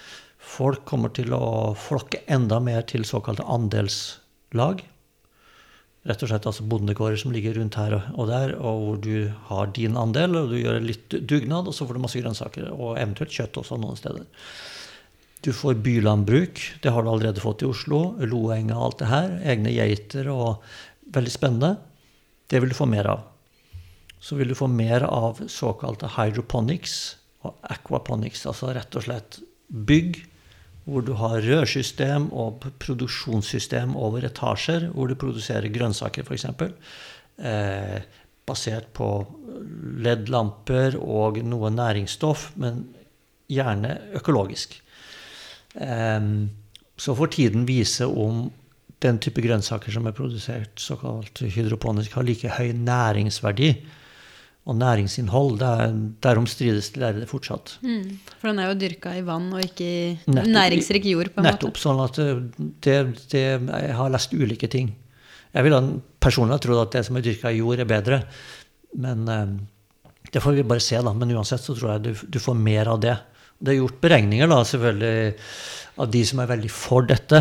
folk 0.55 0.85
kommer 0.89 1.15
til 1.17 1.33
å 1.37 1.73
flokke 1.79 2.25
enda 2.31 2.61
mer 2.63 2.85
til 2.91 3.07
såkalte 3.09 3.47
andelslag 3.49 4.85
rett 6.05 6.21
og 6.21 6.31
slett 6.31 6.47
altså 6.49 6.67
bondegårder 6.69 7.21
som 7.21 7.33
ligger 7.33 7.57
rundt 7.59 7.79
her 7.81 7.97
og 7.97 8.29
der, 8.29 8.55
og 8.61 8.81
hvor 8.85 9.01
du 9.01 9.33
har 9.49 9.73
din 9.77 9.97
andel, 9.97 10.37
og 10.37 10.53
du 10.53 10.59
gjør 10.61 10.83
litt 10.85 11.17
dugnad, 11.25 11.69
og 11.69 11.77
så 11.77 11.87
får 11.89 11.97
du 11.97 12.05
masse 12.05 12.21
grønnsaker, 12.21 12.69
og 12.75 12.99
eventuelt 13.01 13.33
kjøtt 13.33 13.61
også 13.63 13.81
noen 13.81 13.97
steder. 13.99 14.27
Du 15.45 15.53
får 15.53 15.77
bylandbruk, 15.85 16.61
det 16.81 16.93
har 16.95 17.05
du 17.05 17.11
allerede 17.13 17.43
fått 17.43 17.63
i 17.63 17.69
Oslo. 17.69 18.15
Loenga 18.25 18.79
og 18.79 18.87
alt 18.87 19.03
det 19.03 19.11
her. 19.11 19.33
Egne 19.53 19.75
geiter 19.75 20.31
og 20.33 20.65
Veldig 21.15 21.31
spennende. 21.31 21.77
Det 22.51 22.61
vil 22.61 22.73
du 22.73 22.75
få 22.75 22.87
mer 22.91 23.07
av. 23.07 23.21
Så 24.19 24.39
vil 24.39 24.49
du 24.51 24.57
få 24.57 24.67
mer 24.73 25.05
av 25.07 25.43
såkalte 25.53 26.09
hydroponics 26.17 26.95
og 27.45 27.59
aquaponics, 27.75 28.47
altså 28.49 28.73
rett 28.73 28.97
og 28.97 29.05
slett 29.05 29.39
bygg 29.69 30.23
hvor 30.85 31.05
du 31.05 31.13
har 31.17 31.41
rørsystem 31.45 32.27
og 32.33 32.65
produksjonssystem 32.83 33.95
over 33.97 34.27
etasjer, 34.29 34.91
hvor 34.93 35.09
du 35.09 35.17
produserer 35.21 35.73
grønnsaker, 35.73 36.27
f.eks. 36.27 36.45
Eh, 37.41 38.01
basert 38.45 38.91
på 38.97 39.09
LED-lamper 40.05 40.99
og 41.01 41.41
noe 41.45 41.73
næringsstoff, 41.73 42.51
men 42.61 42.83
gjerne 43.49 43.97
økologisk. 44.21 44.77
Eh, 45.75 46.21
så 46.97 47.17
får 47.19 47.33
tiden 47.35 47.67
vise 47.67 48.07
om 48.07 48.47
den 49.05 49.19
type 49.21 49.43
grønnsaker 49.45 49.93
som 49.93 50.07
er 50.09 50.17
produsert 50.17 50.81
såkalt 50.81 51.43
hydroponisk, 51.43 52.15
har 52.17 52.27
like 52.27 52.53
høy 52.57 52.73
næringsverdi 52.79 53.71
og 54.65 54.79
næringsinnhold. 54.81 55.59
Der, 55.61 55.93
derom 56.25 56.47
strides 56.49 56.91
de 56.95 57.03
lærde 57.03 57.29
fortsatt. 57.29 57.77
Mm, 57.85 58.17
for 58.39 58.51
den 58.51 58.63
er 58.63 58.71
jo 58.71 58.79
dyrka 58.81 59.13
i 59.19 59.25
vann 59.27 59.51
og 59.53 59.61
ikke 59.67 59.85
i 59.85 60.07
nettopp, 60.25 60.51
næringsrik 60.55 61.09
jord? 61.11 61.33
på 61.35 61.43
en 61.43 61.51
nettopp, 61.51 61.75
måte. 61.75 61.85
sånn 61.85 62.03
at 62.05 62.21
det, 62.87 62.99
det, 63.35 63.45
Jeg 63.61 63.99
har 64.01 64.15
lest 64.15 64.33
ulike 64.33 64.71
ting. 64.73 64.95
Jeg 65.55 65.67
ville 65.67 65.83
personlig 66.23 66.57
ha 66.57 66.63
trodd 66.63 66.87
at 66.87 66.97
det 66.97 67.05
som 67.07 67.19
er 67.19 67.27
dyrka 67.27 67.53
i 67.53 67.61
jord, 67.61 67.83
er 67.83 67.91
bedre. 67.91 68.23
Men 69.05 69.29
eh, 69.29 69.55
det 70.33 70.43
får 70.43 70.57
vi 70.57 70.67
bare 70.67 70.83
se, 70.83 70.97
da. 70.97 71.13
Men 71.13 71.37
uansett 71.37 71.63
så 71.63 71.77
tror 71.77 71.97
jeg 71.97 72.07
du, 72.07 72.27
du 72.39 72.41
får 72.43 72.57
mer 72.59 72.91
av 72.95 73.05
det. 73.05 73.19
Det 73.59 73.73
er 73.73 73.81
gjort 73.81 74.01
beregninger 74.03 74.51
da, 74.51 74.61
selvfølgelig 74.67 75.35
av 76.03 76.11
de 76.11 76.23
som 76.27 76.41
er 76.43 76.51
veldig 76.51 76.71
for 76.75 77.07
dette, 77.07 77.41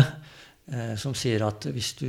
eh, 0.70 0.94
som 1.00 1.14
sier 1.18 1.42
at 1.46 1.66
hvis 1.74 1.94
du 1.98 2.08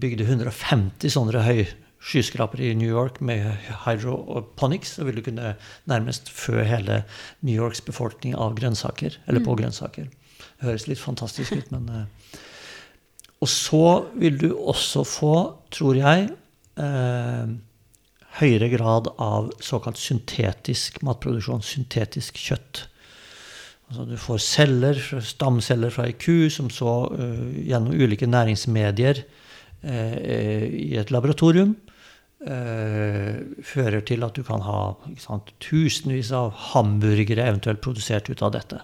bygde 0.00 0.26
150 0.26 1.12
sånne 1.14 1.44
høy 1.46 1.66
skyskrapere 2.06 2.68
i 2.68 2.74
New 2.78 2.90
York 2.90 3.20
med 3.24 3.46
hydroponics, 3.84 4.96
så 4.98 5.06
vil 5.06 5.18
du 5.18 5.24
kunne 5.26 5.54
nærmest 5.90 6.28
fø 6.30 6.60
hele 6.66 7.02
New 7.40 7.56
Yorks 7.56 7.82
befolkning 7.86 8.36
av 8.38 8.54
grønnsaker. 8.58 9.18
Eller 9.26 9.42
på 9.42 9.54
mm. 9.54 9.60
grønnsaker. 9.62 10.10
Det 10.36 10.68
høres 10.68 10.86
litt 10.90 11.02
fantastisk 11.02 11.56
ut, 11.56 11.72
men 11.74 11.88
eh. 11.92 12.42
Og 13.44 13.50
så 13.52 13.86
vil 14.16 14.38
du 14.40 14.48
også 14.56 15.02
få, 15.04 15.34
tror 15.74 15.98
jeg, 15.98 16.30
eh, 16.80 17.50
høyere 18.38 18.68
grad 18.72 19.10
av 19.20 19.50
såkalt 19.60 20.00
syntetisk 20.00 21.02
matproduksjon. 21.04 21.64
Syntetisk 21.64 22.40
kjøtt. 22.40 22.86
Altså 23.86 24.04
du 24.08 24.16
får 24.18 24.38
celler, 24.42 25.00
stamceller 25.22 25.92
fra 25.94 26.08
ei 26.08 26.16
ku, 26.18 26.48
som 26.50 26.70
så 26.74 26.94
uh, 27.12 27.50
gjennom 27.62 27.94
ulike 27.94 28.26
næringsmedier 28.26 29.24
i 29.86 30.96
et 30.98 31.12
laboratorium 31.14 31.76
Uh, 32.36 33.40
fører 33.64 34.02
til 34.04 34.20
at 34.22 34.36
du 34.36 34.42
kan 34.44 34.60
ha 34.60 34.80
sant, 35.18 35.48
tusenvis 35.64 36.28
av 36.36 36.50
hamburgere 36.74 37.46
eventuelt 37.48 37.80
produsert 37.82 38.28
ut 38.28 38.42
av 38.44 38.52
dette. 38.54 38.82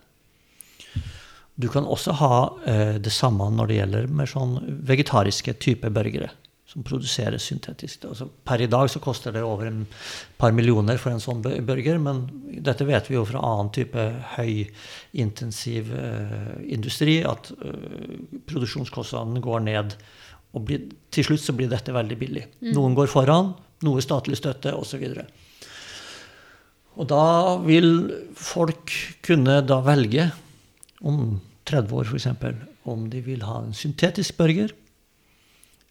Du 1.60 1.68
kan 1.70 1.84
også 1.84 2.14
ha 2.16 2.38
uh, 2.48 2.96
det 2.96 3.12
samme 3.12 3.50
når 3.52 3.68
det 3.68 3.76
gjelder 3.76 4.08
med 4.08 4.30
sånn 4.32 4.56
vegetariske 4.88 5.54
type 5.60 5.92
burgere. 5.92 6.32
Som 6.72 6.86
produseres 6.88 7.44
syntetisk. 7.44 8.06
Altså, 8.08 8.30
per 8.48 8.62
i 8.64 8.68
dag 8.70 8.88
så 8.88 9.00
koster 9.02 9.34
det 9.34 9.42
over 9.44 9.68
et 9.68 9.96
par 10.40 10.54
millioner 10.56 10.96
for 10.96 11.12
en 11.12 11.20
sånn 11.20 11.42
burger, 11.44 11.98
men 12.00 12.24
dette 12.64 12.86
vet 12.88 13.10
vi 13.10 13.18
jo 13.18 13.26
fra 13.28 13.42
annen 13.44 13.68
type 13.76 14.06
høyintensiv 14.38 15.92
uh, 15.92 16.54
industri, 16.64 17.18
at 17.28 17.52
produksjonskostnadene 18.48 19.44
går 19.44 19.66
ned 19.68 19.96
og 20.52 20.66
blir, 20.68 20.88
til 21.12 21.28
slutt 21.28 21.44
så 21.44 21.54
blir 21.56 21.70
dette 21.72 21.94
veldig 21.94 22.18
billig. 22.20 22.44
Mm. 22.60 22.72
Noen 22.76 22.96
går 22.96 23.08
foran, 23.12 23.52
noe 23.86 24.04
statlig 24.04 24.38
støtte 24.40 24.74
osv. 24.76 25.04
Og, 25.12 25.22
og 26.96 27.08
da 27.12 27.24
vil 27.64 27.88
folk 28.38 28.92
kunne 29.24 29.60
da 29.66 29.80
velge, 29.84 30.28
om 31.02 31.40
30 31.68 31.98
år 31.98 32.12
f.eks., 32.12 32.28
om 32.88 33.06
de 33.10 33.20
vil 33.22 33.44
ha 33.46 33.60
en 33.62 33.74
syntetisk 33.76 34.36
burger, 34.40 34.72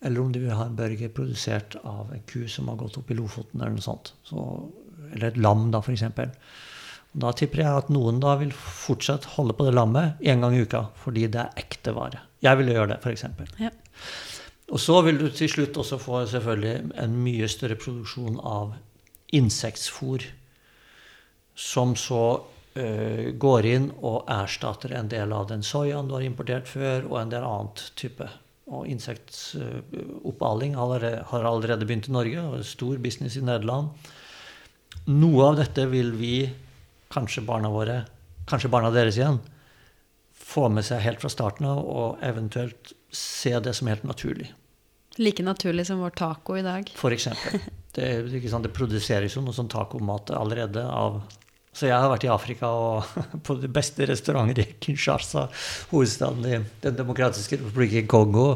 eller 0.01 0.21
om 0.21 0.31
de 0.33 0.41
vil 0.41 0.57
ha 0.57 0.65
en 0.65 0.75
burger 0.75 1.11
produsert 1.13 1.75
av 1.83 2.13
en 2.13 2.23
ku 2.29 2.47
som 2.49 2.69
har 2.71 2.79
gått 2.79 2.97
opp 2.97 3.11
i 3.11 3.17
Lofoten, 3.17 3.61
eller 3.61 3.75
noe 3.77 3.85
sånt. 3.85 4.13
Så, 4.25 4.43
eller 5.11 5.29
et 5.29 5.39
lam, 5.41 5.67
da, 5.73 5.81
f.eks. 5.85 6.03
Da 7.21 7.33
tipper 7.35 7.61
jeg 7.61 7.81
at 7.83 7.89
noen 7.93 8.21
da 8.23 8.37
vil 8.39 8.53
fortsatt 8.55 9.33
holde 9.35 9.53
på 9.57 9.67
det 9.67 9.75
lammet 9.75 10.21
én 10.23 10.41
gang 10.41 10.55
i 10.55 10.63
uka, 10.63 10.87
fordi 11.03 11.27
det 11.31 11.41
er 11.43 11.63
ekte 11.65 11.93
vare. 11.93 12.23
Jeg 12.41 12.57
ville 12.57 12.77
gjøre 12.77 12.95
det, 12.95 12.99
f.eks. 13.03 13.25
Ja. 13.61 13.71
Og 14.71 14.79
så 14.79 15.01
vil 15.03 15.19
du 15.19 15.27
til 15.35 15.51
slutt 15.51 15.77
også 15.77 15.99
få 15.99 16.23
selvfølgelig 16.31 16.93
en 17.03 17.17
mye 17.21 17.49
større 17.51 17.75
produksjon 17.77 18.39
av 18.39 18.77
insektfôr, 19.35 20.23
som 21.53 21.93
så 21.99 22.23
uh, 22.39 23.25
går 23.35 23.67
inn 23.67 23.89
og 23.99 24.31
erstatter 24.31 24.95
en 24.95 25.11
del 25.11 25.35
av 25.35 25.49
den 25.51 25.65
soyaen 25.67 26.07
du 26.07 26.15
har 26.15 26.25
importert 26.25 26.71
før, 26.71 27.03
og 27.11 27.19
en 27.19 27.35
del 27.35 27.45
annet 27.45 27.83
type. 27.99 28.29
Og 28.71 28.87
insektoppbaling 28.87 30.77
uh, 30.77 30.81
har 31.31 31.47
allerede 31.47 31.87
begynt 31.87 32.07
i 32.07 32.15
Norge, 32.15 32.43
og 32.43 32.59
det 32.61 32.69
stor 32.69 32.99
business 33.03 33.35
i 33.35 33.43
Nederland. 33.43 33.91
Noe 35.11 35.49
av 35.49 35.59
dette 35.59 35.85
vil 35.91 36.13
vi, 36.15 36.35
kanskje 37.11 37.43
barna 37.43 37.71
våre, 37.73 38.01
kanskje 38.47 38.71
barna 38.71 38.91
deres 38.93 39.19
igjen, 39.19 39.41
få 40.51 40.69
med 40.71 40.85
seg 40.87 41.03
helt 41.03 41.21
fra 41.23 41.31
starten 41.31 41.67
av, 41.67 41.83
og 41.83 42.23
eventuelt 42.25 42.93
se 43.11 43.53
det 43.59 43.73
som 43.75 43.89
helt 43.91 44.07
naturlig. 44.07 44.49
Like 45.19 45.43
naturlig 45.43 45.85
som 45.87 45.99
vår 45.99 46.15
taco 46.15 46.55
i 46.55 46.63
dag. 46.63 46.87
For 46.95 47.11
eksempel. 47.11 47.59
Det, 47.91 48.07
sant, 48.47 48.63
det 48.63 48.71
produseres 48.71 49.33
jo 49.35 49.41
noe 49.43 49.51
sånn 49.51 49.67
tacomat 49.67 50.31
allerede 50.31 50.85
av 50.87 51.17
Så 51.71 51.87
jeg 51.87 51.95
har 51.95 52.09
vært 52.11 52.25
i 52.27 52.31
Afrika 52.31 52.67
og 52.75 53.21
på 53.47 53.55
de 53.61 53.69
beste 53.71 54.07
restauranter 54.09 54.63
i 54.63 54.67
Kinshasa, 54.83 55.47
hovedstaden 55.93 56.49
i 56.49 56.59
Den 56.83 56.99
demokratiske 56.99 57.61
republikken 57.61 58.09
Kongo. 58.11 58.49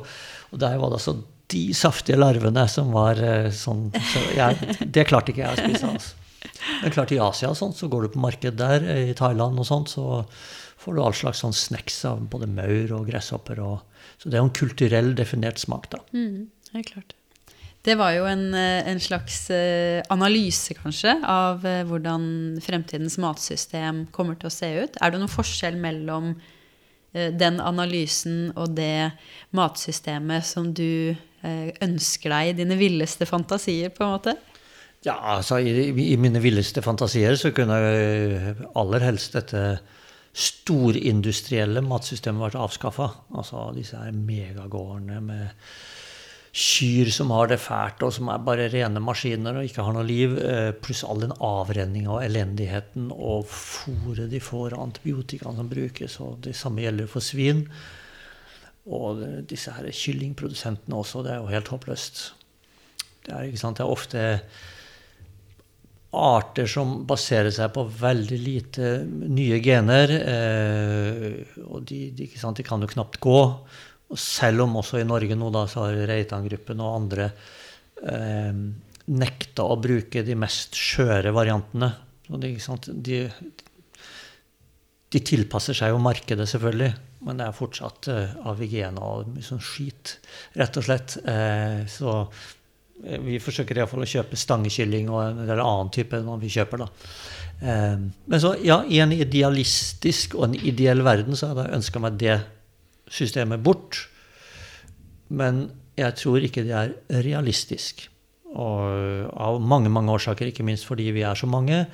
Og 0.52 0.62
der 0.62 0.78
var 0.82 0.92
det 0.92 1.00
altså 1.00 1.18
de 1.54 1.64
saftige 1.78 2.18
larvene 2.20 2.66
som 2.72 2.92
var 2.96 3.20
eh, 3.22 3.50
sånn 3.54 3.88
så 3.94 4.22
jeg, 4.34 4.78
Det 4.82 5.06
klarte 5.08 5.32
ikke 5.32 5.46
jeg 5.46 5.54
å 5.54 5.62
spise. 5.62 5.92
altså. 5.94 6.22
Men 6.82 6.94
klart 6.94 7.14
i 7.14 7.20
Asia 7.22 7.52
og 7.52 7.58
sånt, 7.60 7.78
så 7.78 7.90
går 7.92 8.06
du 8.06 8.14
på 8.16 8.22
marked 8.24 8.58
der, 8.60 8.86
i 9.10 9.18
Thailand 9.18 9.60
og 9.62 9.68
sånt, 9.68 9.92
så 9.94 10.24
får 10.82 10.96
du 10.96 11.02
all 11.02 11.16
slags 11.18 11.44
sånn 11.44 11.56
snacks 11.56 12.00
av 12.10 12.24
både 12.32 12.50
maur 12.52 12.98
og 13.00 13.10
gresshopper. 13.10 13.62
Og, 13.64 14.08
så 14.22 14.30
det 14.30 14.38
er 14.38 14.44
jo 14.44 14.50
en 14.50 14.58
kulturell 14.60 15.14
definert 15.18 15.62
smak, 15.62 15.90
da. 15.94 16.02
Mm, 16.16 16.48
er 16.74 16.88
klart. 16.88 17.16
Det 17.86 17.94
var 18.00 18.16
jo 18.16 18.26
en, 18.26 18.48
eh, 18.58 18.88
en 18.90 19.00
slags 19.00 19.50
eh, 19.54 20.02
analyse, 20.10 20.74
kanskje, 20.74 21.20
av 21.30 21.66
eh, 21.70 21.84
hvordan 21.86 22.58
fremtidens 22.66 23.20
matsystem 23.22 24.08
kommer 24.16 24.40
til 24.42 24.50
å 24.50 24.54
se 24.54 24.70
ut. 24.82 24.98
Er 24.98 25.14
det 25.14 25.22
noen 25.22 25.32
forskjell 25.32 25.78
mellom 25.80 26.36
den 27.16 27.62
analysen 27.64 28.50
og 28.60 28.74
det 28.76 29.14
matsystemet 29.56 30.44
som 30.44 30.74
du 30.76 31.16
ønsker 31.80 32.34
deg 32.34 32.50
i 32.50 32.56
dine 32.58 32.76
villeste 32.76 33.24
fantasier, 33.30 33.94
på 33.96 34.04
en 34.04 34.12
måte? 34.18 34.34
Ja, 35.08 35.16
altså 35.38 35.62
i, 35.64 35.94
i 36.12 36.18
mine 36.20 36.42
villeste 36.44 36.84
fantasier 36.84 37.40
så 37.40 37.54
kunne 37.56 37.78
jeg 37.80 38.58
aller 38.76 39.08
helst 39.08 39.40
dette 39.40 39.64
storindustrielle 40.36 41.86
matsystemet 41.88 42.50
vært 42.50 42.60
avskaffa. 42.66 43.08
Altså 43.40 43.70
disse 43.78 44.02
her 44.02 44.12
megagårdene 44.12 45.22
med 45.24 45.72
kyr 46.56 47.10
som 47.12 47.34
har 47.36 47.50
det 47.52 47.58
fælt, 47.60 48.04
og 48.08 48.14
som 48.16 48.30
er 48.32 48.44
bare 48.48 48.70
rene 48.72 49.02
maskiner 49.04 49.58
og 49.60 49.68
ikke 49.68 49.84
har 49.84 49.96
noe 49.98 50.08
liv, 50.08 50.38
eh, 50.40 50.70
pluss 50.72 51.04
all 51.04 51.20
den 51.26 51.36
avrenninga 51.44 52.14
og 52.14 52.24
elendigheten 52.24 53.10
og 53.12 53.44
fôret 53.52 54.30
de 54.32 54.40
får, 54.40 54.72
og 54.72 54.86
antibiotikaene 54.86 55.60
som 55.60 55.72
brukes, 55.72 56.16
og 56.24 56.40
det 56.48 56.56
samme 56.56 56.86
gjelder 56.86 57.12
for 57.12 57.26
svin. 57.26 57.66
Og 58.86 59.20
disse 59.50 59.74
her 59.76 59.90
kyllingprodusentene 59.92 60.96
også, 60.96 61.26
det 61.26 61.34
er 61.34 61.44
jo 61.44 61.52
helt 61.52 61.74
håpløst. 61.74 62.24
Det 63.26 63.34
er, 63.34 63.52
det 63.52 63.84
er 63.84 63.90
ofte 63.90 64.24
arter 66.16 66.70
som 66.70 67.02
baserer 67.08 67.52
seg 67.52 67.74
på 67.76 67.84
veldig 68.00 68.38
lite 68.40 68.92
nye 69.10 69.60
gener. 69.64 70.14
Eh, 70.22 71.60
og 71.66 71.84
de, 71.90 72.00
de, 72.16 72.30
de, 72.30 72.64
kan 72.64 72.86
jo 72.86 72.92
knapt 72.96 73.20
gå. 73.20 73.42
Selv 74.14 74.66
om 74.66 74.78
også 74.82 75.00
i 75.02 75.08
Norge 75.08 75.38
nå 75.38 75.50
da, 75.54 75.66
så 75.70 75.88
har 75.88 76.02
Reitan-gruppen 76.12 76.82
og 76.84 76.98
andre 77.02 77.30
eh, 78.06 78.52
nekta 79.06 79.66
å 79.66 79.80
bruke 79.82 80.24
de 80.26 80.38
mest 80.38 80.78
skjøre 80.78 81.34
variantene. 81.36 81.92
De, 82.28 82.54
de, 83.06 83.20
de, 85.14 85.22
tilpasser 85.22 85.78
seg 85.78 85.94
jo 85.94 86.02
markedet, 86.02 86.48
selvfølgelig. 86.50 86.92
Men 87.26 87.42
det 87.42 87.48
er 87.48 87.58
fortsatt 87.58 88.12
eh, 88.14 88.38
AVG-en 88.52 89.02
og 89.02 89.32
mye 89.34 89.46
sånn 89.46 89.64
skit, 89.64 90.20
rett 90.60 90.78
og 90.82 90.86
slett. 90.86 91.18
Eh, 91.26 91.82
så 91.90 92.22
Eh, 93.04 93.20
vi 93.20 93.40
forsøker 93.44 93.78
iallfall 93.78 94.06
å 94.06 94.10
kjøpe 94.10 94.40
stangekylling 94.40 95.10
og 95.12 95.22
en 95.26 95.42
eller 95.44 95.62
annen 95.64 95.92
type 95.94 96.18
enn 96.18 96.42
vi 96.42 96.52
kjøper. 96.54 96.86
da. 96.86 96.88
Eh, 97.62 97.98
men 98.26 98.42
så, 98.42 98.56
ja, 98.64 98.84
i 98.88 99.02
en 99.04 99.12
idealistisk 99.12 100.36
og 100.36 100.50
en 100.50 100.60
ideell 100.62 101.04
verden 101.04 101.36
så 101.36 101.52
hadde 101.52 101.68
jeg 101.68 101.80
ønska 101.80 102.04
meg 102.04 102.20
det 102.22 102.40
systemet 103.12 103.64
bort. 103.64 104.06
Men 105.30 105.68
jeg 105.98 106.18
tror 106.20 106.44
ikke 106.44 106.66
det 106.66 106.76
er 106.76 106.94
realistisk. 107.26 108.08
Og 108.56 109.32
av 109.36 109.60
mange, 109.60 109.92
mange 109.92 110.14
årsaker, 110.16 110.52
ikke 110.52 110.66
minst 110.68 110.88
fordi 110.88 111.10
vi 111.16 111.26
er 111.28 111.38
så 111.38 111.48
mange. 111.50 111.86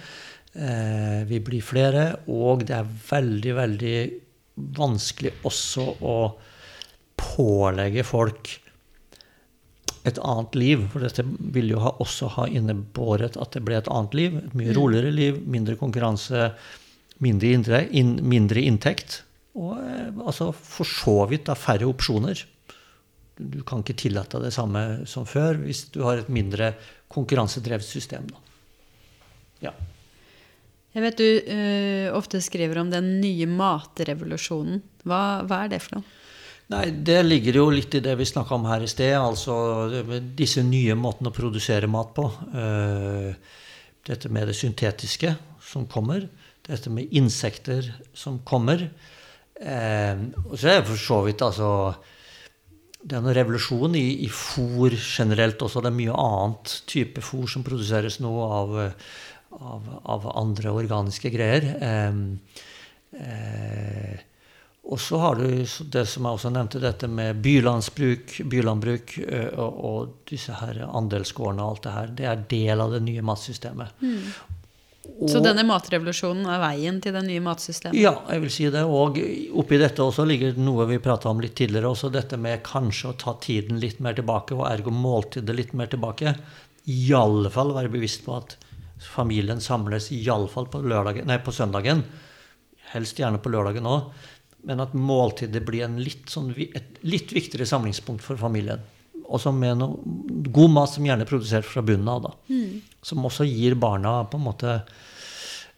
Eh, 0.51 1.21
vi 1.29 1.39
blir 1.43 1.63
flere, 1.63 2.05
og 2.29 2.65
det 2.67 2.75
er 2.75 2.89
veldig, 3.07 3.53
veldig 3.57 3.95
vanskelig 4.77 5.31
også 5.47 5.85
å 6.05 6.17
pålegge 7.21 8.03
folk 8.05 8.51
et 10.07 10.17
annet 10.17 10.57
liv. 10.57 10.85
For 10.91 11.05
dette 11.05 11.25
vil 11.25 11.73
jo 11.75 11.81
ha, 11.83 11.95
også 12.03 12.29
ha 12.37 12.47
innebåret 12.49 13.37
at 13.41 13.55
det 13.55 13.63
ble 13.65 13.77
et 13.79 13.89
annet 13.91 14.17
liv. 14.17 14.37
Et 14.41 14.55
mye 14.57 14.71
mm. 14.71 14.77
roligere 14.77 15.13
liv, 15.15 15.41
mindre 15.45 15.77
konkurranse, 15.79 16.51
mindre, 17.21 17.53
indre, 17.57 17.83
in, 17.97 18.15
mindre 18.27 18.65
inntekt. 18.65 19.21
Og 19.59 19.75
eh, 19.79 20.09
altså 20.23 20.51
for 20.55 20.87
så 20.87 21.17
vidt 21.31 21.49
da 21.49 21.57
færre 21.59 21.89
opsjoner. 21.89 22.45
Du 23.41 23.61
kan 23.67 23.81
ikke 23.81 23.97
tillate 23.97 24.39
det 24.43 24.53
samme 24.55 25.03
som 25.09 25.25
før 25.27 25.59
hvis 25.63 25.87
du 25.93 26.03
har 26.05 26.21
et 26.21 26.31
mindre 26.31 26.73
konkurransedrevet 27.11 27.85
system. 27.85 28.29
Da. 28.31 28.41
Ja. 29.67 29.73
Jeg 30.91 31.05
vet 31.05 31.19
du 31.21 31.27
uh, 31.47 32.17
ofte 32.17 32.41
skriver 32.43 32.81
om 32.81 32.89
den 32.91 33.13
nye 33.21 33.47
matrevolusjonen. 33.47 34.81
Hva, 35.07 35.21
hva 35.47 35.63
er 35.63 35.71
det 35.71 35.79
for 35.83 35.99
noe? 35.99 36.17
Nei, 36.71 36.85
Det 37.03 37.17
ligger 37.25 37.57
jo 37.59 37.65
litt 37.73 37.95
i 37.97 38.03
det 38.03 38.13
vi 38.19 38.27
snakka 38.27 38.55
om 38.55 38.67
her 38.69 38.83
i 38.83 38.91
sted. 38.91 39.15
Altså 39.19 39.55
disse 40.37 40.63
nye 40.63 40.95
måtene 40.99 41.31
å 41.31 41.35
produsere 41.35 41.89
mat 41.91 42.13
på. 42.15 42.27
Uh, 42.55 43.31
dette 44.07 44.31
med 44.33 44.51
det 44.51 44.57
syntetiske 44.59 45.33
som 45.71 45.87
kommer. 45.91 46.27
Dette 46.67 46.91
med 46.93 47.11
insekter 47.17 47.87
som 48.13 48.39
kommer. 48.47 48.87
Uh, 49.61 50.17
og 50.49 50.57
så 50.57 50.71
er 50.71 50.79
det 50.79 50.89
for 50.89 50.97
så 50.97 51.19
vidt 51.21 51.41
altså 51.45 51.93
Det 52.97 53.13
er 53.13 53.19
en 53.19 53.35
revolusjon 53.35 53.93
i, 53.97 54.25
i 54.25 54.29
fôr 54.29 54.95
generelt 54.97 55.61
også. 55.61 55.81
Det 55.81 55.89
er 55.91 55.99
mye 55.99 56.15
annet 56.17 56.83
type 56.89 57.21
fôr 57.25 57.47
som 57.49 57.63
produseres 57.65 58.19
nå 58.21 58.31
av, 58.45 58.67
av, 59.57 59.81
av 60.15 60.21
andre 60.37 60.69
organiske 60.73 61.29
greier. 61.33 61.63
Uh, 61.81 62.13
og 64.91 64.97
så 64.97 65.17
har 65.21 65.37
du 65.37 65.61
det 65.93 66.05
som 66.09 66.25
jeg 66.25 66.37
også 66.37 66.49
nevnte, 66.53 66.79
dette 66.81 67.07
med 67.07 67.37
bylandsbruk, 67.45 68.39
bylandbruk 68.49 69.13
og, 69.21 69.75
og 69.89 69.99
disse 70.29 70.53
her 70.57 70.75
andelsgårdene 70.87 71.61
og 71.61 71.75
alt 71.75 71.83
det 71.85 71.93
her. 71.93 72.07
Det 72.17 72.25
er 72.31 72.47
del 72.49 72.81
av 72.81 72.89
det 72.95 73.01
nye 73.05 73.21
matsystemet. 73.25 73.89
Mm. 74.01 74.25
Og, 75.19 75.27
så 75.29 75.41
denne 75.43 75.65
matrevolusjonen 75.67 76.47
er 76.49 76.61
veien 76.63 76.97
til 77.03 77.13
det 77.17 77.21
nye 77.27 77.43
matsystemet? 77.45 77.97
Ja, 77.99 78.13
jeg 78.31 78.43
vil 78.45 78.53
si 78.53 78.67
det. 78.73 78.83
Og 78.87 79.19
oppi 79.61 79.79
dette 79.81 80.03
også 80.05 80.25
ligger 80.27 80.57
noe 80.57 80.87
vi 80.89 81.01
prata 81.03 81.29
om 81.31 81.43
litt 81.43 81.55
tidligere, 81.59 81.91
også 81.91 82.11
dette 82.13 82.39
med 82.41 82.63
kanskje 82.65 83.11
å 83.11 83.17
ta 83.21 83.35
tiden 83.43 83.81
litt 83.83 84.01
mer 84.01 84.17
tilbake, 84.17 84.57
og 84.57 84.67
ergo 84.69 84.93
måltidet 84.95 85.57
litt 85.57 85.75
mer 85.77 85.91
tilbake. 85.91 86.35
Iallfall 86.89 87.75
være 87.77 87.93
bevisst 87.93 88.25
på 88.25 88.39
at 88.39 88.57
familien 89.01 89.61
samles 89.61 90.11
iallfall 90.13 90.69
på, 90.71 90.81
på 90.81 91.55
søndagen. 91.55 92.05
Helst 92.91 93.19
gjerne 93.21 93.41
på 93.41 93.53
lørdagen 93.53 93.87
òg 93.87 94.11
men 94.67 94.81
at 94.83 94.93
måltidet 94.97 95.63
blir 95.65 95.89
litt 95.97 96.29
sånn, 96.29 96.51
et 96.53 96.99
litt 97.07 97.33
viktigere 97.33 97.67
samlingspunkt 97.69 98.23
for 98.25 98.39
familien. 98.39 98.83
Også 99.31 99.53
med 99.55 99.79
noe 99.79 100.45
god 100.51 100.71
mat 100.75 100.91
som 100.93 101.07
gjerne 101.07 101.25
er 101.25 101.29
produsert 101.29 101.67
fra 101.67 101.83
bunnen 101.85 102.09
av. 102.11 102.27
da. 102.27 102.31
Mm. 102.51 102.81
Som 103.05 103.27
også 103.27 103.47
gir 103.47 103.77
barna 103.79 104.21
på 104.29 104.39
en 104.39 104.47
måte 104.47 104.79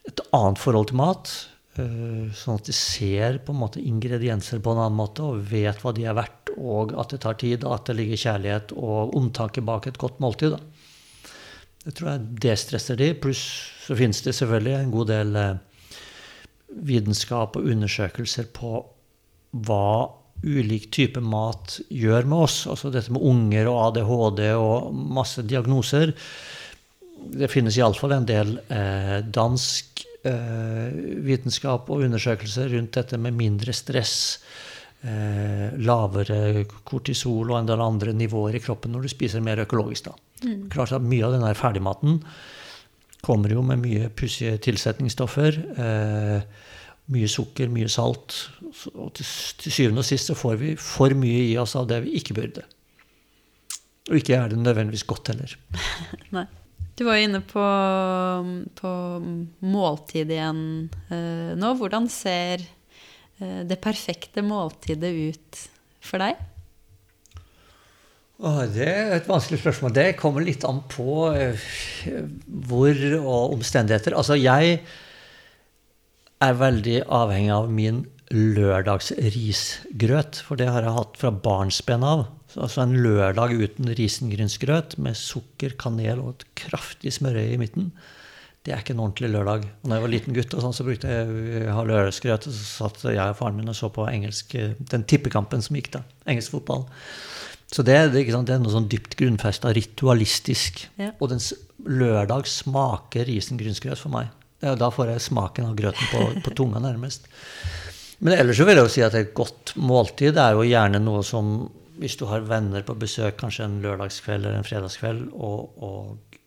et 0.07 0.23
annet 0.35 0.59
forhold 0.59 0.91
til 0.91 0.99
mat. 0.99 1.33
Uh, 1.73 2.29
sånn 2.37 2.59
at 2.59 2.67
de 2.69 2.75
ser 2.77 3.39
på 3.41 3.53
en 3.53 3.61
måte 3.63 3.81
ingredienser 3.81 4.59
på 4.61 4.73
en 4.75 4.83
annen 4.83 4.97
måte 4.99 5.25
og 5.25 5.39
vet 5.49 5.79
hva 5.81 5.93
de 5.95 6.05
er 6.05 6.17
verdt, 6.17 6.51
og 6.53 6.93
at 7.01 7.15
det 7.15 7.23
tar 7.23 7.39
tid, 7.41 7.63
og 7.65 7.79
at 7.79 7.87
det 7.89 7.95
ligger 7.97 8.21
kjærlighet 8.27 8.75
og 8.77 9.15
omtanke 9.17 9.63
bak 9.65 9.87
et 9.89 9.97
godt 10.01 10.21
måltid. 10.21 10.53
da. 10.53 11.31
Det 11.83 11.95
tror 11.97 12.11
jeg 12.11 12.27
det 12.45 12.57
stresser 12.61 12.99
de. 12.99 13.09
Pluss 13.17 13.41
så 13.87 13.97
finnes 13.97 14.21
det 14.23 14.35
selvfølgelig 14.37 14.75
en 14.77 14.93
god 14.93 15.09
del 15.09 15.33
uh, 15.39 15.55
vitenskap 16.93 17.57
og 17.57 17.71
undersøkelser 17.73 18.51
på 18.53 18.75
hva 19.65 19.87
ulik 20.43 20.89
type 20.93 21.21
mat 21.23 21.79
gjør 21.89 22.27
med 22.27 22.45
oss. 22.47 22.57
Altså 22.69 22.91
dette 22.93 23.13
med 23.13 23.23
unger 23.23 23.69
og 23.71 23.79
ADHD 23.87 24.43
og 24.57 24.91
masse 24.93 25.43
diagnoser. 25.47 26.13
Det 27.23 27.49
finnes 27.51 27.77
iallfall 27.79 28.17
en 28.17 28.27
del 28.27 28.57
eh, 28.67 29.19
dansk 29.23 30.03
eh, 30.27 30.91
vitenskap 31.23 31.89
og 31.91 32.03
undersøkelser 32.07 32.73
rundt 32.75 32.99
dette 32.99 33.19
med 33.21 33.37
mindre 33.39 33.75
stress. 33.75 34.17
Eh, 35.03 35.69
lavere 35.83 36.65
kortisol 36.87 37.49
og 37.51 37.57
en 37.59 37.71
del 37.71 37.81
andre 37.83 38.13
nivåer 38.15 38.59
i 38.59 38.63
kroppen 38.63 38.93
når 38.95 39.07
du 39.07 39.13
spiser 39.15 39.43
mer 39.43 39.63
økologisk. 39.63 40.11
da. 40.11 40.17
Mm. 40.43 40.67
Klart 40.71 40.95
at 40.95 41.07
Mye 41.07 41.25
av 41.27 41.35
denne 41.35 41.55
ferdigmaten 41.55 42.21
kommer 43.23 43.51
jo 43.51 43.63
med 43.63 43.79
mye 43.83 44.11
pussige 44.11 44.57
tilsetningsstoffer. 44.63 45.59
Eh, 45.79 46.69
mye 47.11 47.27
sukker, 47.31 47.71
mye 47.71 47.91
salt. 47.91 48.35
Og 48.93 49.13
til, 49.17 49.27
til, 49.61 49.71
syvende 49.71 50.03
og 50.03 50.07
sist 50.07 50.31
så 50.31 50.37
får 50.37 50.57
vi 50.61 50.73
for 50.79 51.13
mye 51.17 51.45
i 51.51 51.57
oss 51.61 51.75
av 51.79 51.87
det 51.91 52.01
vi 52.05 52.17
ikke 52.19 52.35
burde. 52.37 52.65
Og 54.09 54.19
ikke 54.19 54.35
er 54.37 54.51
det 54.51 54.59
nødvendigvis 54.59 55.05
godt 55.07 55.31
heller. 55.31 55.55
Nei. 56.35 56.47
Du 56.93 57.07
var 57.07 57.17
jo 57.17 57.25
inne 57.25 57.41
på, 57.41 57.65
på 58.77 58.89
måltid 59.65 60.29
igjen 60.29 60.63
eh, 61.09 61.53
nå. 61.57 61.71
Hvordan 61.79 62.05
ser 62.11 62.61
eh, 62.61 63.61
det 63.65 63.79
perfekte 63.81 64.43
måltidet 64.45 65.09
ut 65.09 65.61
for 66.05 66.21
deg? 66.21 66.37
Åh, 68.43 68.59
det 68.75 68.85
er 68.91 69.15
et 69.15 69.29
vanskelig 69.29 69.61
spørsmål. 69.63 69.95
Det 69.95 70.05
kommer 70.19 70.45
litt 70.45 70.65
an 70.67 70.83
på 70.91 71.31
eh, 71.31 71.65
hvor 72.69 73.03
og 73.23 73.55
omstendigheter. 73.55 74.13
Altså, 74.19 74.37
jeg 74.37 74.81
er 76.43 76.57
veldig 76.59 76.97
avhengig 77.07 77.53
av 77.55 77.71
min 77.71 78.03
lørdagsrisgrøt. 78.31 80.39
For 80.47 80.55
det 80.59 80.69
har 80.71 80.81
jeg 80.85 80.97
hatt 80.97 81.15
fra 81.19 81.31
barnsben 81.33 82.03
av. 82.07 82.19
Altså 82.53 82.83
en 82.83 82.97
lørdag 83.01 83.49
uten 83.57 83.87
risengrynsgrøt 83.97 84.97
med 85.01 85.17
sukker, 85.17 85.71
kanel 85.79 86.19
og 86.21 86.29
et 86.35 86.43
kraftig 86.65 87.11
smørøye 87.15 87.53
i 87.55 87.61
midten. 87.61 87.85
Det 88.63 88.71
er 88.71 88.79
ikke 88.79 88.93
en 88.95 89.03
ordentlig 89.03 89.29
lørdag. 89.33 89.61
Og 89.81 89.85
når 89.89 89.95
jeg 89.97 90.05
var 90.05 90.13
liten 90.13 90.35
gutt, 90.37 90.53
og 90.55 90.61
sånn, 90.63 90.77
så 90.77 90.87
brukte 90.87 91.07
jeg 91.11 91.23
å 91.67 91.75
ha 91.75 91.83
lørdagsgrøt. 91.89 92.43
Og 92.47 92.53
så 92.55 92.63
satt 92.87 92.97
jeg 93.09 93.19
og 93.19 93.39
faren 93.39 93.57
min 93.59 93.73
og 93.73 93.75
så 93.75 93.87
på 93.91 94.03
engelsk, 94.07 94.47
den 94.93 95.07
tippekampen 95.09 95.61
som 95.65 95.75
gikk 95.75 95.89
da. 95.97 96.01
Engelsk 96.29 96.51
fotball. 96.55 96.83
Så 97.73 97.79
det, 97.83 97.97
det, 98.13 98.21
det 98.29 98.53
er 98.53 98.61
noe 98.61 98.71
sånn 98.71 98.91
dypt 98.91 99.13
grunnfesta, 99.19 99.67
ritualistisk. 99.75 100.73
Ja. 101.01 101.09
Og 101.17 101.25
den 101.33 101.41
lørdag 101.83 102.47
smaker 102.47 103.27
risengrynsgrøt 103.27 103.99
for 103.99 104.11
meg. 104.13 104.31
Da 104.63 104.87
får 104.93 105.09
jeg 105.11 105.25
smaken 105.25 105.65
av 105.67 105.75
grøten 105.75 106.07
på, 106.13 106.19
på 106.45 106.53
tunga, 106.55 106.79
nærmest. 106.79 107.27
Men 108.23 108.37
ellers 108.37 108.59
så 108.59 108.65
vil 108.67 108.79
jeg 108.79 108.87
jo 108.87 108.91
si 108.91 109.03
at 109.03 109.15
et 109.19 109.33
godt 109.35 109.73
måltid 109.83 110.37
er 110.39 110.55
jo 110.55 110.67
gjerne 110.67 111.01
noe 111.03 111.23
som 111.27 111.55
Hvis 111.99 112.15
du 112.19 112.23
har 112.25 112.45
venner 112.47 112.85
på 112.87 112.95
besøk 112.99 113.35
kanskje 113.37 113.67
en 113.67 113.81
lørdagskveld 113.83 114.47
eller 114.47 114.57
en 114.57 114.65
fredagskveld, 114.65 115.27
og, 115.37 115.75
og 115.77 116.39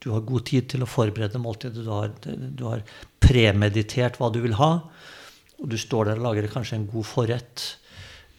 du 0.00 0.08
har 0.14 0.24
god 0.24 0.46
tid 0.48 0.70
til 0.72 0.82
å 0.82 0.88
forberede 0.88 1.38
måltidet, 1.38 1.84
du 1.84 1.90
har, 1.92 2.08
du 2.24 2.62
har 2.66 2.80
premeditert 3.22 4.16
hva 4.18 4.30
du 4.32 4.40
vil 4.42 4.56
ha, 4.56 4.70
og 5.60 5.66
du 5.70 5.76
står 5.78 6.08
der 6.08 6.22
og 6.22 6.24
lager 6.24 6.48
kanskje 6.50 6.78
en 6.80 6.86
god 6.88 7.06
forrett 7.06 7.64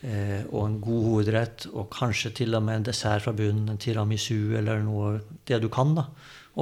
eh, 0.01 0.41
og 0.49 0.65
en 0.65 0.79
god 0.83 1.05
hovedrett, 1.05 1.67
og 1.69 1.85
kanskje 1.93 2.33
til 2.41 2.57
og 2.57 2.65
med 2.65 2.81
en 2.81 2.87
dessert 2.89 3.27
fra 3.27 3.35
bunnen, 3.37 3.69
en 3.69 3.81
tiramisu 3.81 4.57
eller 4.57 4.81
noe 4.83 5.19
Det 5.45 5.61
du 5.61 5.69
kan, 5.69 5.93
da. 5.97 6.07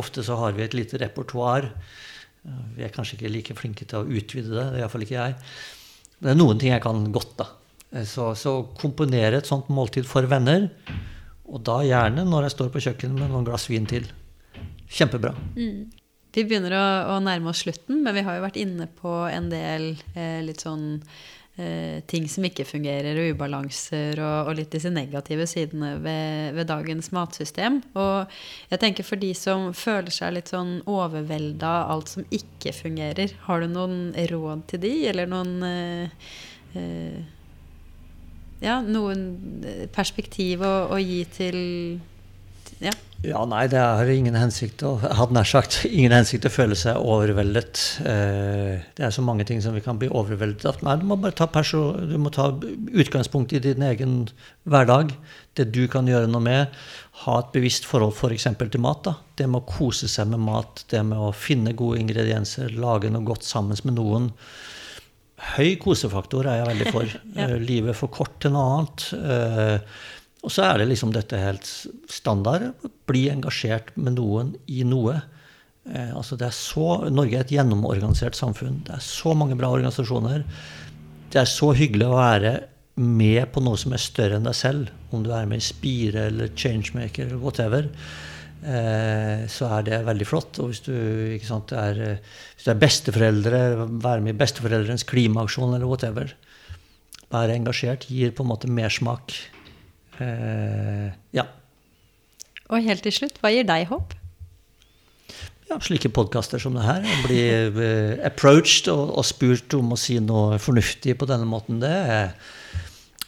Ofte 0.04 0.24
så 0.28 0.36
har 0.42 0.58
vi 0.58 0.66
et 0.68 0.76
lite 0.76 1.00
repertoar. 1.00 1.70
Vi 2.76 2.84
er 2.84 2.92
kanskje 2.94 3.18
ikke 3.18 3.32
like 3.32 3.56
flinke 3.56 3.88
til 3.88 4.04
å 4.04 4.20
utvide 4.20 4.52
det. 4.52 4.68
Det 4.68 4.82
er 4.82 4.84
iallfall 4.84 5.08
ikke 5.08 5.22
jeg. 5.22 5.40
Det 6.24 6.32
er 6.32 6.40
noen 6.40 6.60
ting 6.60 6.72
jeg 6.72 6.84
kan 6.84 7.04
godt, 7.14 7.34
da. 7.42 7.50
Eh, 7.92 8.06
så, 8.08 8.32
så 8.40 8.56
komponere 8.80 9.42
et 9.42 9.50
sånt 9.50 9.70
måltid 9.74 10.08
for 10.10 10.28
venner, 10.32 10.70
og 11.44 11.66
da 11.68 11.82
gjerne 11.86 12.24
når 12.28 12.48
jeg 12.48 12.56
står 12.56 12.72
på 12.74 12.84
kjøkkenet 12.88 13.20
med 13.20 13.34
noen 13.34 13.48
glass 13.48 13.68
vin 13.72 13.88
til. 13.90 14.08
Kjempebra. 14.94 15.34
Mm. 15.58 15.92
Vi 16.34 16.46
begynner 16.48 16.74
å, 16.78 16.86
å, 17.14 17.20
nærme 17.22 17.52
oss 17.52 17.62
slutten, 17.66 18.02
men 18.06 18.16
vi 18.16 18.24
har 18.26 18.40
jo 18.40 18.46
vært 18.46 18.58
inne 18.62 18.88
på 18.98 19.12
en 19.30 19.52
del 19.52 19.92
eh, 20.16 20.40
litt 20.46 20.64
sånn 20.64 21.04
ting 22.10 22.24
som 22.32 22.46
ikke 22.48 22.66
fungerer, 22.66 23.14
og 23.22 23.36
ubalanser, 23.36 24.18
og, 24.18 24.48
og, 24.50 24.56
litt 24.58 24.72
disse 24.74 24.90
negative 24.90 25.46
sidene 25.46 25.92
ved, 26.02 26.56
ved, 26.58 26.66
dagens 26.72 27.12
matsystem. 27.14 27.78
Og 27.94 28.32
jeg 28.72 28.82
tenker 28.82 29.06
for 29.06 29.22
de 29.22 29.30
som 29.38 29.68
føler 29.78 30.10
seg 30.14 30.34
litt 30.34 30.50
sånn 30.50 30.80
overvelda 30.90 31.76
av 31.84 31.94
alt 31.94 32.16
som 32.16 32.26
ikke 32.34 32.74
fungerer, 32.74 33.36
har 33.46 33.62
du 33.62 33.70
noen 33.70 34.02
råd 34.32 34.66
til 34.72 34.82
de, 34.88 34.94
eller 35.12 35.30
noen 35.30 35.56
eh, 35.70 36.28
eh, 36.80 37.22
Ja, 38.64 38.78
noen 38.80 39.26
perspektiv 39.92 40.62
å, 40.64 40.76
å 40.96 40.98
gi 40.98 41.22
til 41.36 41.58
ja. 42.82 42.94
Ja, 43.24 43.46
nei, 43.48 43.70
det 43.72 43.80
har 43.80 44.10
ingen 44.12 44.36
hensikt 44.36 44.82
å, 44.84 44.98
hadde 45.00 45.38
nær 45.38 45.48
sagt, 45.48 45.78
ingen 45.88 46.12
hensikt 46.12 46.44
å 46.44 46.52
føle 46.52 46.76
seg 46.76 47.00
overveldet. 47.00 47.80
Eh, 48.04 48.82
det 48.98 49.06
er 49.08 49.14
så 49.16 49.24
mange 49.24 49.46
ting 49.48 49.62
som 49.64 49.78
vi 49.78 49.84
kan 49.86 49.96
bli 50.02 50.10
overveldet 50.12 50.66
av. 50.68 50.82
Nei, 50.84 50.98
du 51.00 51.06
må 51.08 51.16
bare 51.22 51.38
ta, 51.38 51.48
du 51.48 52.18
må 52.20 52.34
ta 52.36 52.50
utgangspunkt 52.52 53.56
i 53.56 53.62
din 53.64 53.86
egen 53.88 54.18
hverdag. 54.68 55.14
Det 55.56 55.70
du 55.72 55.86
kan 55.92 56.10
gjøre 56.10 56.28
noe 56.28 56.44
med. 56.44 56.76
Ha 57.24 57.38
et 57.40 57.54
bevisst 57.56 57.88
forhold 57.88 58.12
f.eks. 58.18 58.50
For 58.60 58.74
til 58.74 58.84
mat. 58.84 59.06
Da. 59.08 59.16
Det 59.40 59.48
med 59.48 59.62
å 59.62 59.72
kose 59.72 60.12
seg 60.12 60.28
med 60.34 60.44
mat, 60.44 60.84
det 60.92 61.06
med 61.08 61.24
å 61.24 61.32
finne 61.32 61.72
gode 61.80 62.04
ingredienser, 62.04 62.76
lage 62.76 63.14
noe 63.14 63.24
godt 63.24 63.48
sammen 63.48 63.80
med 63.88 64.02
noen. 64.02 64.34
Høy 65.56 65.78
kosefaktor 65.80 66.52
er 66.52 66.60
jeg 66.60 66.74
veldig 66.74 66.92
for. 66.92 67.16
ja. 67.38 67.48
Eh, 67.48 67.56
livet 67.64 67.96
for 67.96 68.12
kort 68.12 68.36
til 68.44 68.52
noe 68.58 68.82
annet. 68.82 69.08
Eh, 70.44 70.48
og 70.48 70.52
så 70.52 70.66
er 70.68 70.82
det 70.82 70.90
liksom 70.92 71.14
dette 71.16 71.40
helt 71.40 71.70
standard. 72.12 72.74
Bli 73.08 73.30
engasjert 73.32 73.94
med 73.96 74.18
noen 74.18 74.56
i 74.68 74.84
noe. 74.84 75.22
Eh, 75.88 76.12
altså 76.16 76.38
det 76.40 76.50
er 76.50 76.58
så, 76.58 77.10
Norge 77.12 77.38
er 77.38 77.46
et 77.46 77.56
gjennomorganisert 77.56 78.36
samfunn. 78.36 78.84
Det 78.88 78.98
er 78.98 79.04
så 79.04 79.34
mange 79.34 79.58
bra 79.60 79.72
organisasjoner. 79.72 80.44
Det 81.32 81.42
er 81.42 81.50
så 81.50 81.72
hyggelig 81.74 82.10
å 82.10 82.20
være 82.20 82.54
med 82.96 83.50
på 83.50 83.64
noe 83.64 83.80
som 83.80 83.96
er 83.96 84.04
større 84.04 84.38
enn 84.38 84.46
deg 84.46 84.56
selv. 84.58 84.92
Om 85.12 85.24
du 85.26 85.32
er 85.34 85.48
med 85.50 85.64
i 85.64 85.66
Spire 85.66 86.28
eller 86.30 86.54
Changemaker 86.56 87.26
eller 87.26 87.42
whatever. 87.42 87.90
Eh, 88.64 89.48
så 89.52 89.72
er 89.80 89.88
det 89.88 90.04
veldig 90.06 90.28
flott. 90.30 90.60
Og 90.62 90.72
hvis 90.72 90.84
du, 90.86 90.94
sant, 91.48 91.74
er, 91.74 92.20
hvis 92.54 92.68
du 92.68 92.72
er 92.76 92.84
besteforeldre, 92.84 93.64
være 94.04 94.22
med 94.22 94.36
i 94.36 94.42
besteforeldrenes 94.44 95.08
klimaaksjon 95.10 95.74
eller 95.74 95.90
whatever. 95.90 96.36
Være 97.34 97.58
engasjert 97.58 98.06
gir 98.12 98.36
på 98.36 98.46
en 98.46 98.52
måte 98.52 98.70
mersmak. 98.70 99.34
Eh, 100.22 101.14
ja. 101.34 101.48
Og 102.70 102.84
helt 102.86 103.06
til 103.06 103.16
slutt, 103.16 103.40
hva 103.42 103.52
gir 103.54 103.66
deg 103.68 103.88
håp? 103.90 104.14
Ja, 105.70 105.80
slike 105.82 106.12
podkaster 106.14 106.62
som 106.62 106.76
det 106.78 106.86
her. 106.86 107.06
Å 107.06 107.22
bli 107.26 107.42
uh, 107.74 108.20
approached 108.28 108.90
og, 108.92 109.16
og, 109.18 109.26
spurt 109.26 109.74
om 109.78 109.96
å 109.96 110.00
si 110.00 110.20
noe 110.22 110.60
fornuftig 110.62 111.16
på 111.18 111.30
denne 111.30 111.48
måten, 111.50 111.80
det, 111.82 111.96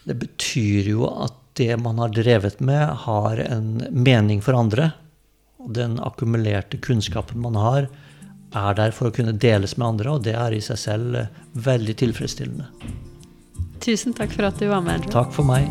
det 0.05 0.17
betyr 0.19 0.91
jo 0.91 1.09
at 1.09 1.39
det 1.55 1.71
man 1.79 2.01
har 2.03 2.11
drevet 2.11 2.59
med, 2.59 2.83
har 3.05 3.39
en 3.45 3.85
mening 3.89 4.43
for 4.43 4.57
andre. 4.59 4.91
Og 5.63 5.71
den 5.77 5.97
akkumulerte 6.03 6.77
kunnskapen 6.83 7.41
man 7.41 7.57
har, 7.57 7.87
er 8.55 8.77
der 8.77 8.93
for 8.95 9.09
å 9.09 9.15
kunne 9.15 9.35
deles 9.39 9.75
med 9.79 9.87
andre, 9.95 10.15
og 10.15 10.25
det 10.27 10.35
er 10.37 10.55
i 10.55 10.63
seg 10.63 10.79
selv 10.79 11.17
veldig 11.65 11.97
tilfredsstillende. 12.03 12.69
Tusen 13.83 14.15
takk 14.17 14.35
for 14.35 14.47
at 14.47 14.59
du 14.59 14.67
var 14.71 14.83
med. 14.85 15.01
Andrew. 15.01 15.15
Takk 15.15 15.33
for 15.35 15.47
meg. 15.47 15.69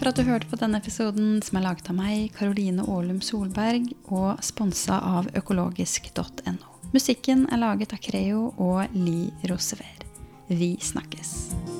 For 0.00 0.08
at 0.08 0.16
du 0.16 0.24
hørte 0.24 0.48
på 0.48 0.56
denne 0.56 0.78
episoden, 0.80 1.42
som 1.44 1.58
er 1.58 1.66
laget 1.66 1.90
av 1.92 1.96
meg, 1.98 2.30
Karoline 2.32 2.86
Aalum 2.88 3.18
Solberg, 3.20 3.90
og 4.08 4.40
sponsa 4.44 4.96
av 5.04 5.28
økologisk.no. 5.36 6.70
Musikken 6.94 7.44
er 7.52 7.60
laget 7.60 7.92
av 7.92 8.00
Creo 8.02 8.48
og 8.56 8.96
Li 8.96 9.28
Rosever. 9.50 10.08
Vi 10.48 10.72
snakkes. 10.80 11.79